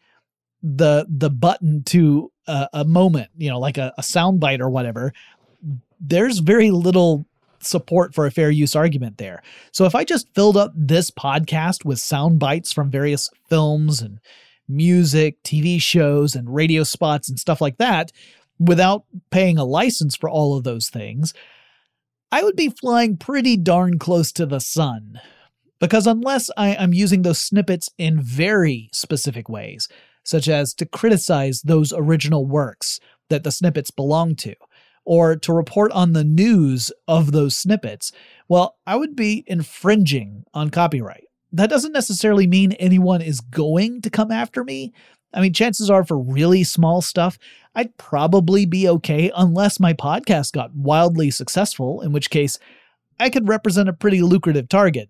the 0.63 1.05
the 1.09 1.29
button 1.29 1.83
to 1.85 2.31
a, 2.47 2.67
a 2.73 2.85
moment, 2.85 3.29
you 3.37 3.49
know, 3.49 3.59
like 3.59 3.77
a, 3.77 3.93
a 3.97 4.01
soundbite 4.01 4.59
or 4.59 4.69
whatever, 4.69 5.13
there's 5.99 6.39
very 6.39 6.71
little 6.71 7.25
support 7.59 8.13
for 8.13 8.25
a 8.25 8.31
fair 8.31 8.49
use 8.49 8.75
argument 8.75 9.17
there. 9.17 9.41
So 9.71 9.85
if 9.85 9.95
I 9.95 10.03
just 10.03 10.33
filled 10.33 10.57
up 10.57 10.71
this 10.75 11.11
podcast 11.11 11.85
with 11.85 11.99
sound 11.99 12.39
bites 12.39 12.73
from 12.73 12.89
various 12.89 13.29
films 13.49 14.01
and 14.01 14.19
music, 14.67 15.41
TV 15.43 15.81
shows, 15.81 16.35
and 16.35 16.53
radio 16.53 16.83
spots 16.83 17.29
and 17.29 17.39
stuff 17.39 17.61
like 17.61 17.77
that, 17.77 18.11
without 18.59 19.05
paying 19.29 19.57
a 19.57 19.65
license 19.65 20.15
for 20.15 20.29
all 20.29 20.57
of 20.57 20.63
those 20.63 20.89
things, 20.89 21.33
I 22.31 22.43
would 22.43 22.55
be 22.55 22.69
flying 22.69 23.17
pretty 23.17 23.57
darn 23.57 23.99
close 23.99 24.31
to 24.33 24.45
the 24.45 24.59
sun. 24.59 25.19
Because 25.79 26.05
unless 26.05 26.51
I 26.55 26.75
am 26.75 26.93
using 26.93 27.23
those 27.23 27.41
snippets 27.41 27.89
in 27.97 28.21
very 28.21 28.89
specific 28.93 29.49
ways, 29.49 29.87
such 30.23 30.47
as 30.47 30.73
to 30.75 30.85
criticize 30.85 31.61
those 31.61 31.93
original 31.93 32.45
works 32.45 32.99
that 33.29 33.43
the 33.43 33.51
snippets 33.51 33.91
belong 33.91 34.35
to, 34.35 34.55
or 35.05 35.35
to 35.35 35.53
report 35.53 35.91
on 35.91 36.13
the 36.13 36.23
news 36.23 36.91
of 37.07 37.31
those 37.31 37.57
snippets, 37.57 38.11
well, 38.47 38.77
I 38.85 38.95
would 38.95 39.15
be 39.15 39.43
infringing 39.47 40.43
on 40.53 40.69
copyright. 40.69 41.25
That 41.51 41.69
doesn't 41.69 41.93
necessarily 41.93 42.47
mean 42.47 42.73
anyone 42.73 43.21
is 43.21 43.41
going 43.41 44.01
to 44.01 44.09
come 44.09 44.31
after 44.31 44.63
me. 44.63 44.93
I 45.33 45.41
mean, 45.41 45.53
chances 45.53 45.89
are 45.89 46.05
for 46.05 46.17
really 46.17 46.63
small 46.63 47.01
stuff, 47.01 47.37
I'd 47.73 47.97
probably 47.97 48.65
be 48.65 48.87
okay 48.89 49.31
unless 49.35 49.79
my 49.79 49.93
podcast 49.93 50.51
got 50.51 50.75
wildly 50.75 51.31
successful, 51.31 52.01
in 52.01 52.11
which 52.11 52.29
case 52.29 52.59
I 53.19 53.29
could 53.29 53.47
represent 53.47 53.87
a 53.87 53.93
pretty 53.93 54.21
lucrative 54.21 54.67
target. 54.67 55.09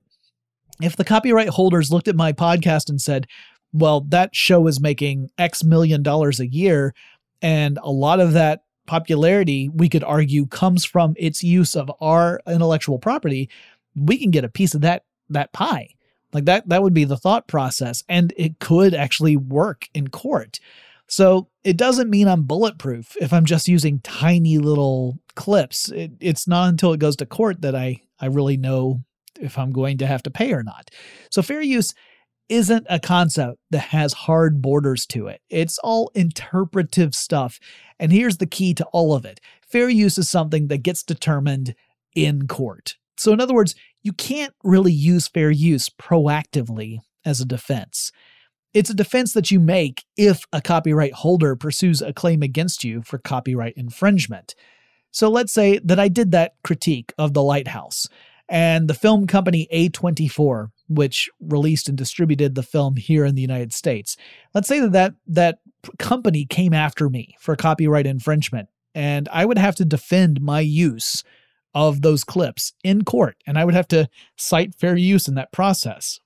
If 0.81 0.95
the 0.95 1.05
copyright 1.05 1.49
holders 1.49 1.91
looked 1.91 2.07
at 2.07 2.15
my 2.15 2.33
podcast 2.33 2.89
and 2.89 3.01
said, 3.01 3.27
well, 3.73 4.01
that 4.09 4.35
show 4.35 4.67
is 4.67 4.79
making 4.79 5.29
X 5.37 5.63
million 5.63 6.03
dollars 6.03 6.39
a 6.39 6.47
year, 6.47 6.93
and 7.41 7.79
a 7.81 7.91
lot 7.91 8.19
of 8.19 8.33
that 8.33 8.63
popularity, 8.87 9.69
we 9.69 9.87
could 9.87 10.03
argue, 10.03 10.45
comes 10.45 10.83
from 10.83 11.13
its 11.17 11.43
use 11.43 11.75
of 11.75 11.91
our 12.01 12.41
intellectual 12.47 12.99
property, 12.99 13.49
we 13.95 14.17
can 14.17 14.31
get 14.31 14.43
a 14.43 14.49
piece 14.49 14.73
of 14.73 14.81
that 14.81 15.03
that 15.29 15.53
pie. 15.53 15.89
Like 16.33 16.45
that 16.45 16.67
that 16.69 16.83
would 16.83 16.93
be 16.93 17.03
the 17.03 17.17
thought 17.17 17.47
process 17.47 18.03
and 18.07 18.33
it 18.37 18.59
could 18.59 18.93
actually 18.93 19.37
work 19.37 19.87
in 19.93 20.09
court. 20.09 20.59
So 21.07 21.49
it 21.63 21.75
doesn't 21.75 22.09
mean 22.09 22.27
I'm 22.27 22.43
bulletproof 22.43 23.17
if 23.19 23.33
I'm 23.33 23.45
just 23.45 23.67
using 23.67 23.99
tiny 23.99 24.57
little 24.57 25.19
clips. 25.35 25.91
It, 25.91 26.11
it's 26.21 26.47
not 26.47 26.69
until 26.69 26.93
it 26.93 26.99
goes 26.99 27.17
to 27.17 27.25
court 27.25 27.61
that 27.61 27.75
I 27.75 28.01
I 28.19 28.27
really 28.27 28.57
know 28.57 29.01
if 29.39 29.57
I'm 29.57 29.71
going 29.71 29.97
to 29.99 30.07
have 30.07 30.23
to 30.23 30.31
pay 30.31 30.53
or 30.53 30.63
not. 30.63 30.89
So 31.29 31.41
fair 31.41 31.61
use 31.61 31.93
isn't 32.51 32.85
a 32.89 32.99
concept 32.99 33.57
that 33.71 33.79
has 33.79 34.11
hard 34.11 34.61
borders 34.61 35.05
to 35.05 35.27
it. 35.27 35.41
It's 35.49 35.77
all 35.77 36.11
interpretive 36.13 37.15
stuff. 37.15 37.59
And 37.97 38.11
here's 38.11 38.37
the 38.37 38.45
key 38.45 38.73
to 38.73 38.85
all 38.91 39.15
of 39.15 39.25
it 39.25 39.39
fair 39.65 39.89
use 39.89 40.17
is 40.17 40.29
something 40.29 40.67
that 40.67 40.83
gets 40.83 41.01
determined 41.01 41.73
in 42.13 42.47
court. 42.47 42.97
So, 43.17 43.31
in 43.31 43.39
other 43.39 43.53
words, 43.53 43.73
you 44.03 44.11
can't 44.11 44.53
really 44.63 44.91
use 44.91 45.29
fair 45.29 45.49
use 45.49 45.89
proactively 45.89 46.99
as 47.23 47.39
a 47.39 47.45
defense. 47.45 48.11
It's 48.73 48.89
a 48.89 48.95
defense 48.95 49.31
that 49.33 49.49
you 49.49 49.59
make 49.59 50.03
if 50.17 50.43
a 50.51 50.61
copyright 50.61 51.13
holder 51.13 51.55
pursues 51.55 52.01
a 52.01 52.11
claim 52.11 52.41
against 52.43 52.83
you 52.83 53.01
for 53.01 53.17
copyright 53.17 53.75
infringement. 53.77 54.55
So 55.11 55.29
let's 55.29 55.53
say 55.53 55.79
that 55.85 55.99
I 55.99 56.09
did 56.09 56.31
that 56.31 56.53
critique 56.63 57.13
of 57.17 57.33
The 57.33 57.43
Lighthouse, 57.43 58.07
and 58.49 58.89
the 58.89 58.93
film 58.93 59.27
company 59.27 59.67
A24 59.73 60.69
which 60.95 61.29
released 61.39 61.87
and 61.89 61.97
distributed 61.97 62.55
the 62.55 62.63
film 62.63 62.95
here 62.95 63.25
in 63.25 63.35
the 63.35 63.41
United 63.41 63.73
States. 63.73 64.17
Let's 64.53 64.67
say 64.67 64.79
that 64.79 64.91
that, 64.91 65.13
that 65.27 65.59
company 65.97 66.45
came 66.45 66.73
after 66.73 67.09
me 67.09 67.35
for 67.39 67.55
copyright 67.55 68.05
infringement, 68.05 68.69
and 68.93 69.27
I 69.31 69.45
would 69.45 69.57
have 69.57 69.75
to 69.75 69.85
defend 69.85 70.41
my 70.41 70.59
use 70.59 71.23
of 71.73 72.01
those 72.01 72.23
clips 72.23 72.73
in 72.83 73.03
court, 73.03 73.37
and 73.47 73.57
I 73.57 73.65
would 73.65 73.73
have 73.73 73.87
to 73.89 74.09
cite 74.35 74.75
fair 74.75 74.95
use 74.95 75.27
in 75.27 75.35
that 75.35 75.51
process. 75.51 76.19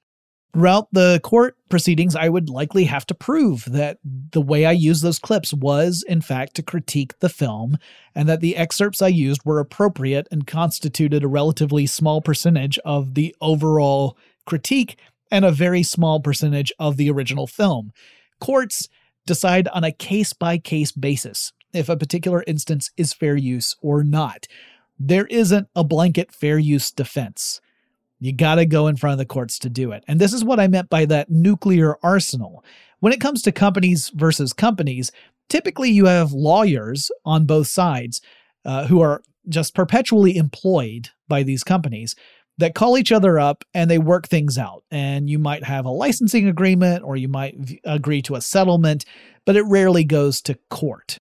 Throughout 0.55 0.87
the 0.93 1.19
court 1.21 1.57
proceedings, 1.69 2.15
I 2.15 2.29
would 2.29 2.49
likely 2.49 2.85
have 2.85 3.05
to 3.07 3.13
prove 3.13 3.65
that 3.65 3.97
the 4.03 4.41
way 4.41 4.65
I 4.65 4.71
used 4.71 5.03
those 5.03 5.19
clips 5.19 5.53
was, 5.53 6.01
in 6.07 6.21
fact, 6.21 6.55
to 6.55 6.63
critique 6.63 7.19
the 7.19 7.27
film, 7.27 7.77
and 8.15 8.29
that 8.29 8.39
the 8.39 8.55
excerpts 8.55 9.01
I 9.01 9.09
used 9.09 9.41
were 9.43 9.59
appropriate 9.59 10.29
and 10.31 10.47
constituted 10.47 11.25
a 11.25 11.27
relatively 11.27 11.85
small 11.85 12.21
percentage 12.21 12.79
of 12.85 13.15
the 13.15 13.35
overall 13.41 14.17
critique 14.45 14.97
and 15.31 15.43
a 15.43 15.51
very 15.51 15.83
small 15.83 16.19
percentage 16.19 16.71
of 16.79 16.97
the 16.97 17.09
original 17.09 17.47
film. 17.47 17.91
Courts 18.39 18.87
decide 19.25 19.67
on 19.69 19.83
a 19.83 19.91
case 19.91 20.33
by 20.33 20.57
case 20.57 20.91
basis 20.91 21.51
if 21.73 21.89
a 21.89 21.97
particular 21.97 22.43
instance 22.47 22.91
is 22.95 23.13
fair 23.13 23.35
use 23.35 23.75
or 23.81 24.03
not. 24.03 24.47
There 24.97 25.25
isn't 25.25 25.67
a 25.75 25.83
blanket 25.83 26.31
fair 26.31 26.57
use 26.57 26.91
defense. 26.91 27.59
You 28.19 28.33
got 28.33 28.55
to 28.55 28.65
go 28.65 28.87
in 28.87 28.95
front 28.95 29.13
of 29.13 29.17
the 29.17 29.25
courts 29.25 29.59
to 29.59 29.69
do 29.69 29.91
it. 29.91 30.03
And 30.07 30.21
this 30.21 30.31
is 30.31 30.43
what 30.43 30.59
I 30.59 30.67
meant 30.67 30.89
by 30.89 31.05
that 31.05 31.29
nuclear 31.29 31.97
arsenal. 32.01 32.63
When 32.99 33.11
it 33.11 33.19
comes 33.19 33.41
to 33.41 33.51
companies 33.51 34.09
versus 34.09 34.53
companies, 34.53 35.11
typically 35.49 35.91
you 35.91 36.05
have 36.05 36.31
lawyers 36.31 37.11
on 37.25 37.45
both 37.45 37.67
sides 37.67 38.21
uh, 38.63 38.87
who 38.87 39.01
are 39.01 39.21
just 39.49 39.75
perpetually 39.75 40.37
employed 40.37 41.09
by 41.27 41.43
these 41.43 41.63
companies 41.63 42.15
that 42.57 42.75
call 42.75 42.97
each 42.97 43.11
other 43.11 43.39
up 43.39 43.63
and 43.73 43.89
they 43.89 43.97
work 43.97 44.27
things 44.27 44.57
out. 44.57 44.83
And 44.91 45.29
you 45.29 45.39
might 45.39 45.63
have 45.63 45.85
a 45.85 45.89
licensing 45.89 46.47
agreement 46.47 47.03
or 47.03 47.17
you 47.17 47.27
might 47.27 47.57
v- 47.57 47.81
agree 47.83 48.21
to 48.23 48.35
a 48.35 48.41
settlement, 48.41 49.05
but 49.45 49.55
it 49.55 49.63
rarely 49.63 50.03
goes 50.03 50.41
to 50.43 50.57
court. 50.69 51.17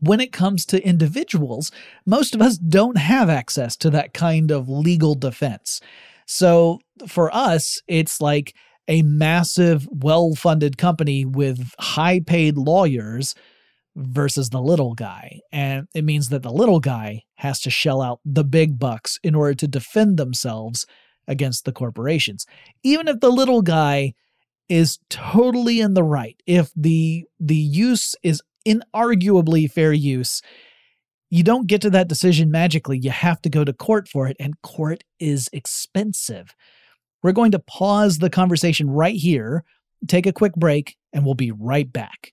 When 0.00 0.20
it 0.20 0.32
comes 0.32 0.64
to 0.66 0.84
individuals, 0.84 1.70
most 2.06 2.34
of 2.34 2.42
us 2.42 2.56
don't 2.56 2.98
have 2.98 3.28
access 3.28 3.76
to 3.78 3.90
that 3.90 4.14
kind 4.14 4.50
of 4.50 4.68
legal 4.68 5.14
defense. 5.14 5.80
So 6.26 6.80
for 7.06 7.34
us, 7.34 7.80
it's 7.88 8.20
like 8.20 8.54
a 8.86 9.02
massive, 9.02 9.88
well 9.90 10.34
funded 10.34 10.78
company 10.78 11.24
with 11.24 11.72
high 11.78 12.20
paid 12.20 12.56
lawyers 12.56 13.34
versus 13.98 14.50
the 14.50 14.62
little 14.62 14.94
guy. 14.94 15.40
And 15.52 15.88
it 15.94 16.04
means 16.04 16.28
that 16.28 16.42
the 16.42 16.52
little 16.52 16.80
guy 16.80 17.22
has 17.34 17.60
to 17.60 17.70
shell 17.70 18.00
out 18.00 18.20
the 18.24 18.44
big 18.44 18.78
bucks 18.78 19.18
in 19.24 19.34
order 19.34 19.54
to 19.54 19.68
defend 19.68 20.16
themselves 20.16 20.86
against 21.26 21.64
the 21.64 21.72
corporations. 21.72 22.46
Even 22.82 23.08
if 23.08 23.20
the 23.20 23.30
little 23.30 23.60
guy 23.60 24.14
is 24.68 24.98
totally 25.10 25.80
in 25.80 25.94
the 25.94 26.02
right, 26.02 26.40
if 26.46 26.70
the 26.76 27.24
the 27.40 27.56
use 27.56 28.14
is 28.22 28.40
inarguably 28.66 29.70
fair 29.70 29.92
use, 29.92 30.42
you 31.30 31.42
don't 31.42 31.66
get 31.66 31.82
to 31.82 31.90
that 31.90 32.08
decision 32.08 32.50
magically. 32.50 32.98
You 32.98 33.10
have 33.10 33.42
to 33.42 33.50
go 33.50 33.64
to 33.64 33.72
court 33.72 34.08
for 34.08 34.28
it, 34.28 34.36
and 34.38 34.60
court 34.62 35.02
is 35.18 35.48
expensive. 35.52 36.54
We're 37.22 37.32
going 37.32 37.50
to 37.52 37.58
pause 37.58 38.18
the 38.18 38.30
conversation 38.30 38.88
right 38.88 39.16
here, 39.16 39.64
take 40.06 40.26
a 40.26 40.32
quick 40.32 40.54
break, 40.54 40.96
and 41.12 41.24
we'll 41.24 41.34
be 41.34 41.50
right 41.50 41.92
back. 41.92 42.32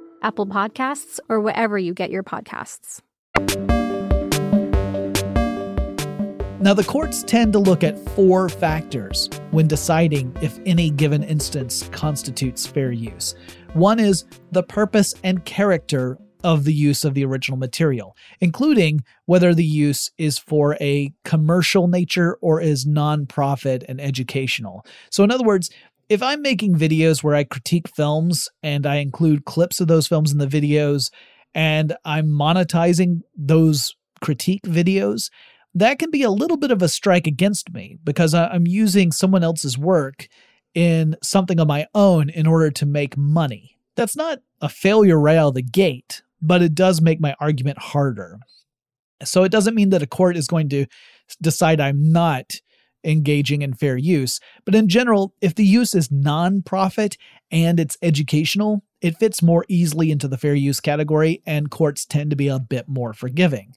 Apple 0.21 0.47
Podcasts, 0.47 1.19
or 1.29 1.39
wherever 1.39 1.77
you 1.77 1.93
get 1.93 2.11
your 2.11 2.23
podcasts. 2.23 3.01
Now, 6.61 6.75
the 6.75 6.83
courts 6.83 7.23
tend 7.23 7.53
to 7.53 7.59
look 7.59 7.83
at 7.83 7.97
four 8.09 8.47
factors 8.47 9.27
when 9.49 9.67
deciding 9.67 10.37
if 10.43 10.59
any 10.67 10.91
given 10.91 11.23
instance 11.23 11.89
constitutes 11.91 12.67
fair 12.67 12.91
use. 12.91 13.33
One 13.73 13.99
is 13.99 14.25
the 14.51 14.61
purpose 14.61 15.15
and 15.23 15.43
character 15.43 16.19
of 16.43 16.63
the 16.63 16.73
use 16.73 17.03
of 17.03 17.13
the 17.13 17.25
original 17.25 17.57
material, 17.57 18.15
including 18.39 19.03
whether 19.25 19.53
the 19.53 19.65
use 19.65 20.11
is 20.17 20.37
for 20.37 20.75
a 20.79 21.11
commercial 21.23 21.87
nature 21.87 22.37
or 22.41 22.61
is 22.61 22.85
nonprofit 22.85 23.83
and 23.87 23.99
educational. 23.99 24.85
So, 25.09 25.23
in 25.23 25.31
other 25.31 25.43
words, 25.43 25.71
if 26.11 26.21
I'm 26.21 26.41
making 26.41 26.75
videos 26.75 27.23
where 27.23 27.35
I 27.35 27.45
critique 27.45 27.87
films 27.95 28.49
and 28.61 28.85
I 28.85 28.97
include 28.97 29.45
clips 29.45 29.79
of 29.79 29.87
those 29.87 30.07
films 30.07 30.33
in 30.33 30.39
the 30.39 30.45
videos 30.45 31.09
and 31.55 31.95
I'm 32.03 32.27
monetizing 32.27 33.21
those 33.33 33.95
critique 34.19 34.63
videos, 34.63 35.29
that 35.73 35.99
can 35.99 36.11
be 36.11 36.23
a 36.23 36.29
little 36.29 36.57
bit 36.57 36.69
of 36.69 36.81
a 36.81 36.89
strike 36.89 37.27
against 37.27 37.71
me 37.71 37.97
because 38.03 38.33
I'm 38.33 38.67
using 38.67 39.13
someone 39.13 39.41
else's 39.41 39.77
work 39.77 40.27
in 40.73 41.15
something 41.23 41.61
of 41.61 41.69
my 41.69 41.87
own 41.95 42.29
in 42.29 42.45
order 42.45 42.71
to 42.71 42.85
make 42.85 43.15
money. 43.15 43.77
That's 43.95 44.17
not 44.17 44.39
a 44.59 44.67
failure 44.67 45.17
right 45.17 45.37
out 45.37 45.49
of 45.49 45.53
the 45.53 45.61
gate, 45.61 46.23
but 46.41 46.61
it 46.61 46.75
does 46.75 47.01
make 47.01 47.21
my 47.21 47.37
argument 47.39 47.77
harder. 47.77 48.37
So 49.23 49.45
it 49.45 49.51
doesn't 49.51 49.75
mean 49.75 49.91
that 49.91 50.03
a 50.03 50.07
court 50.07 50.35
is 50.35 50.49
going 50.49 50.67
to 50.69 50.87
decide 51.41 51.79
I'm 51.79 52.11
not 52.11 52.55
engaging 53.03 53.61
in 53.61 53.73
fair 53.73 53.97
use. 53.97 54.39
But 54.65 54.75
in 54.75 54.87
general, 54.87 55.33
if 55.41 55.55
the 55.55 55.65
use 55.65 55.95
is 55.95 56.09
nonprofit 56.09 57.17
and 57.51 57.79
it's 57.79 57.97
educational, 58.01 58.83
it 59.01 59.17
fits 59.17 59.41
more 59.41 59.65
easily 59.67 60.11
into 60.11 60.27
the 60.27 60.37
fair 60.37 60.55
use 60.55 60.79
category, 60.79 61.41
and 61.45 61.71
courts 61.71 62.05
tend 62.05 62.29
to 62.29 62.35
be 62.35 62.47
a 62.47 62.59
bit 62.59 62.87
more 62.87 63.13
forgiving. 63.13 63.73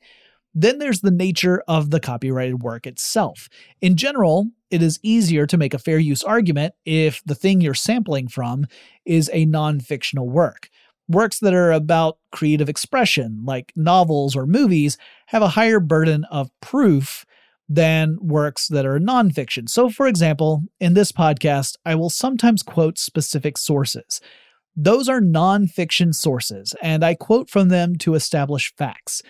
Then 0.54 0.78
there's 0.78 1.00
the 1.00 1.10
nature 1.10 1.64
of 1.66 1.90
the 1.90 1.98
copyrighted 1.98 2.62
work 2.62 2.86
itself. 2.86 3.48
In 3.80 3.96
general, 3.96 4.50
it 4.70 4.82
is 4.82 5.00
easier 5.02 5.46
to 5.46 5.56
make 5.56 5.74
a 5.74 5.78
fair 5.78 5.98
use 5.98 6.22
argument 6.22 6.74
if 6.84 7.22
the 7.24 7.34
thing 7.34 7.60
you're 7.60 7.74
sampling 7.74 8.28
from 8.28 8.66
is 9.04 9.30
a 9.32 9.46
non 9.46 9.80
fictional 9.80 10.28
work. 10.28 10.68
Works 11.08 11.40
that 11.40 11.52
are 11.52 11.72
about 11.72 12.18
creative 12.30 12.68
expression, 12.68 13.42
like 13.44 13.72
novels 13.76 14.36
or 14.36 14.46
movies, 14.46 14.96
have 15.26 15.42
a 15.42 15.48
higher 15.48 15.80
burden 15.80 16.24
of 16.30 16.50
proof 16.60 17.26
than 17.68 18.18
works 18.20 18.68
that 18.68 18.86
are 18.86 18.98
nonfiction. 18.98 19.68
So, 19.68 19.88
for 19.88 20.06
example, 20.06 20.62
in 20.80 20.94
this 20.94 21.12
podcast, 21.12 21.76
I 21.84 21.94
will 21.94 22.10
sometimes 22.10 22.62
quote 22.62 22.98
specific 22.98 23.56
sources. 23.56 24.20
Those 24.76 25.08
are 25.08 25.20
nonfiction 25.20 26.14
sources, 26.14 26.74
and 26.82 27.04
I 27.04 27.14
quote 27.14 27.48
from 27.48 27.68
them 27.68 27.96
to 27.98 28.14
establish 28.14 28.74
facts. 28.76 29.22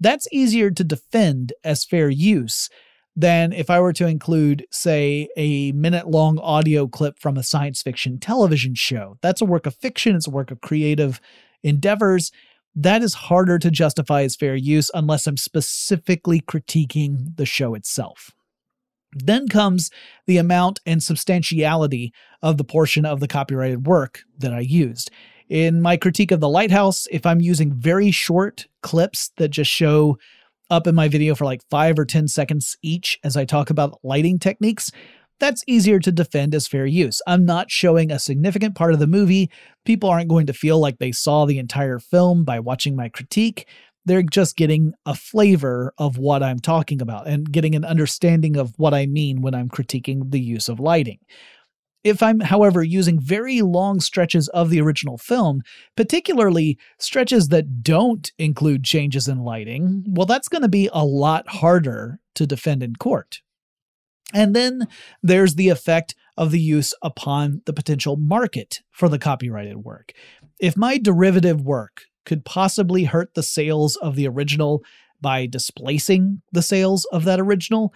That's 0.00 0.28
easier 0.32 0.70
to 0.70 0.84
defend 0.84 1.52
as 1.64 1.84
fair 1.84 2.08
use 2.08 2.68
than 3.16 3.52
if 3.52 3.70
I 3.70 3.80
were 3.80 3.92
to 3.94 4.06
include, 4.06 4.66
say, 4.70 5.28
a 5.36 5.72
minute 5.72 6.08
long 6.08 6.38
audio 6.38 6.86
clip 6.86 7.18
from 7.18 7.36
a 7.36 7.42
science 7.42 7.82
fiction 7.82 8.18
television 8.18 8.74
show. 8.74 9.18
That's 9.22 9.40
a 9.40 9.46
work 9.46 9.66
of 9.66 9.76
fiction, 9.76 10.16
it's 10.16 10.26
a 10.26 10.32
work 10.32 10.50
of 10.50 10.60
creative 10.60 11.20
endeavors. 11.62 12.30
That 12.76 13.02
is 13.02 13.14
harder 13.14 13.58
to 13.58 13.70
justify 13.70 14.22
as 14.22 14.34
fair 14.34 14.56
use 14.56 14.90
unless 14.94 15.26
I'm 15.26 15.36
specifically 15.36 16.40
critiquing 16.40 17.36
the 17.36 17.46
show 17.46 17.74
itself. 17.74 18.30
Then 19.12 19.48
comes 19.48 19.90
the 20.26 20.38
amount 20.38 20.80
and 20.84 21.02
substantiality 21.02 22.12
of 22.42 22.58
the 22.58 22.64
portion 22.64 23.04
of 23.04 23.20
the 23.20 23.28
copyrighted 23.28 23.86
work 23.86 24.22
that 24.38 24.52
I 24.52 24.60
used. 24.60 25.10
In 25.48 25.80
my 25.80 25.96
critique 25.96 26.32
of 26.32 26.40
The 26.40 26.48
Lighthouse, 26.48 27.06
if 27.12 27.24
I'm 27.24 27.40
using 27.40 27.72
very 27.72 28.10
short 28.10 28.66
clips 28.82 29.30
that 29.36 29.48
just 29.48 29.70
show 29.70 30.18
up 30.70 30.86
in 30.86 30.94
my 30.94 31.06
video 31.06 31.34
for 31.34 31.44
like 31.44 31.62
five 31.70 31.98
or 31.98 32.04
10 32.04 32.26
seconds 32.26 32.76
each 32.82 33.20
as 33.22 33.36
I 33.36 33.44
talk 33.44 33.70
about 33.70 34.00
lighting 34.02 34.38
techniques, 34.38 34.90
that's 35.44 35.62
easier 35.66 35.98
to 36.00 36.10
defend 36.10 36.54
as 36.54 36.66
fair 36.66 36.86
use. 36.86 37.20
I'm 37.26 37.44
not 37.44 37.70
showing 37.70 38.10
a 38.10 38.18
significant 38.18 38.74
part 38.74 38.94
of 38.94 38.98
the 38.98 39.06
movie. 39.06 39.50
People 39.84 40.08
aren't 40.08 40.30
going 40.30 40.46
to 40.46 40.54
feel 40.54 40.80
like 40.80 40.98
they 40.98 41.12
saw 41.12 41.44
the 41.44 41.58
entire 41.58 41.98
film 41.98 42.44
by 42.44 42.60
watching 42.60 42.96
my 42.96 43.10
critique. 43.10 43.68
They're 44.06 44.22
just 44.22 44.56
getting 44.56 44.94
a 45.04 45.14
flavor 45.14 45.92
of 45.98 46.16
what 46.16 46.42
I'm 46.42 46.60
talking 46.60 47.02
about 47.02 47.26
and 47.26 47.52
getting 47.52 47.74
an 47.74 47.84
understanding 47.84 48.56
of 48.56 48.72
what 48.78 48.94
I 48.94 49.04
mean 49.04 49.42
when 49.42 49.54
I'm 49.54 49.68
critiquing 49.68 50.30
the 50.30 50.40
use 50.40 50.66
of 50.66 50.80
lighting. 50.80 51.18
If 52.04 52.22
I'm, 52.22 52.40
however, 52.40 52.82
using 52.82 53.20
very 53.20 53.60
long 53.60 54.00
stretches 54.00 54.48
of 54.48 54.70
the 54.70 54.80
original 54.80 55.18
film, 55.18 55.60
particularly 55.94 56.78
stretches 56.98 57.48
that 57.48 57.82
don't 57.82 58.32
include 58.38 58.82
changes 58.82 59.28
in 59.28 59.44
lighting, 59.44 60.06
well, 60.08 60.26
that's 60.26 60.48
going 60.48 60.62
to 60.62 60.68
be 60.68 60.88
a 60.90 61.04
lot 61.04 61.46
harder 61.48 62.18
to 62.34 62.46
defend 62.46 62.82
in 62.82 62.96
court. 62.96 63.40
And 64.34 64.54
then 64.54 64.88
there's 65.22 65.54
the 65.54 65.70
effect 65.70 66.14
of 66.36 66.50
the 66.50 66.60
use 66.60 66.92
upon 67.00 67.62
the 67.64 67.72
potential 67.72 68.16
market 68.16 68.80
for 68.90 69.08
the 69.08 69.18
copyrighted 69.18 69.78
work. 69.78 70.12
If 70.60 70.76
my 70.76 70.98
derivative 70.98 71.62
work 71.62 72.02
could 72.26 72.44
possibly 72.44 73.04
hurt 73.04 73.34
the 73.34 73.42
sales 73.42 73.96
of 73.96 74.16
the 74.16 74.26
original 74.28 74.82
by 75.20 75.46
displacing 75.46 76.42
the 76.52 76.62
sales 76.62 77.06
of 77.06 77.24
that 77.24 77.40
original, 77.40 77.94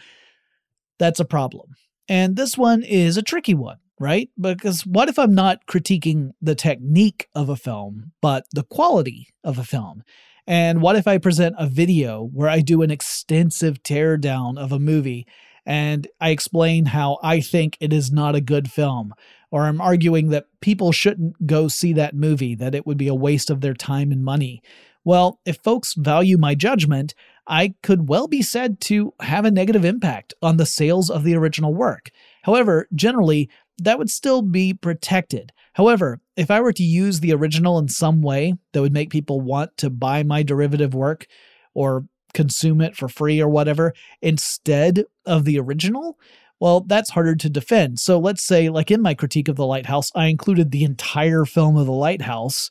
that's 0.98 1.20
a 1.20 1.24
problem. 1.24 1.74
And 2.08 2.36
this 2.36 2.56
one 2.56 2.82
is 2.82 3.16
a 3.16 3.22
tricky 3.22 3.54
one 3.54 3.78
right? 3.98 4.30
Because 4.40 4.86
what 4.86 5.08
if 5.08 5.18
I'm 5.18 5.34
not 5.34 5.66
critiquing 5.66 6.30
the 6.40 6.54
technique 6.54 7.28
of 7.34 7.48
a 7.48 7.56
film, 7.56 8.12
but 8.20 8.46
the 8.52 8.62
quality 8.62 9.28
of 9.44 9.58
a 9.58 9.64
film? 9.64 10.02
And 10.46 10.80
what 10.80 10.96
if 10.96 11.06
I 11.06 11.18
present 11.18 11.56
a 11.58 11.66
video 11.66 12.24
where 12.32 12.48
I 12.48 12.60
do 12.60 12.82
an 12.82 12.90
extensive 12.90 13.82
teardown 13.82 14.58
of 14.58 14.72
a 14.72 14.78
movie 14.78 15.26
and 15.68 16.08
I 16.18 16.30
explain 16.30 16.86
how 16.86 17.18
I 17.22 17.40
think 17.40 17.76
it 17.78 17.92
is 17.92 18.10
not 18.10 18.34
a 18.34 18.40
good 18.40 18.70
film? 18.70 19.14
Or 19.50 19.64
I'm 19.66 19.82
arguing 19.82 20.30
that 20.30 20.46
people 20.62 20.92
shouldn't 20.92 21.46
go 21.46 21.68
see 21.68 21.92
that 21.92 22.16
movie, 22.16 22.54
that 22.54 22.74
it 22.74 22.86
would 22.86 22.96
be 22.96 23.06
a 23.06 23.14
waste 23.14 23.50
of 23.50 23.60
their 23.60 23.74
time 23.74 24.10
and 24.10 24.24
money. 24.24 24.62
Well, 25.04 25.40
if 25.44 25.58
folks 25.58 25.92
value 25.92 26.38
my 26.38 26.54
judgment, 26.54 27.14
I 27.46 27.74
could 27.82 28.08
well 28.08 28.28
be 28.28 28.40
said 28.40 28.80
to 28.82 29.12
have 29.20 29.44
a 29.44 29.50
negative 29.50 29.84
impact 29.84 30.32
on 30.40 30.56
the 30.56 30.66
sales 30.66 31.10
of 31.10 31.22
the 31.22 31.36
original 31.36 31.74
work. 31.74 32.10
However, 32.44 32.88
generally, 32.94 33.50
that 33.76 33.98
would 33.98 34.10
still 34.10 34.40
be 34.40 34.72
protected. 34.72 35.52
However, 35.74 36.20
if 36.34 36.50
I 36.50 36.62
were 36.62 36.72
to 36.72 36.82
use 36.82 37.20
the 37.20 37.34
original 37.34 37.78
in 37.78 37.88
some 37.88 38.22
way 38.22 38.54
that 38.72 38.80
would 38.80 38.94
make 38.94 39.10
people 39.10 39.42
want 39.42 39.76
to 39.76 39.90
buy 39.90 40.22
my 40.22 40.42
derivative 40.42 40.94
work 40.94 41.26
or 41.74 42.06
consume 42.38 42.80
it 42.80 42.94
for 42.94 43.08
free 43.08 43.40
or 43.40 43.48
whatever 43.48 43.92
instead 44.22 45.02
of 45.26 45.44
the 45.44 45.58
original, 45.58 46.16
well, 46.60 46.82
that's 46.82 47.10
harder 47.10 47.34
to 47.34 47.50
defend. 47.50 47.98
So 47.98 48.16
let's 48.20 48.44
say, 48.44 48.68
like 48.68 48.92
in 48.92 49.02
my 49.02 49.14
critique 49.14 49.48
of 49.48 49.56
The 49.56 49.66
Lighthouse, 49.66 50.12
I 50.14 50.26
included 50.26 50.70
the 50.70 50.84
entire 50.84 51.44
film 51.44 51.76
of 51.76 51.86
The 51.86 51.92
Lighthouse 51.92 52.70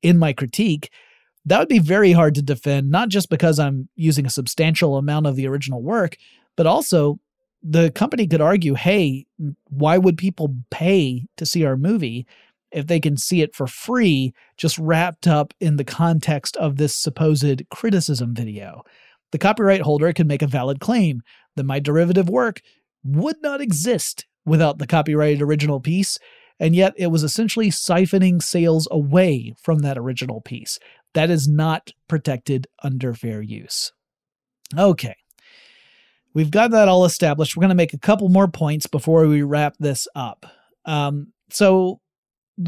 in 0.00 0.16
my 0.16 0.32
critique. 0.32 0.90
That 1.44 1.58
would 1.58 1.68
be 1.68 1.80
very 1.80 2.12
hard 2.12 2.36
to 2.36 2.42
defend, 2.42 2.88
not 2.88 3.08
just 3.08 3.30
because 3.30 3.58
I'm 3.58 3.88
using 3.96 4.26
a 4.26 4.30
substantial 4.30 4.96
amount 4.96 5.26
of 5.26 5.34
the 5.34 5.48
original 5.48 5.82
work, 5.82 6.16
but 6.56 6.68
also 6.68 7.18
the 7.60 7.90
company 7.90 8.28
could 8.28 8.40
argue, 8.40 8.74
hey, 8.74 9.26
why 9.70 9.98
would 9.98 10.18
people 10.18 10.54
pay 10.70 11.26
to 11.36 11.44
see 11.44 11.64
our 11.64 11.76
movie 11.76 12.28
if 12.72 12.86
they 12.86 13.00
can 13.00 13.16
see 13.16 13.42
it 13.42 13.54
for 13.54 13.66
free, 13.66 14.32
just 14.56 14.78
wrapped 14.78 15.26
up 15.26 15.54
in 15.60 15.76
the 15.76 15.84
context 15.84 16.56
of 16.56 16.76
this 16.76 16.94
supposed 16.94 17.62
criticism 17.70 18.34
video? 18.34 18.82
The 19.32 19.38
copyright 19.38 19.82
holder 19.82 20.12
can 20.12 20.26
make 20.26 20.42
a 20.42 20.46
valid 20.46 20.80
claim 20.80 21.22
that 21.56 21.64
my 21.64 21.78
derivative 21.78 22.28
work 22.28 22.60
would 23.04 23.36
not 23.42 23.60
exist 23.60 24.26
without 24.44 24.78
the 24.78 24.86
copyrighted 24.86 25.42
original 25.42 25.80
piece, 25.80 26.18
and 26.58 26.74
yet 26.74 26.94
it 26.96 27.08
was 27.08 27.22
essentially 27.22 27.70
siphoning 27.70 28.42
sales 28.42 28.88
away 28.90 29.54
from 29.62 29.80
that 29.80 29.98
original 29.98 30.40
piece. 30.40 30.78
That 31.14 31.30
is 31.30 31.48
not 31.48 31.92
protected 32.08 32.66
under 32.82 33.14
fair 33.14 33.42
use. 33.42 33.92
Okay, 34.78 35.16
We've 36.32 36.50
got 36.50 36.70
that 36.70 36.88
all 36.88 37.04
established. 37.04 37.56
We're 37.56 37.62
going 37.62 37.70
to 37.70 37.74
make 37.74 37.92
a 37.92 37.98
couple 37.98 38.28
more 38.28 38.48
points 38.48 38.86
before 38.86 39.26
we 39.26 39.42
wrap 39.42 39.74
this 39.78 40.06
up. 40.14 40.46
Um, 40.84 41.32
so, 41.50 42.00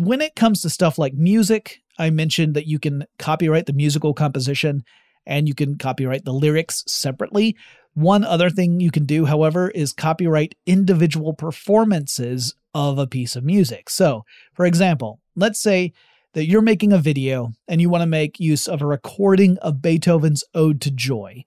when 0.00 0.20
it 0.20 0.34
comes 0.34 0.62
to 0.62 0.70
stuff 0.70 0.98
like 0.98 1.14
music, 1.14 1.82
I 1.98 2.10
mentioned 2.10 2.54
that 2.54 2.66
you 2.66 2.78
can 2.78 3.04
copyright 3.18 3.66
the 3.66 3.74
musical 3.74 4.14
composition 4.14 4.84
and 5.26 5.46
you 5.46 5.54
can 5.54 5.76
copyright 5.76 6.24
the 6.24 6.32
lyrics 6.32 6.82
separately. 6.86 7.56
One 7.94 8.24
other 8.24 8.48
thing 8.48 8.80
you 8.80 8.90
can 8.90 9.04
do, 9.04 9.26
however, 9.26 9.68
is 9.70 9.92
copyright 9.92 10.54
individual 10.66 11.34
performances 11.34 12.54
of 12.74 12.98
a 12.98 13.06
piece 13.06 13.36
of 13.36 13.44
music. 13.44 13.90
So, 13.90 14.24
for 14.54 14.64
example, 14.64 15.20
let's 15.36 15.60
say 15.60 15.92
that 16.32 16.46
you're 16.46 16.62
making 16.62 16.94
a 16.94 16.98
video 16.98 17.52
and 17.68 17.80
you 17.80 17.90
want 17.90 18.00
to 18.00 18.06
make 18.06 18.40
use 18.40 18.66
of 18.66 18.80
a 18.80 18.86
recording 18.86 19.58
of 19.58 19.82
Beethoven's 19.82 20.42
Ode 20.54 20.80
to 20.80 20.90
Joy. 20.90 21.44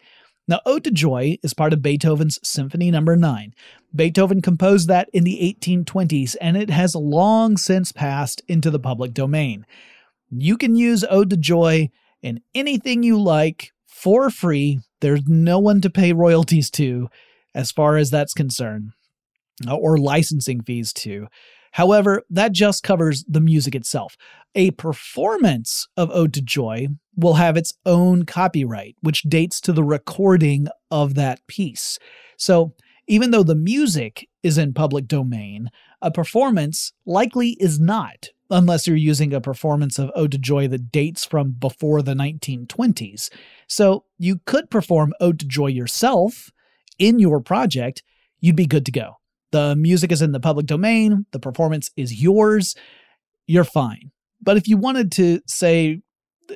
Now, 0.48 0.60
Ode 0.66 0.84
to 0.84 0.92
Joy 0.92 1.38
is 1.42 1.56
part 1.56 1.74
of 1.74 1.82
Beethoven's 1.82 2.40
Symphony 2.44 2.92
No. 2.92 3.00
9. 3.00 3.54
Beethoven 3.96 4.42
composed 4.42 4.88
that 4.88 5.10
in 5.12 5.24
the 5.24 5.56
1820s, 5.60 6.36
and 6.40 6.56
it 6.56 6.70
has 6.70 6.94
long 6.96 7.58
since 7.58 7.92
passed 7.92 8.44
into 8.48 8.70
the 8.70 8.80
public 8.80 9.14
domain. 9.14 9.66
You 10.30 10.58
can 10.58 10.76
use 10.76 11.04
Ode 11.10 11.32
to 11.32 11.38
Joy 11.38 11.90
in 12.22 12.42
anything 12.54 13.02
you 13.02 13.20
like 13.20 13.72
for 13.88 14.30
free. 14.30 14.82
There's 15.02 15.28
no 15.28 15.58
one 15.58 15.82
to 15.82 15.90
pay 15.90 16.14
royalties 16.14 16.70
to, 16.72 17.10
as 17.56 17.72
far 17.72 17.98
as 17.98 18.12
that's 18.12 18.34
concerned, 18.34 18.92
or 19.68 19.98
licensing 19.98 20.62
fees 20.62 20.94
to. 20.94 21.28
However, 21.76 22.24
that 22.30 22.54
just 22.54 22.84
covers 22.84 23.26
the 23.28 23.42
music 23.42 23.76
itself. 23.76 24.16
A 24.56 24.72
performance 24.72 25.90
of 25.98 26.10
Ode 26.10 26.34
to 26.36 26.42
Joy 26.42 26.88
will 27.18 27.34
have 27.34 27.58
its 27.58 27.74
own 27.86 28.24
copyright, 28.24 28.96
which 29.02 29.24
dates 29.24 29.60
to 29.60 29.74
the 29.74 29.84
recording 29.84 30.70
of 30.90 31.16
that 31.16 31.46
piece. 31.48 32.00
So, 32.38 32.76
even 33.08 33.32
though 33.32 33.44
the 33.44 33.56
music 33.56 34.30
is 34.42 34.58
in 34.58 34.74
public 34.74 35.06
domain, 35.06 35.70
a 36.02 36.12
performance 36.12 36.94
likely 37.06 37.58
is 37.60 37.78
not, 37.78 38.30
unless 38.50 38.88
you're 38.88 38.96
using 38.96 39.34
a 39.34 39.42
performance 39.42 40.00
of 40.00 40.12
Ode 40.16 40.32
to 40.32 40.38
Joy 40.38 40.70
that 40.70 40.94
dates 40.94 41.26
from 41.26 41.52
before 41.52 42.02
the 42.02 42.14
1920s. 42.14 43.30
So, 43.68 44.06
you 44.18 44.40
could 44.46 44.70
perform 44.70 45.12
Ode 45.20 45.40
to 45.40 45.46
Joy 45.46 45.68
yourself 45.68 46.52
in 46.98 47.20
your 47.20 47.42
project, 47.42 48.02
you'd 48.40 48.56
be 48.56 48.66
good 48.66 48.86
to 48.86 48.94
go. 48.94 49.18
The 49.56 49.74
music 49.74 50.12
is 50.12 50.22
in 50.22 50.34
the 50.34 50.42
public 50.42 50.66
domain, 50.66 51.28
the 51.32 51.40
performance 51.40 51.90
is 51.96 52.22
yours, 52.22 52.76
you're 53.48 53.64
fine. 53.64 54.12
But 54.42 54.58
if 54.58 54.68
you 54.68 54.76
wanted 54.76 55.14
to, 55.14 55.40
say, 55.48 56.02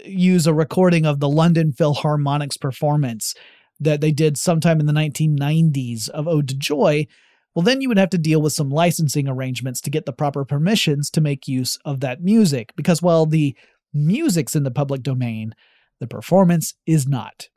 use 0.03 0.45
a 0.45 0.53
recording 0.53 1.05
of 1.05 1.21
the 1.21 1.29
London 1.29 1.71
Philharmonic's 1.71 2.57
performance 2.57 3.35
that 3.79 4.01
they 4.01 4.11
did 4.11 4.37
sometime 4.37 4.81
in 4.81 4.85
the 4.85 4.91
1990s 4.91 6.09
of 6.09 6.27
Ode 6.27 6.49
to 6.49 6.55
Joy, 6.57 7.07
well, 7.55 7.63
then 7.63 7.79
you 7.79 7.87
would 7.87 7.97
have 7.97 8.09
to 8.09 8.17
deal 8.17 8.41
with 8.41 8.51
some 8.51 8.69
licensing 8.69 9.29
arrangements 9.29 9.79
to 9.79 9.89
get 9.89 10.05
the 10.05 10.11
proper 10.11 10.43
permissions 10.43 11.09
to 11.11 11.21
make 11.21 11.47
use 11.47 11.79
of 11.85 12.01
that 12.01 12.21
music. 12.21 12.73
Because 12.75 13.01
while 13.01 13.25
the 13.25 13.55
music's 13.93 14.57
in 14.57 14.63
the 14.63 14.71
public 14.71 15.03
domain, 15.03 15.55
the 16.01 16.07
performance 16.07 16.73
is 16.85 17.07
not. 17.07 17.47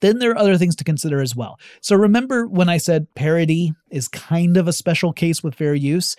Then 0.00 0.18
there 0.18 0.30
are 0.30 0.38
other 0.38 0.56
things 0.56 0.76
to 0.76 0.84
consider 0.84 1.20
as 1.20 1.34
well. 1.34 1.58
So 1.80 1.96
remember 1.96 2.46
when 2.46 2.68
I 2.68 2.78
said 2.78 3.06
parody 3.14 3.72
is 3.90 4.08
kind 4.08 4.56
of 4.56 4.68
a 4.68 4.72
special 4.72 5.12
case 5.12 5.42
with 5.42 5.54
fair 5.54 5.74
use? 5.74 6.16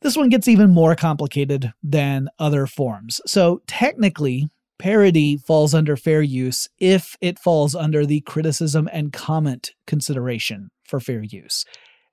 This 0.00 0.16
one 0.16 0.28
gets 0.28 0.46
even 0.46 0.70
more 0.70 0.94
complicated 0.94 1.72
than 1.82 2.28
other 2.38 2.66
forms. 2.66 3.20
So 3.26 3.62
technically, 3.66 4.48
parody 4.78 5.36
falls 5.38 5.74
under 5.74 5.96
fair 5.96 6.22
use 6.22 6.68
if 6.78 7.16
it 7.20 7.38
falls 7.38 7.74
under 7.74 8.06
the 8.06 8.20
criticism 8.20 8.88
and 8.92 9.12
comment 9.12 9.72
consideration 9.86 10.70
for 10.84 11.00
fair 11.00 11.22
use. 11.22 11.64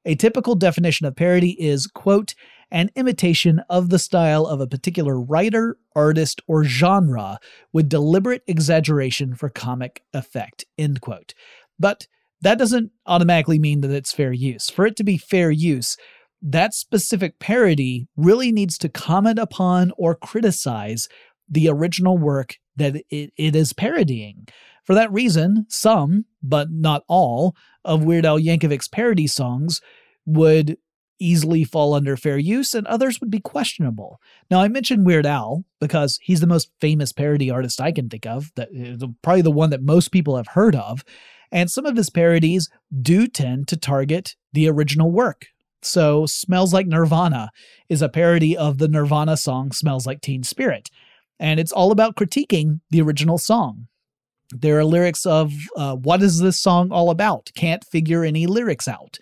A 0.06 0.16
typical 0.16 0.56
definition 0.56 1.08
of 1.08 1.16
parody 1.16 1.52
is, 1.62 1.88
quote, 1.88 2.36
an 2.72 2.90
imitation 2.96 3.62
of 3.70 3.90
the 3.90 4.00
style 4.00 4.46
of 4.46 4.60
a 4.60 4.68
particular 4.68 5.20
writer, 5.20 5.78
artist, 5.96 6.42
or 6.48 6.64
genre 6.64 7.40
with 7.72 7.90
deliberate 7.90 8.44
exaggeration 8.48 9.36
for 9.36 9.50
comic 9.50 10.04
effect, 10.14 10.66
end 10.78 11.02
quote. 11.02 11.34
But 11.80 12.08
that 12.42 12.58
doesn't 12.58 12.92
automatically 13.06 13.60
mean 13.60 13.82
that 13.82 13.92
it's 13.92 14.14
fair 14.14 14.34
use. 14.34 14.70
For 14.70 14.86
it 14.86 14.96
to 14.98 15.04
be 15.04 15.18
fair 15.18 15.52
use, 15.52 15.98
that 16.42 16.74
specific 16.74 17.40
parody 17.40 18.08
really 18.16 18.52
needs 18.52 18.78
to 18.80 18.90
comment 18.90 19.40
upon 19.40 19.92
or 19.98 20.16
criticize 20.16 21.08
the 21.50 21.70
original 21.70 22.18
work 22.18 22.58
that 22.76 22.98
it, 23.10 23.32
it 23.38 23.56
is 23.56 23.74
parodying. 23.74 24.48
For 24.86 24.94
that 24.94 25.12
reason, 25.12 25.66
some, 25.68 26.26
but 26.42 26.72
not 26.72 27.04
all, 27.08 27.56
of 27.84 28.04
Weird 28.04 28.26
Al 28.26 28.40
Yankovic's 28.40 28.88
parody 28.88 29.28
songs 29.28 29.82
would 30.26 30.78
easily 31.20 31.64
fall 31.64 31.94
under 31.94 32.18
fair 32.18 32.38
use 32.38 32.74
and 32.74 32.86
others 32.88 33.20
would 33.20 33.32
be 33.32 33.40
questionable. 33.40 34.20
Now, 34.52 34.62
I 34.62 34.68
mentioned 34.68 35.06
Weird 35.06 35.26
Al 35.26 35.64
because 35.80 36.20
he's 36.22 36.42
the 36.42 36.48
most 36.48 36.72
famous 36.82 37.12
parody 37.12 37.50
artist 37.50 37.82
I 37.82 37.92
can 37.92 38.10
think 38.10 38.26
of, 38.26 38.52
that 38.56 38.70
uh, 38.70 39.08
probably 39.22 39.42
the 39.42 39.52
one 39.52 39.70
that 39.70 39.82
most 39.82 40.12
people 40.12 40.36
have 40.38 40.48
heard 40.48 40.76
of, 40.76 41.04
and 41.52 41.72
some 41.72 41.86
of 41.86 41.96
his 41.96 42.10
parodies 42.10 42.70
do 43.02 43.28
tend 43.28 43.68
to 43.70 43.78
target 43.78 44.36
the 44.54 44.70
original 44.70 45.12
work. 45.12 45.48
So, 45.82 46.26
Smells 46.26 46.74
Like 46.74 46.88
Nirvana 46.88 47.52
is 47.90 48.02
a 48.02 48.10
parody 48.10 48.58
of 48.58 48.80
the 48.80 48.88
Nirvana 48.88 49.38
song 49.38 49.72
Smells 49.72 50.08
Like 50.08 50.22
Teen 50.22 50.44
Spirit, 50.44 50.90
and 51.40 51.60
it's 51.60 51.72
all 51.72 51.92
about 51.92 52.16
critiquing 52.16 52.82
the 52.90 53.02
original 53.02 53.38
song. 53.38 53.88
There 54.52 54.78
are 54.80 54.86
lyrics 54.86 55.26
of, 55.26 55.54
uh, 55.76 55.96
What 55.96 56.22
is 56.22 56.40
this 56.40 56.60
song 56.60 56.92
all 56.92 57.10
about? 57.10 57.52
Can't 57.56 57.86
figure 57.86 58.24
any 58.24 58.46
lyrics 58.46 58.88
out 58.88 59.18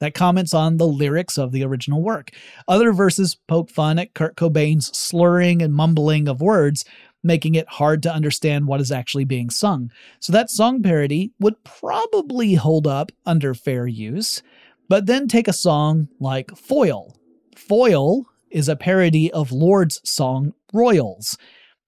that 0.00 0.14
comments 0.14 0.54
on 0.54 0.76
the 0.76 0.86
lyrics 0.86 1.38
of 1.38 1.52
the 1.52 1.64
original 1.64 2.02
work. 2.02 2.30
Other 2.66 2.92
verses 2.92 3.36
poke 3.48 3.70
fun 3.70 3.98
at 3.98 4.14
Kurt 4.14 4.36
Cobain's 4.36 4.96
slurring 4.96 5.62
and 5.62 5.74
mumbling 5.74 6.28
of 6.28 6.40
words, 6.40 6.84
making 7.22 7.56
it 7.56 7.68
hard 7.68 8.02
to 8.04 8.12
understand 8.12 8.66
what 8.66 8.80
is 8.80 8.92
actually 8.92 9.24
being 9.24 9.50
sung. 9.50 9.90
So 10.20 10.32
that 10.32 10.50
song 10.50 10.82
parody 10.82 11.32
would 11.40 11.62
probably 11.64 12.54
hold 12.54 12.86
up 12.86 13.10
under 13.26 13.54
fair 13.54 13.86
use. 13.86 14.42
But 14.88 15.06
then 15.06 15.28
take 15.28 15.48
a 15.48 15.52
song 15.52 16.08
like 16.20 16.56
Foil. 16.56 17.16
Foil 17.56 18.26
is 18.50 18.68
a 18.68 18.76
parody 18.76 19.30
of 19.32 19.52
Lorde's 19.52 20.00
song 20.04 20.54
Royals. 20.72 21.36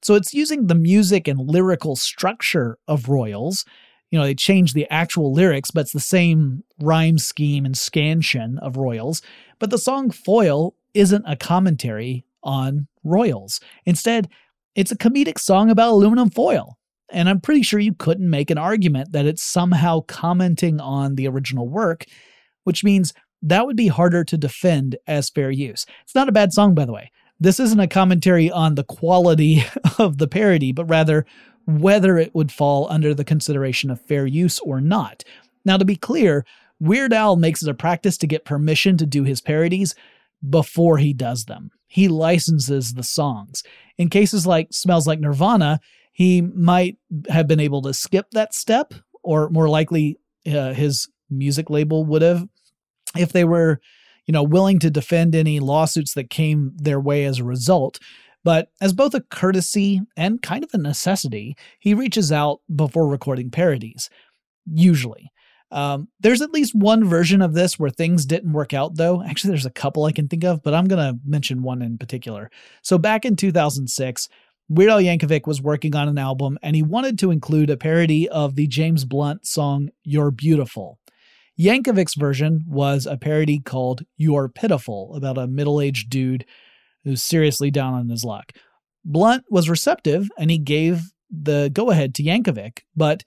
So 0.02 0.14
it's 0.14 0.34
using 0.34 0.66
the 0.66 0.74
music 0.74 1.28
and 1.28 1.38
lyrical 1.38 1.96
structure 1.96 2.78
of 2.88 3.08
Royals 3.08 3.64
you 4.10 4.18
know, 4.18 4.24
they 4.24 4.34
changed 4.34 4.74
the 4.74 4.90
actual 4.90 5.32
lyrics, 5.32 5.70
but 5.70 5.82
it's 5.82 5.92
the 5.92 6.00
same 6.00 6.64
rhyme 6.80 7.18
scheme 7.18 7.64
and 7.64 7.76
scansion 7.76 8.58
of 8.58 8.76
Royals. 8.76 9.22
But 9.58 9.70
the 9.70 9.78
song 9.78 10.10
Foil 10.10 10.74
isn't 10.94 11.24
a 11.26 11.36
commentary 11.36 12.24
on 12.42 12.88
Royals. 13.04 13.60
Instead, 13.86 14.28
it's 14.74 14.90
a 14.90 14.96
comedic 14.96 15.38
song 15.38 15.70
about 15.70 15.90
aluminum 15.90 16.30
foil. 16.30 16.76
And 17.12 17.28
I'm 17.28 17.40
pretty 17.40 17.62
sure 17.62 17.80
you 17.80 17.94
couldn't 17.94 18.30
make 18.30 18.50
an 18.50 18.58
argument 18.58 19.12
that 19.12 19.26
it's 19.26 19.42
somehow 19.42 20.00
commenting 20.00 20.80
on 20.80 21.16
the 21.16 21.26
original 21.26 21.68
work, 21.68 22.04
which 22.64 22.84
means 22.84 23.12
that 23.42 23.66
would 23.66 23.76
be 23.76 23.88
harder 23.88 24.22
to 24.24 24.36
defend 24.36 24.96
as 25.06 25.30
fair 25.30 25.50
use. 25.50 25.86
It's 26.02 26.14
not 26.14 26.28
a 26.28 26.32
bad 26.32 26.52
song, 26.52 26.74
by 26.74 26.84
the 26.84 26.92
way. 26.92 27.10
This 27.40 27.58
isn't 27.58 27.80
a 27.80 27.88
commentary 27.88 28.50
on 28.50 28.74
the 28.74 28.84
quality 28.84 29.64
of 29.98 30.18
the 30.18 30.28
parody, 30.28 30.72
but 30.72 30.84
rather 30.84 31.24
whether 31.66 32.18
it 32.18 32.34
would 32.34 32.52
fall 32.52 32.86
under 32.90 33.14
the 33.14 33.24
consideration 33.24 33.90
of 33.90 34.00
fair 34.02 34.26
use 34.26 34.58
or 34.60 34.80
not. 34.80 35.24
Now, 35.64 35.76
to 35.76 35.84
be 35.84 35.96
clear, 35.96 36.44
Weird 36.78 37.12
Al 37.12 37.36
makes 37.36 37.62
it 37.62 37.68
a 37.68 37.74
practice 37.74 38.16
to 38.18 38.26
get 38.26 38.44
permission 38.44 38.96
to 38.96 39.06
do 39.06 39.24
his 39.24 39.40
parodies 39.40 39.94
before 40.48 40.98
he 40.98 41.12
does 41.12 41.44
them. 41.44 41.70
He 41.86 42.08
licenses 42.08 42.94
the 42.94 43.02
songs. 43.02 43.62
In 43.98 44.08
cases 44.08 44.46
like 44.46 44.68
Smells 44.72 45.06
Like 45.06 45.20
Nirvana, 45.20 45.80
he 46.12 46.40
might 46.40 46.96
have 47.28 47.46
been 47.46 47.60
able 47.60 47.82
to 47.82 47.94
skip 47.94 48.26
that 48.32 48.54
step, 48.54 48.94
or 49.22 49.50
more 49.50 49.68
likely, 49.68 50.18
uh, 50.46 50.72
his 50.72 51.08
music 51.28 51.68
label 51.68 52.04
would 52.04 52.22
have 52.22 52.46
if 53.16 53.32
they 53.32 53.44
were 53.44 53.80
you 54.26 54.32
know 54.32 54.42
willing 54.42 54.78
to 54.78 54.90
defend 54.90 55.34
any 55.34 55.60
lawsuits 55.60 56.14
that 56.14 56.30
came 56.30 56.72
their 56.76 57.00
way 57.00 57.24
as 57.24 57.38
a 57.38 57.44
result 57.44 57.98
but 58.44 58.70
as 58.80 58.92
both 58.92 59.14
a 59.14 59.20
courtesy 59.20 60.00
and 60.16 60.40
kind 60.40 60.64
of 60.64 60.70
a 60.72 60.78
necessity, 60.78 61.56
he 61.78 61.94
reaches 61.94 62.32
out 62.32 62.60
before 62.74 63.08
recording 63.08 63.50
parodies. 63.50 64.08
Usually. 64.66 65.30
Um, 65.72 66.08
there's 66.18 66.42
at 66.42 66.50
least 66.50 66.74
one 66.74 67.04
version 67.04 67.42
of 67.42 67.54
this 67.54 67.78
where 67.78 67.90
things 67.90 68.26
didn't 68.26 68.52
work 68.52 68.74
out, 68.74 68.96
though. 68.96 69.22
Actually, 69.22 69.50
there's 69.50 69.66
a 69.66 69.70
couple 69.70 70.04
I 70.04 70.12
can 70.12 70.26
think 70.26 70.42
of, 70.42 70.62
but 70.62 70.74
I'm 70.74 70.86
going 70.86 71.14
to 71.14 71.20
mention 71.24 71.62
one 71.62 71.80
in 71.80 71.96
particular. 71.96 72.50
So, 72.82 72.98
back 72.98 73.24
in 73.24 73.36
2006, 73.36 74.28
Weird 74.68 74.90
Al 74.90 75.00
Yankovic 75.00 75.46
was 75.46 75.62
working 75.62 75.94
on 75.94 76.08
an 76.08 76.18
album 76.18 76.58
and 76.62 76.74
he 76.74 76.82
wanted 76.82 77.18
to 77.20 77.30
include 77.30 77.70
a 77.70 77.76
parody 77.76 78.28
of 78.28 78.54
the 78.54 78.66
James 78.66 79.04
Blunt 79.04 79.46
song 79.46 79.90
You're 80.02 80.30
Beautiful. 80.30 80.99
Yankovic's 81.60 82.14
version 82.14 82.64
was 82.66 83.04
a 83.04 83.18
parody 83.18 83.58
called 83.58 84.02
You're 84.16 84.48
Pitiful 84.48 85.14
about 85.14 85.36
a 85.36 85.46
middle 85.46 85.78
aged 85.78 86.08
dude 86.08 86.46
who's 87.04 87.22
seriously 87.22 87.70
down 87.70 87.92
on 87.92 88.08
his 88.08 88.24
luck. 88.24 88.52
Blunt 89.04 89.44
was 89.50 89.68
receptive 89.68 90.30
and 90.38 90.50
he 90.50 90.56
gave 90.56 91.02
the 91.30 91.70
go 91.70 91.90
ahead 91.90 92.14
to 92.14 92.22
Yankovic, 92.22 92.80
but 92.96 93.24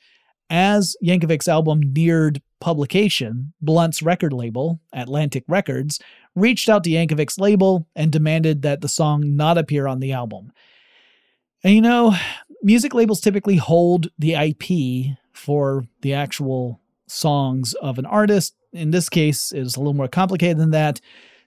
as 0.50 0.96
Yankovic's 1.06 1.48
album 1.48 1.80
neared 1.94 2.42
publication, 2.60 3.54
Blunt's 3.62 4.02
record 4.02 4.34
label, 4.34 4.82
Atlantic 4.94 5.44
Records, 5.48 6.00
reached 6.36 6.70
out 6.70 6.84
to 6.86 6.90
Yankovic's 6.90 7.38
label 7.38 7.88
and 7.96 8.12
demanded 8.12 8.64
that 8.64 8.82
the 8.82 8.90
song 8.90 9.36
not 9.36 9.60
appear 9.60 9.86
on 9.86 10.00
the 10.00 10.12
album. 10.12 10.52
And 11.64 11.76
you 11.76 11.82
know, 11.82 12.16
music 12.64 12.96
labels 12.96 13.22
typically 13.22 13.58
hold 13.58 14.10
the 14.18 14.34
IP 14.34 15.18
for 15.34 15.86
the 16.02 16.14
actual 16.14 16.80
songs 17.08 17.74
of 17.76 17.97
an 17.97 18.06
artist. 18.06 18.56
In 18.72 18.91
this 18.91 19.10
case, 19.10 19.51
it's 19.51 19.76
a 19.76 19.80
little 19.80 19.93
more 19.93 20.08
complicated 20.08 20.58
than 20.58 20.72
that. 20.72 20.99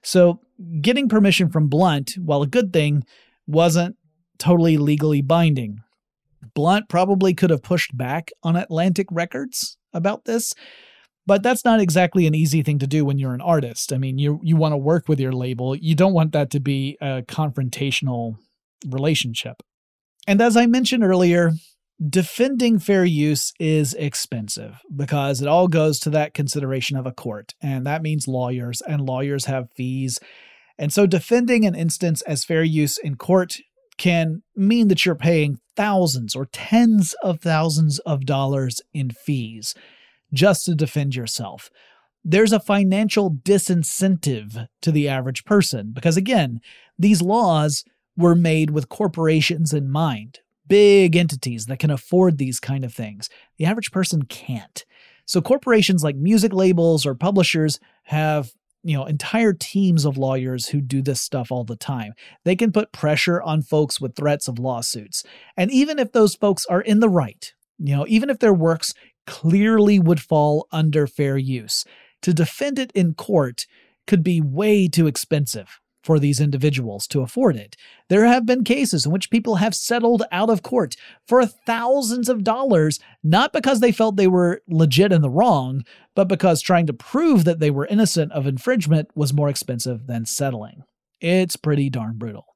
So, 0.02 0.40
getting 0.80 1.08
permission 1.08 1.50
from 1.50 1.68
Blunt, 1.68 2.12
while 2.18 2.42
a 2.42 2.46
good 2.46 2.72
thing, 2.72 3.04
wasn't 3.46 3.96
totally 4.38 4.76
legally 4.76 5.22
binding. 5.22 5.80
Blunt 6.54 6.88
probably 6.88 7.34
could 7.34 7.50
have 7.50 7.62
pushed 7.62 7.96
back 7.96 8.30
on 8.42 8.56
Atlantic 8.56 9.06
Records 9.10 9.76
about 9.92 10.24
this, 10.24 10.54
but 11.26 11.42
that's 11.42 11.64
not 11.64 11.80
exactly 11.80 12.26
an 12.26 12.34
easy 12.34 12.62
thing 12.62 12.78
to 12.78 12.86
do 12.86 13.04
when 13.04 13.18
you're 13.18 13.34
an 13.34 13.40
artist. 13.40 13.92
I 13.92 13.98
mean, 13.98 14.18
you 14.18 14.40
you 14.42 14.56
want 14.56 14.72
to 14.72 14.78
work 14.78 15.08
with 15.08 15.18
your 15.18 15.32
label. 15.32 15.74
You 15.74 15.94
don't 15.94 16.12
want 16.12 16.32
that 16.32 16.50
to 16.50 16.60
be 16.60 16.96
a 17.00 17.22
confrontational 17.22 18.36
relationship. 18.86 19.62
And 20.26 20.40
as 20.40 20.56
I 20.56 20.66
mentioned 20.66 21.04
earlier, 21.04 21.52
defending 22.04 22.78
fair 22.78 23.04
use 23.04 23.52
is 23.58 23.94
expensive 23.94 24.80
because 24.94 25.40
it 25.40 25.48
all 25.48 25.68
goes 25.68 25.98
to 26.00 26.10
that 26.10 26.34
consideration 26.34 26.96
of 26.96 27.06
a 27.06 27.12
court, 27.12 27.54
and 27.62 27.86
that 27.86 28.02
means 28.02 28.28
lawyers, 28.28 28.82
and 28.82 29.00
lawyers 29.00 29.46
have 29.46 29.70
fees. 29.72 30.18
And 30.78 30.92
so 30.92 31.06
defending 31.06 31.64
an 31.64 31.74
instance 31.74 32.22
as 32.22 32.44
fair 32.44 32.62
use 32.62 32.98
in 32.98 33.16
court 33.16 33.56
can 33.96 34.42
mean 34.54 34.88
that 34.88 35.06
you're 35.06 35.14
paying 35.14 35.58
thousands 35.74 36.34
or 36.34 36.46
tens 36.46 37.14
of 37.22 37.40
thousands 37.40 37.98
of 38.00 38.26
dollars 38.26 38.82
in 38.92 39.10
fees 39.10 39.74
just 40.34 40.66
to 40.66 40.74
defend 40.74 41.14
yourself. 41.14 41.70
There's 42.22 42.52
a 42.52 42.60
financial 42.60 43.30
disincentive 43.30 44.66
to 44.82 44.92
the 44.92 45.08
average 45.08 45.44
person 45.44 45.92
because, 45.94 46.16
again, 46.18 46.60
these 46.98 47.22
laws 47.22 47.84
were 48.16 48.34
made 48.34 48.70
with 48.70 48.90
corporations 48.90 49.72
in 49.72 49.90
mind 49.90 50.40
big 50.68 51.16
entities 51.16 51.66
that 51.66 51.78
can 51.78 51.90
afford 51.90 52.38
these 52.38 52.60
kind 52.60 52.84
of 52.84 52.92
things. 52.94 53.28
The 53.58 53.64
average 53.64 53.90
person 53.90 54.22
can't. 54.22 54.84
So 55.26 55.40
corporations 55.40 56.04
like 56.04 56.16
music 56.16 56.52
labels 56.52 57.04
or 57.04 57.14
publishers 57.14 57.80
have 58.04 58.52
you 58.82 58.96
know 58.96 59.04
entire 59.04 59.52
teams 59.52 60.04
of 60.04 60.16
lawyers 60.16 60.68
who 60.68 60.80
do 60.80 61.02
this 61.02 61.20
stuff 61.20 61.50
all 61.50 61.64
the 61.64 61.76
time. 61.76 62.12
They 62.44 62.54
can 62.54 62.72
put 62.72 62.92
pressure 62.92 63.42
on 63.42 63.62
folks 63.62 64.00
with 64.00 64.14
threats 64.14 64.46
of 64.48 64.58
lawsuits. 64.58 65.24
And 65.56 65.70
even 65.70 65.98
if 65.98 66.12
those 66.12 66.36
folks 66.36 66.64
are 66.66 66.80
in 66.80 67.00
the 67.00 67.08
right, 67.08 67.52
you 67.78 67.96
know, 67.96 68.06
even 68.08 68.30
if 68.30 68.38
their 68.38 68.54
works 68.54 68.94
clearly 69.26 69.98
would 69.98 70.20
fall 70.20 70.68
under 70.70 71.06
fair 71.08 71.36
use, 71.36 71.84
to 72.22 72.32
defend 72.32 72.78
it 72.78 72.92
in 72.92 73.14
court 73.14 73.66
could 74.06 74.22
be 74.22 74.40
way 74.40 74.86
too 74.86 75.08
expensive 75.08 75.80
for 76.06 76.20
these 76.20 76.40
individuals 76.40 77.08
to 77.08 77.20
afford 77.20 77.56
it. 77.56 77.76
There 78.08 78.26
have 78.26 78.46
been 78.46 78.62
cases 78.62 79.04
in 79.04 79.10
which 79.10 79.28
people 79.28 79.56
have 79.56 79.74
settled 79.74 80.22
out 80.30 80.48
of 80.48 80.62
court 80.62 80.94
for 81.26 81.44
thousands 81.44 82.28
of 82.28 82.44
dollars, 82.44 83.00
not 83.24 83.52
because 83.52 83.80
they 83.80 83.90
felt 83.90 84.14
they 84.14 84.28
were 84.28 84.62
legit 84.68 85.10
in 85.10 85.20
the 85.20 85.28
wrong, 85.28 85.82
but 86.14 86.28
because 86.28 86.62
trying 86.62 86.86
to 86.86 86.92
prove 86.92 87.44
that 87.44 87.58
they 87.58 87.72
were 87.72 87.86
innocent 87.86 88.30
of 88.30 88.46
infringement 88.46 89.08
was 89.16 89.34
more 89.34 89.48
expensive 89.48 90.06
than 90.06 90.24
settling. 90.24 90.84
It's 91.20 91.56
pretty 91.56 91.90
darn 91.90 92.18
brutal. 92.18 92.46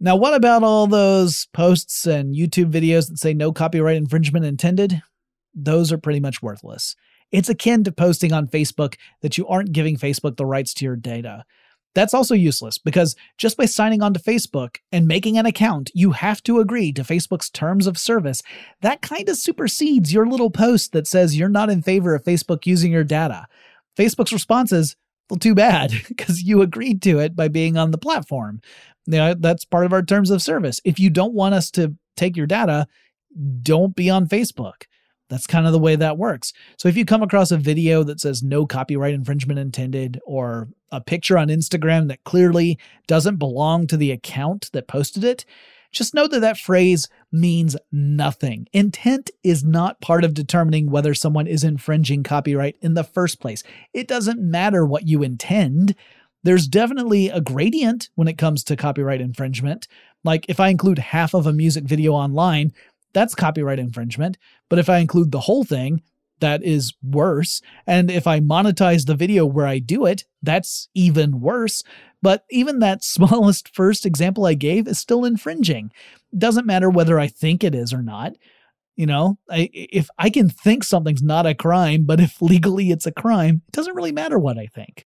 Now, 0.00 0.16
what 0.16 0.32
about 0.32 0.62
all 0.62 0.86
those 0.86 1.46
posts 1.52 2.06
and 2.06 2.34
YouTube 2.34 2.72
videos 2.72 3.08
that 3.08 3.18
say 3.18 3.34
no 3.34 3.52
copyright 3.52 3.96
infringement 3.96 4.46
intended? 4.46 5.02
Those 5.54 5.92
are 5.92 5.98
pretty 5.98 6.20
much 6.20 6.42
worthless. 6.42 6.96
It's 7.30 7.50
akin 7.50 7.84
to 7.84 7.92
posting 7.92 8.32
on 8.32 8.46
Facebook 8.46 8.94
that 9.20 9.36
you 9.36 9.46
aren't 9.46 9.72
giving 9.72 9.96
Facebook 9.96 10.36
the 10.36 10.46
rights 10.46 10.72
to 10.74 10.86
your 10.86 10.96
data. 10.96 11.44
That's 11.94 12.14
also 12.14 12.34
useless 12.34 12.76
because 12.76 13.14
just 13.38 13.56
by 13.56 13.66
signing 13.66 14.02
on 14.02 14.12
to 14.14 14.20
Facebook 14.20 14.78
and 14.90 15.06
making 15.06 15.38
an 15.38 15.46
account, 15.46 15.90
you 15.94 16.12
have 16.12 16.42
to 16.44 16.58
agree 16.58 16.92
to 16.92 17.02
Facebook's 17.02 17.50
terms 17.50 17.86
of 17.86 17.98
service. 17.98 18.42
That 18.80 19.00
kind 19.00 19.28
of 19.28 19.36
supersedes 19.36 20.12
your 20.12 20.26
little 20.26 20.50
post 20.50 20.92
that 20.92 21.06
says 21.06 21.36
you're 21.36 21.48
not 21.48 21.70
in 21.70 21.82
favor 21.82 22.14
of 22.14 22.24
Facebook 22.24 22.66
using 22.66 22.92
your 22.92 23.04
data. 23.04 23.46
Facebook's 23.96 24.32
response 24.32 24.72
is, 24.72 24.96
well, 25.30 25.38
too 25.38 25.54
bad, 25.54 25.92
because 26.08 26.42
you 26.42 26.62
agreed 26.62 27.00
to 27.02 27.20
it 27.20 27.36
by 27.36 27.48
being 27.48 27.76
on 27.76 27.92
the 27.92 27.98
platform. 27.98 28.60
You 29.06 29.18
know, 29.18 29.34
that's 29.34 29.64
part 29.64 29.86
of 29.86 29.92
our 29.92 30.02
terms 30.02 30.30
of 30.30 30.42
service. 30.42 30.80
If 30.84 30.98
you 30.98 31.10
don't 31.10 31.34
want 31.34 31.54
us 31.54 31.70
to 31.72 31.94
take 32.16 32.36
your 32.36 32.46
data, 32.46 32.86
don't 33.62 33.94
be 33.94 34.10
on 34.10 34.26
Facebook. 34.26 34.84
That's 35.30 35.46
kind 35.46 35.66
of 35.66 35.72
the 35.72 35.78
way 35.78 35.96
that 35.96 36.18
works. 36.18 36.52
So 36.78 36.88
if 36.88 36.96
you 36.96 37.04
come 37.04 37.22
across 37.22 37.50
a 37.50 37.56
video 37.56 38.02
that 38.04 38.20
says 38.20 38.42
no 38.42 38.66
copyright 38.66 39.14
infringement 39.14 39.58
intended, 39.58 40.20
or 40.24 40.68
a 40.92 41.00
picture 41.00 41.38
on 41.38 41.48
Instagram 41.48 42.08
that 42.08 42.24
clearly 42.24 42.78
doesn't 43.06 43.36
belong 43.36 43.86
to 43.88 43.96
the 43.96 44.10
account 44.10 44.70
that 44.72 44.86
posted 44.86 45.24
it, 45.24 45.44
just 45.94 46.12
know 46.12 46.26
that 46.26 46.40
that 46.40 46.58
phrase 46.58 47.08
means 47.30 47.76
nothing. 47.92 48.66
Intent 48.72 49.30
is 49.42 49.62
not 49.64 50.00
part 50.00 50.24
of 50.24 50.34
determining 50.34 50.90
whether 50.90 51.14
someone 51.14 51.46
is 51.46 51.64
infringing 51.64 52.22
copyright 52.24 52.76
in 52.82 52.94
the 52.94 53.04
first 53.04 53.40
place. 53.40 53.62
It 53.92 54.08
doesn't 54.08 54.40
matter 54.40 54.84
what 54.84 55.06
you 55.06 55.22
intend. 55.22 55.94
There's 56.42 56.66
definitely 56.66 57.28
a 57.28 57.40
gradient 57.40 58.10
when 58.16 58.28
it 58.28 58.36
comes 58.36 58.64
to 58.64 58.76
copyright 58.76 59.20
infringement. 59.20 59.86
Like 60.24 60.46
if 60.48 60.58
I 60.58 60.68
include 60.68 60.98
half 60.98 61.32
of 61.32 61.46
a 61.46 61.52
music 61.52 61.84
video 61.84 62.12
online, 62.12 62.72
that's 63.14 63.34
copyright 63.34 63.78
infringement. 63.78 64.36
But 64.68 64.78
if 64.78 64.90
I 64.90 64.98
include 64.98 65.32
the 65.32 65.40
whole 65.40 65.64
thing, 65.64 66.02
that 66.40 66.62
is 66.62 66.92
worse. 67.02 67.62
And 67.86 68.10
if 68.10 68.26
I 68.26 68.40
monetize 68.40 69.06
the 69.06 69.14
video 69.14 69.46
where 69.46 69.66
I 69.66 69.78
do 69.78 70.04
it, 70.04 70.24
that's 70.42 70.88
even 70.94 71.40
worse. 71.40 71.82
But 72.20 72.44
even 72.50 72.80
that 72.80 73.04
smallest 73.16 73.74
first 73.74 74.04
example 74.04 74.44
I 74.44 74.54
gave 74.54 74.86
is 74.86 74.98
still 74.98 75.24
infringing. 75.24 75.90
Doesn't 76.36 76.66
matter 76.66 76.90
whether 76.90 77.18
I 77.18 77.28
think 77.28 77.64
it 77.64 77.74
is 77.74 77.92
or 77.92 78.02
not. 78.02 78.34
You 78.96 79.06
know, 79.06 79.38
I, 79.50 79.70
if 79.72 80.08
I 80.18 80.30
can 80.30 80.48
think 80.48 80.84
something's 80.84 81.22
not 81.22 81.46
a 81.46 81.54
crime, 81.54 82.04
but 82.04 82.20
if 82.20 82.40
legally 82.42 82.90
it's 82.90 83.06
a 83.06 83.12
crime, 83.12 83.62
it 83.66 83.72
doesn't 83.72 83.96
really 83.96 84.12
matter 84.12 84.38
what 84.38 84.58
I 84.58 84.66
think. 84.66 85.06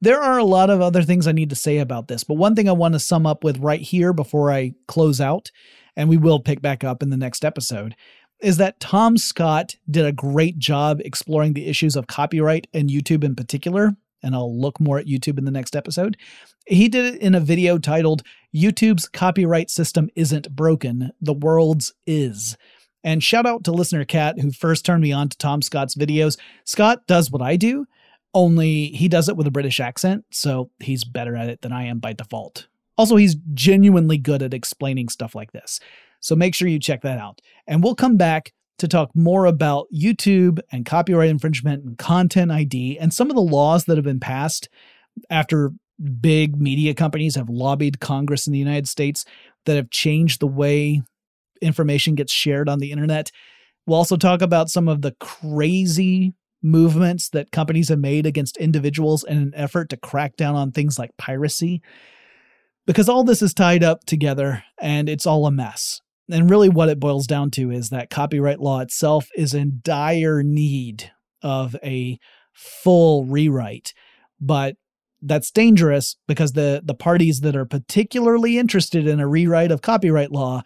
There 0.00 0.20
are 0.20 0.38
a 0.38 0.44
lot 0.44 0.68
of 0.68 0.82
other 0.82 1.02
things 1.02 1.26
I 1.26 1.32
need 1.32 1.48
to 1.50 1.56
say 1.56 1.78
about 1.78 2.08
this, 2.08 2.24
but 2.24 2.34
one 2.34 2.54
thing 2.54 2.68
I 2.68 2.72
want 2.72 2.92
to 2.92 3.00
sum 3.00 3.26
up 3.26 3.42
with 3.42 3.58
right 3.58 3.80
here 3.80 4.12
before 4.12 4.52
I 4.52 4.74
close 4.86 5.20
out 5.20 5.50
and 5.96 6.08
we 6.08 6.16
will 6.16 6.40
pick 6.40 6.60
back 6.60 6.84
up 6.84 7.02
in 7.02 7.10
the 7.10 7.16
next 7.16 7.44
episode, 7.44 7.94
is 8.40 8.56
that 8.56 8.80
Tom 8.80 9.16
Scott 9.16 9.76
did 9.90 10.04
a 10.04 10.12
great 10.12 10.58
job 10.58 11.00
exploring 11.04 11.52
the 11.52 11.66
issues 11.66 11.96
of 11.96 12.06
copyright 12.06 12.66
and 12.74 12.90
YouTube 12.90 13.24
in 13.24 13.34
particular. 13.34 13.96
And 14.22 14.34
I'll 14.34 14.58
look 14.58 14.80
more 14.80 14.98
at 14.98 15.06
YouTube 15.06 15.38
in 15.38 15.44
the 15.44 15.50
next 15.50 15.76
episode. 15.76 16.16
He 16.66 16.88
did 16.88 17.14
it 17.14 17.20
in 17.20 17.34
a 17.34 17.40
video 17.40 17.76
titled 17.76 18.22
YouTube's 18.54 19.06
Copyright 19.06 19.70
System 19.70 20.08
Isn't 20.16 20.56
Broken, 20.56 21.12
the 21.20 21.34
World's 21.34 21.92
Is. 22.06 22.56
And 23.02 23.22
shout 23.22 23.44
out 23.44 23.64
to 23.64 23.72
listener 23.72 24.06
Cat, 24.06 24.40
who 24.40 24.50
first 24.50 24.86
turned 24.86 25.02
me 25.02 25.12
on 25.12 25.28
to 25.28 25.36
Tom 25.36 25.60
Scott's 25.60 25.94
videos. 25.94 26.38
Scott 26.64 27.06
does 27.06 27.30
what 27.30 27.42
I 27.42 27.56
do, 27.56 27.84
only 28.32 28.86
he 28.86 29.08
does 29.08 29.28
it 29.28 29.36
with 29.36 29.46
a 29.46 29.52
British 29.52 29.78
accent, 29.78 30.24
so 30.30 30.70
he's 30.80 31.04
better 31.04 31.36
at 31.36 31.48
it 31.48 31.62
than 31.62 31.72
I 31.72 31.84
am 31.84 31.98
by 31.98 32.14
default. 32.14 32.66
Also, 32.96 33.16
he's 33.16 33.36
genuinely 33.54 34.18
good 34.18 34.42
at 34.42 34.54
explaining 34.54 35.08
stuff 35.08 35.34
like 35.34 35.52
this. 35.52 35.80
So 36.20 36.34
make 36.34 36.54
sure 36.54 36.68
you 36.68 36.78
check 36.78 37.02
that 37.02 37.18
out. 37.18 37.40
And 37.66 37.82
we'll 37.82 37.94
come 37.94 38.16
back 38.16 38.52
to 38.78 38.88
talk 38.88 39.10
more 39.14 39.46
about 39.46 39.86
YouTube 39.94 40.60
and 40.72 40.86
copyright 40.86 41.30
infringement 41.30 41.84
and 41.84 41.98
content 41.98 42.50
ID 42.50 42.98
and 42.98 43.12
some 43.12 43.30
of 43.30 43.36
the 43.36 43.42
laws 43.42 43.84
that 43.84 43.96
have 43.96 44.04
been 44.04 44.20
passed 44.20 44.68
after 45.30 45.72
big 46.20 46.60
media 46.60 46.92
companies 46.94 47.36
have 47.36 47.48
lobbied 47.48 48.00
Congress 48.00 48.46
in 48.46 48.52
the 48.52 48.58
United 48.58 48.88
States 48.88 49.24
that 49.66 49.76
have 49.76 49.90
changed 49.90 50.40
the 50.40 50.46
way 50.46 51.02
information 51.62 52.14
gets 52.14 52.32
shared 52.32 52.68
on 52.68 52.80
the 52.80 52.90
internet. 52.90 53.30
We'll 53.86 53.98
also 53.98 54.16
talk 54.16 54.42
about 54.42 54.70
some 54.70 54.88
of 54.88 55.02
the 55.02 55.14
crazy 55.20 56.34
movements 56.62 57.28
that 57.30 57.52
companies 57.52 57.90
have 57.90 57.98
made 57.98 58.26
against 58.26 58.56
individuals 58.56 59.22
in 59.22 59.36
an 59.36 59.52
effort 59.54 59.90
to 59.90 59.96
crack 59.96 60.36
down 60.36 60.54
on 60.54 60.72
things 60.72 60.98
like 60.98 61.16
piracy 61.16 61.82
because 62.86 63.08
all 63.08 63.24
this 63.24 63.42
is 63.42 63.54
tied 63.54 63.82
up 63.82 64.04
together 64.04 64.64
and 64.80 65.08
it's 65.08 65.26
all 65.26 65.46
a 65.46 65.50
mess. 65.50 66.00
And 66.30 66.48
really, 66.48 66.70
what 66.70 66.88
it 66.88 67.00
boils 67.00 67.26
down 67.26 67.50
to 67.52 67.70
is 67.70 67.90
that 67.90 68.08
copyright 68.08 68.60
law 68.60 68.80
itself 68.80 69.28
is 69.36 69.52
in 69.52 69.80
dire 69.82 70.42
need 70.42 71.12
of 71.42 71.76
a 71.82 72.18
full 72.52 73.24
rewrite. 73.26 73.92
But 74.40 74.76
that's 75.20 75.50
dangerous 75.50 76.16
because 76.26 76.52
the, 76.52 76.80
the 76.84 76.94
parties 76.94 77.40
that 77.40 77.56
are 77.56 77.66
particularly 77.66 78.58
interested 78.58 79.06
in 79.06 79.20
a 79.20 79.28
rewrite 79.28 79.70
of 79.70 79.82
copyright 79.82 80.32
law 80.32 80.62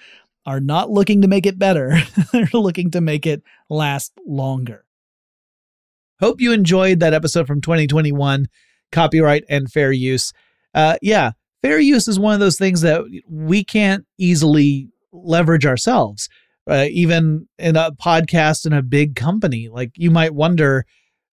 are 0.46 0.60
not 0.60 0.90
looking 0.90 1.22
to 1.22 1.28
make 1.28 1.44
it 1.44 1.58
better, 1.58 1.98
they're 2.32 2.48
looking 2.52 2.90
to 2.92 3.00
make 3.00 3.26
it 3.26 3.42
last 3.68 4.12
longer. 4.26 4.84
Hope 6.20 6.40
you 6.40 6.52
enjoyed 6.52 7.00
that 7.00 7.14
episode 7.14 7.46
from 7.46 7.60
2021 7.60 8.46
Copyright 8.90 9.44
and 9.48 9.70
Fair 9.70 9.92
Use. 9.92 10.32
Uh, 10.74 10.96
yeah, 11.02 11.32
fair 11.62 11.78
use 11.78 12.09
is 12.09 12.18
one 12.18 12.34
of 12.34 12.40
those 12.40 12.59
things 12.59 12.80
that 12.82 13.02
we 13.28 13.64
can't 13.64 14.06
easily 14.18 14.88
leverage 15.12 15.66
ourselves. 15.66 16.28
Uh, 16.68 16.86
even 16.90 17.48
in 17.59 17.76
a 17.76 17.92
podcast 17.92 18.66
in 18.66 18.74
a 18.74 18.82
big 18.82 19.16
company, 19.16 19.68
like 19.70 19.90
you 19.96 20.11
might 20.11 20.34
wonder, 20.34 20.84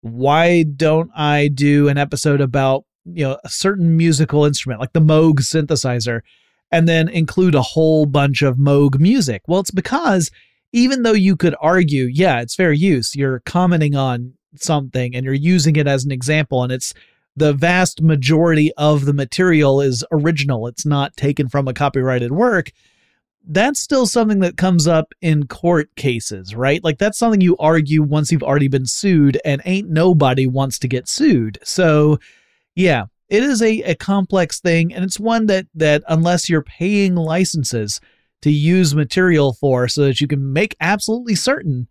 why 0.01 0.61
don't 0.61 1.09
I 1.15 1.47
do 1.47 1.87
an 1.87 1.97
episode 1.97 2.39
about 2.39 2.83
you 3.05 3.23
know 3.23 3.39
a 3.43 3.49
certain 3.49 3.97
musical 3.97 4.45
instrument 4.45 4.79
like 4.79 4.93
the 4.93 5.01
Moog 5.01 5.39
synthesizer, 5.39 6.21
and 6.71 6.87
then 6.87 7.09
include 7.09 7.55
a 7.55 7.63
whole 7.63 8.05
bunch 8.05 8.43
of 8.43 8.57
Moog 8.57 8.99
music? 8.99 9.41
Well, 9.47 9.59
it's 9.59 9.71
because 9.71 10.29
even 10.71 11.01
though 11.01 11.13
you 11.13 11.35
could 11.35 11.55
argue, 11.59 12.05
yeah, 12.05 12.41
it's 12.41 12.55
fair 12.55 12.71
use, 12.71 13.15
you're 13.15 13.39
commenting 13.39 13.95
on 13.95 14.33
something 14.55 15.15
and 15.15 15.25
you're 15.25 15.33
using 15.33 15.75
it 15.77 15.87
as 15.87 16.05
an 16.05 16.11
example, 16.11 16.61
and 16.61 16.71
it's 16.71 16.93
the 17.35 17.53
vast 17.53 18.01
majority 18.01 18.71
of 18.77 19.05
the 19.05 19.13
material 19.13 19.81
is 19.81 20.03
original. 20.11 20.67
It's 20.67 20.85
not 20.85 21.17
taken 21.17 21.49
from 21.49 21.67
a 21.67 21.73
copyrighted 21.73 22.31
work. 22.31 22.71
That's 23.45 23.81
still 23.81 24.05
something 24.05 24.39
that 24.39 24.55
comes 24.55 24.87
up 24.87 25.13
in 25.21 25.47
court 25.47 25.93
cases, 25.95 26.55
right? 26.55 26.83
Like 26.83 26.97
that's 26.97 27.17
something 27.17 27.41
you 27.41 27.57
argue 27.57 28.01
once 28.01 28.31
you've 28.31 28.43
already 28.43 28.69
been 28.69 28.85
sued, 28.85 29.39
and 29.43 29.61
ain't 29.65 29.89
nobody 29.89 30.47
wants 30.47 30.79
to 30.79 30.87
get 30.87 31.09
sued. 31.09 31.57
So, 31.63 32.19
yeah, 32.75 33.05
it 33.27 33.43
is 33.43 33.61
a, 33.61 33.81
a 33.81 33.95
complex 33.95 34.61
thing, 34.61 34.93
and 34.93 35.03
it's 35.03 35.19
one 35.19 35.47
that 35.47 35.65
that 35.75 36.03
unless 36.07 36.49
you're 36.49 36.63
paying 36.63 37.15
licenses 37.15 37.99
to 38.43 38.51
use 38.51 38.95
material 38.95 39.53
for, 39.53 39.87
so 39.87 40.03
that 40.03 40.21
you 40.21 40.27
can 40.27 40.53
make 40.53 40.75
absolutely 40.79 41.35
certain 41.35 41.87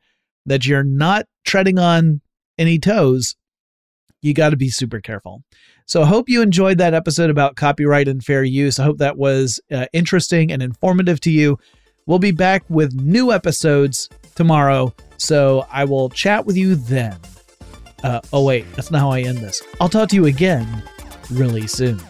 that 0.47 0.67
you're 0.67 0.85
not 0.85 1.27
treading 1.45 1.79
on 1.79 2.21
any 2.59 2.79
toes, 2.79 3.37
you 4.23 4.33
got 4.33 4.51
to 4.51 4.57
be 4.57 4.71
super 4.71 5.01
careful. 5.01 5.43
So 5.87 6.03
I 6.03 6.07
hope 6.07 6.29
you 6.29 6.41
enjoyed 6.41 6.79
that 6.79 6.95
episode 6.95 7.29
about 7.29 7.57
copyright 7.57 8.09
and 8.09 8.25
fair 8.25 8.45
use. 8.45 8.79
I 8.79 8.85
hope 8.85 8.99
that 8.99 9.19
was 9.19 9.61
uh, 9.71 9.87
interesting 9.93 10.51
and 10.51 10.63
informative 10.63 11.21
to 11.21 11.31
you. 11.31 11.59
We'll 12.07 12.19
be 12.19 12.31
back 12.31 12.65
with 12.69 12.95
new 12.95 13.33
episodes 13.33 14.09
tomorrow. 14.35 14.95
So 15.19 15.67
I 15.71 15.85
will 15.85 16.09
chat 16.09 16.47
with 16.47 16.57
you 16.57 16.77
then. 16.77 17.19
Uh, 18.03 18.21
oh, 18.33 18.45
wait, 18.45 18.65
that's 18.75 18.91
not 18.91 19.01
how 19.01 19.11
I 19.11 19.21
end 19.21 19.39
this. 19.39 19.63
I'll 19.81 19.89
talk 19.89 20.09
to 20.11 20.17
you 20.17 20.27
again 20.27 20.83
really 21.31 21.67
soon. 21.67 22.01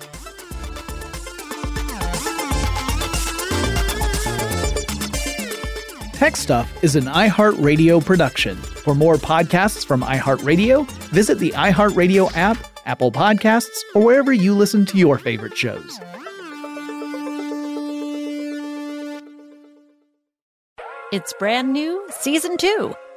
Tech 6.14 6.36
Stuff 6.36 6.72
is 6.84 6.94
an 6.94 7.04
iHeartRadio 7.04 8.04
production. 8.04 8.56
For 8.82 8.96
more 8.96 9.14
podcasts 9.14 9.86
from 9.86 10.02
iHeartRadio, 10.02 10.90
visit 11.10 11.38
the 11.38 11.52
iHeartRadio 11.52 12.36
app, 12.36 12.58
Apple 12.84 13.12
Podcasts, 13.12 13.78
or 13.94 14.02
wherever 14.02 14.32
you 14.32 14.54
listen 14.54 14.84
to 14.86 14.98
your 14.98 15.18
favorite 15.18 15.56
shows. 15.56 16.00
It's 21.12 21.32
brand 21.38 21.72
new 21.72 22.04
season 22.10 22.56
two. 22.56 22.92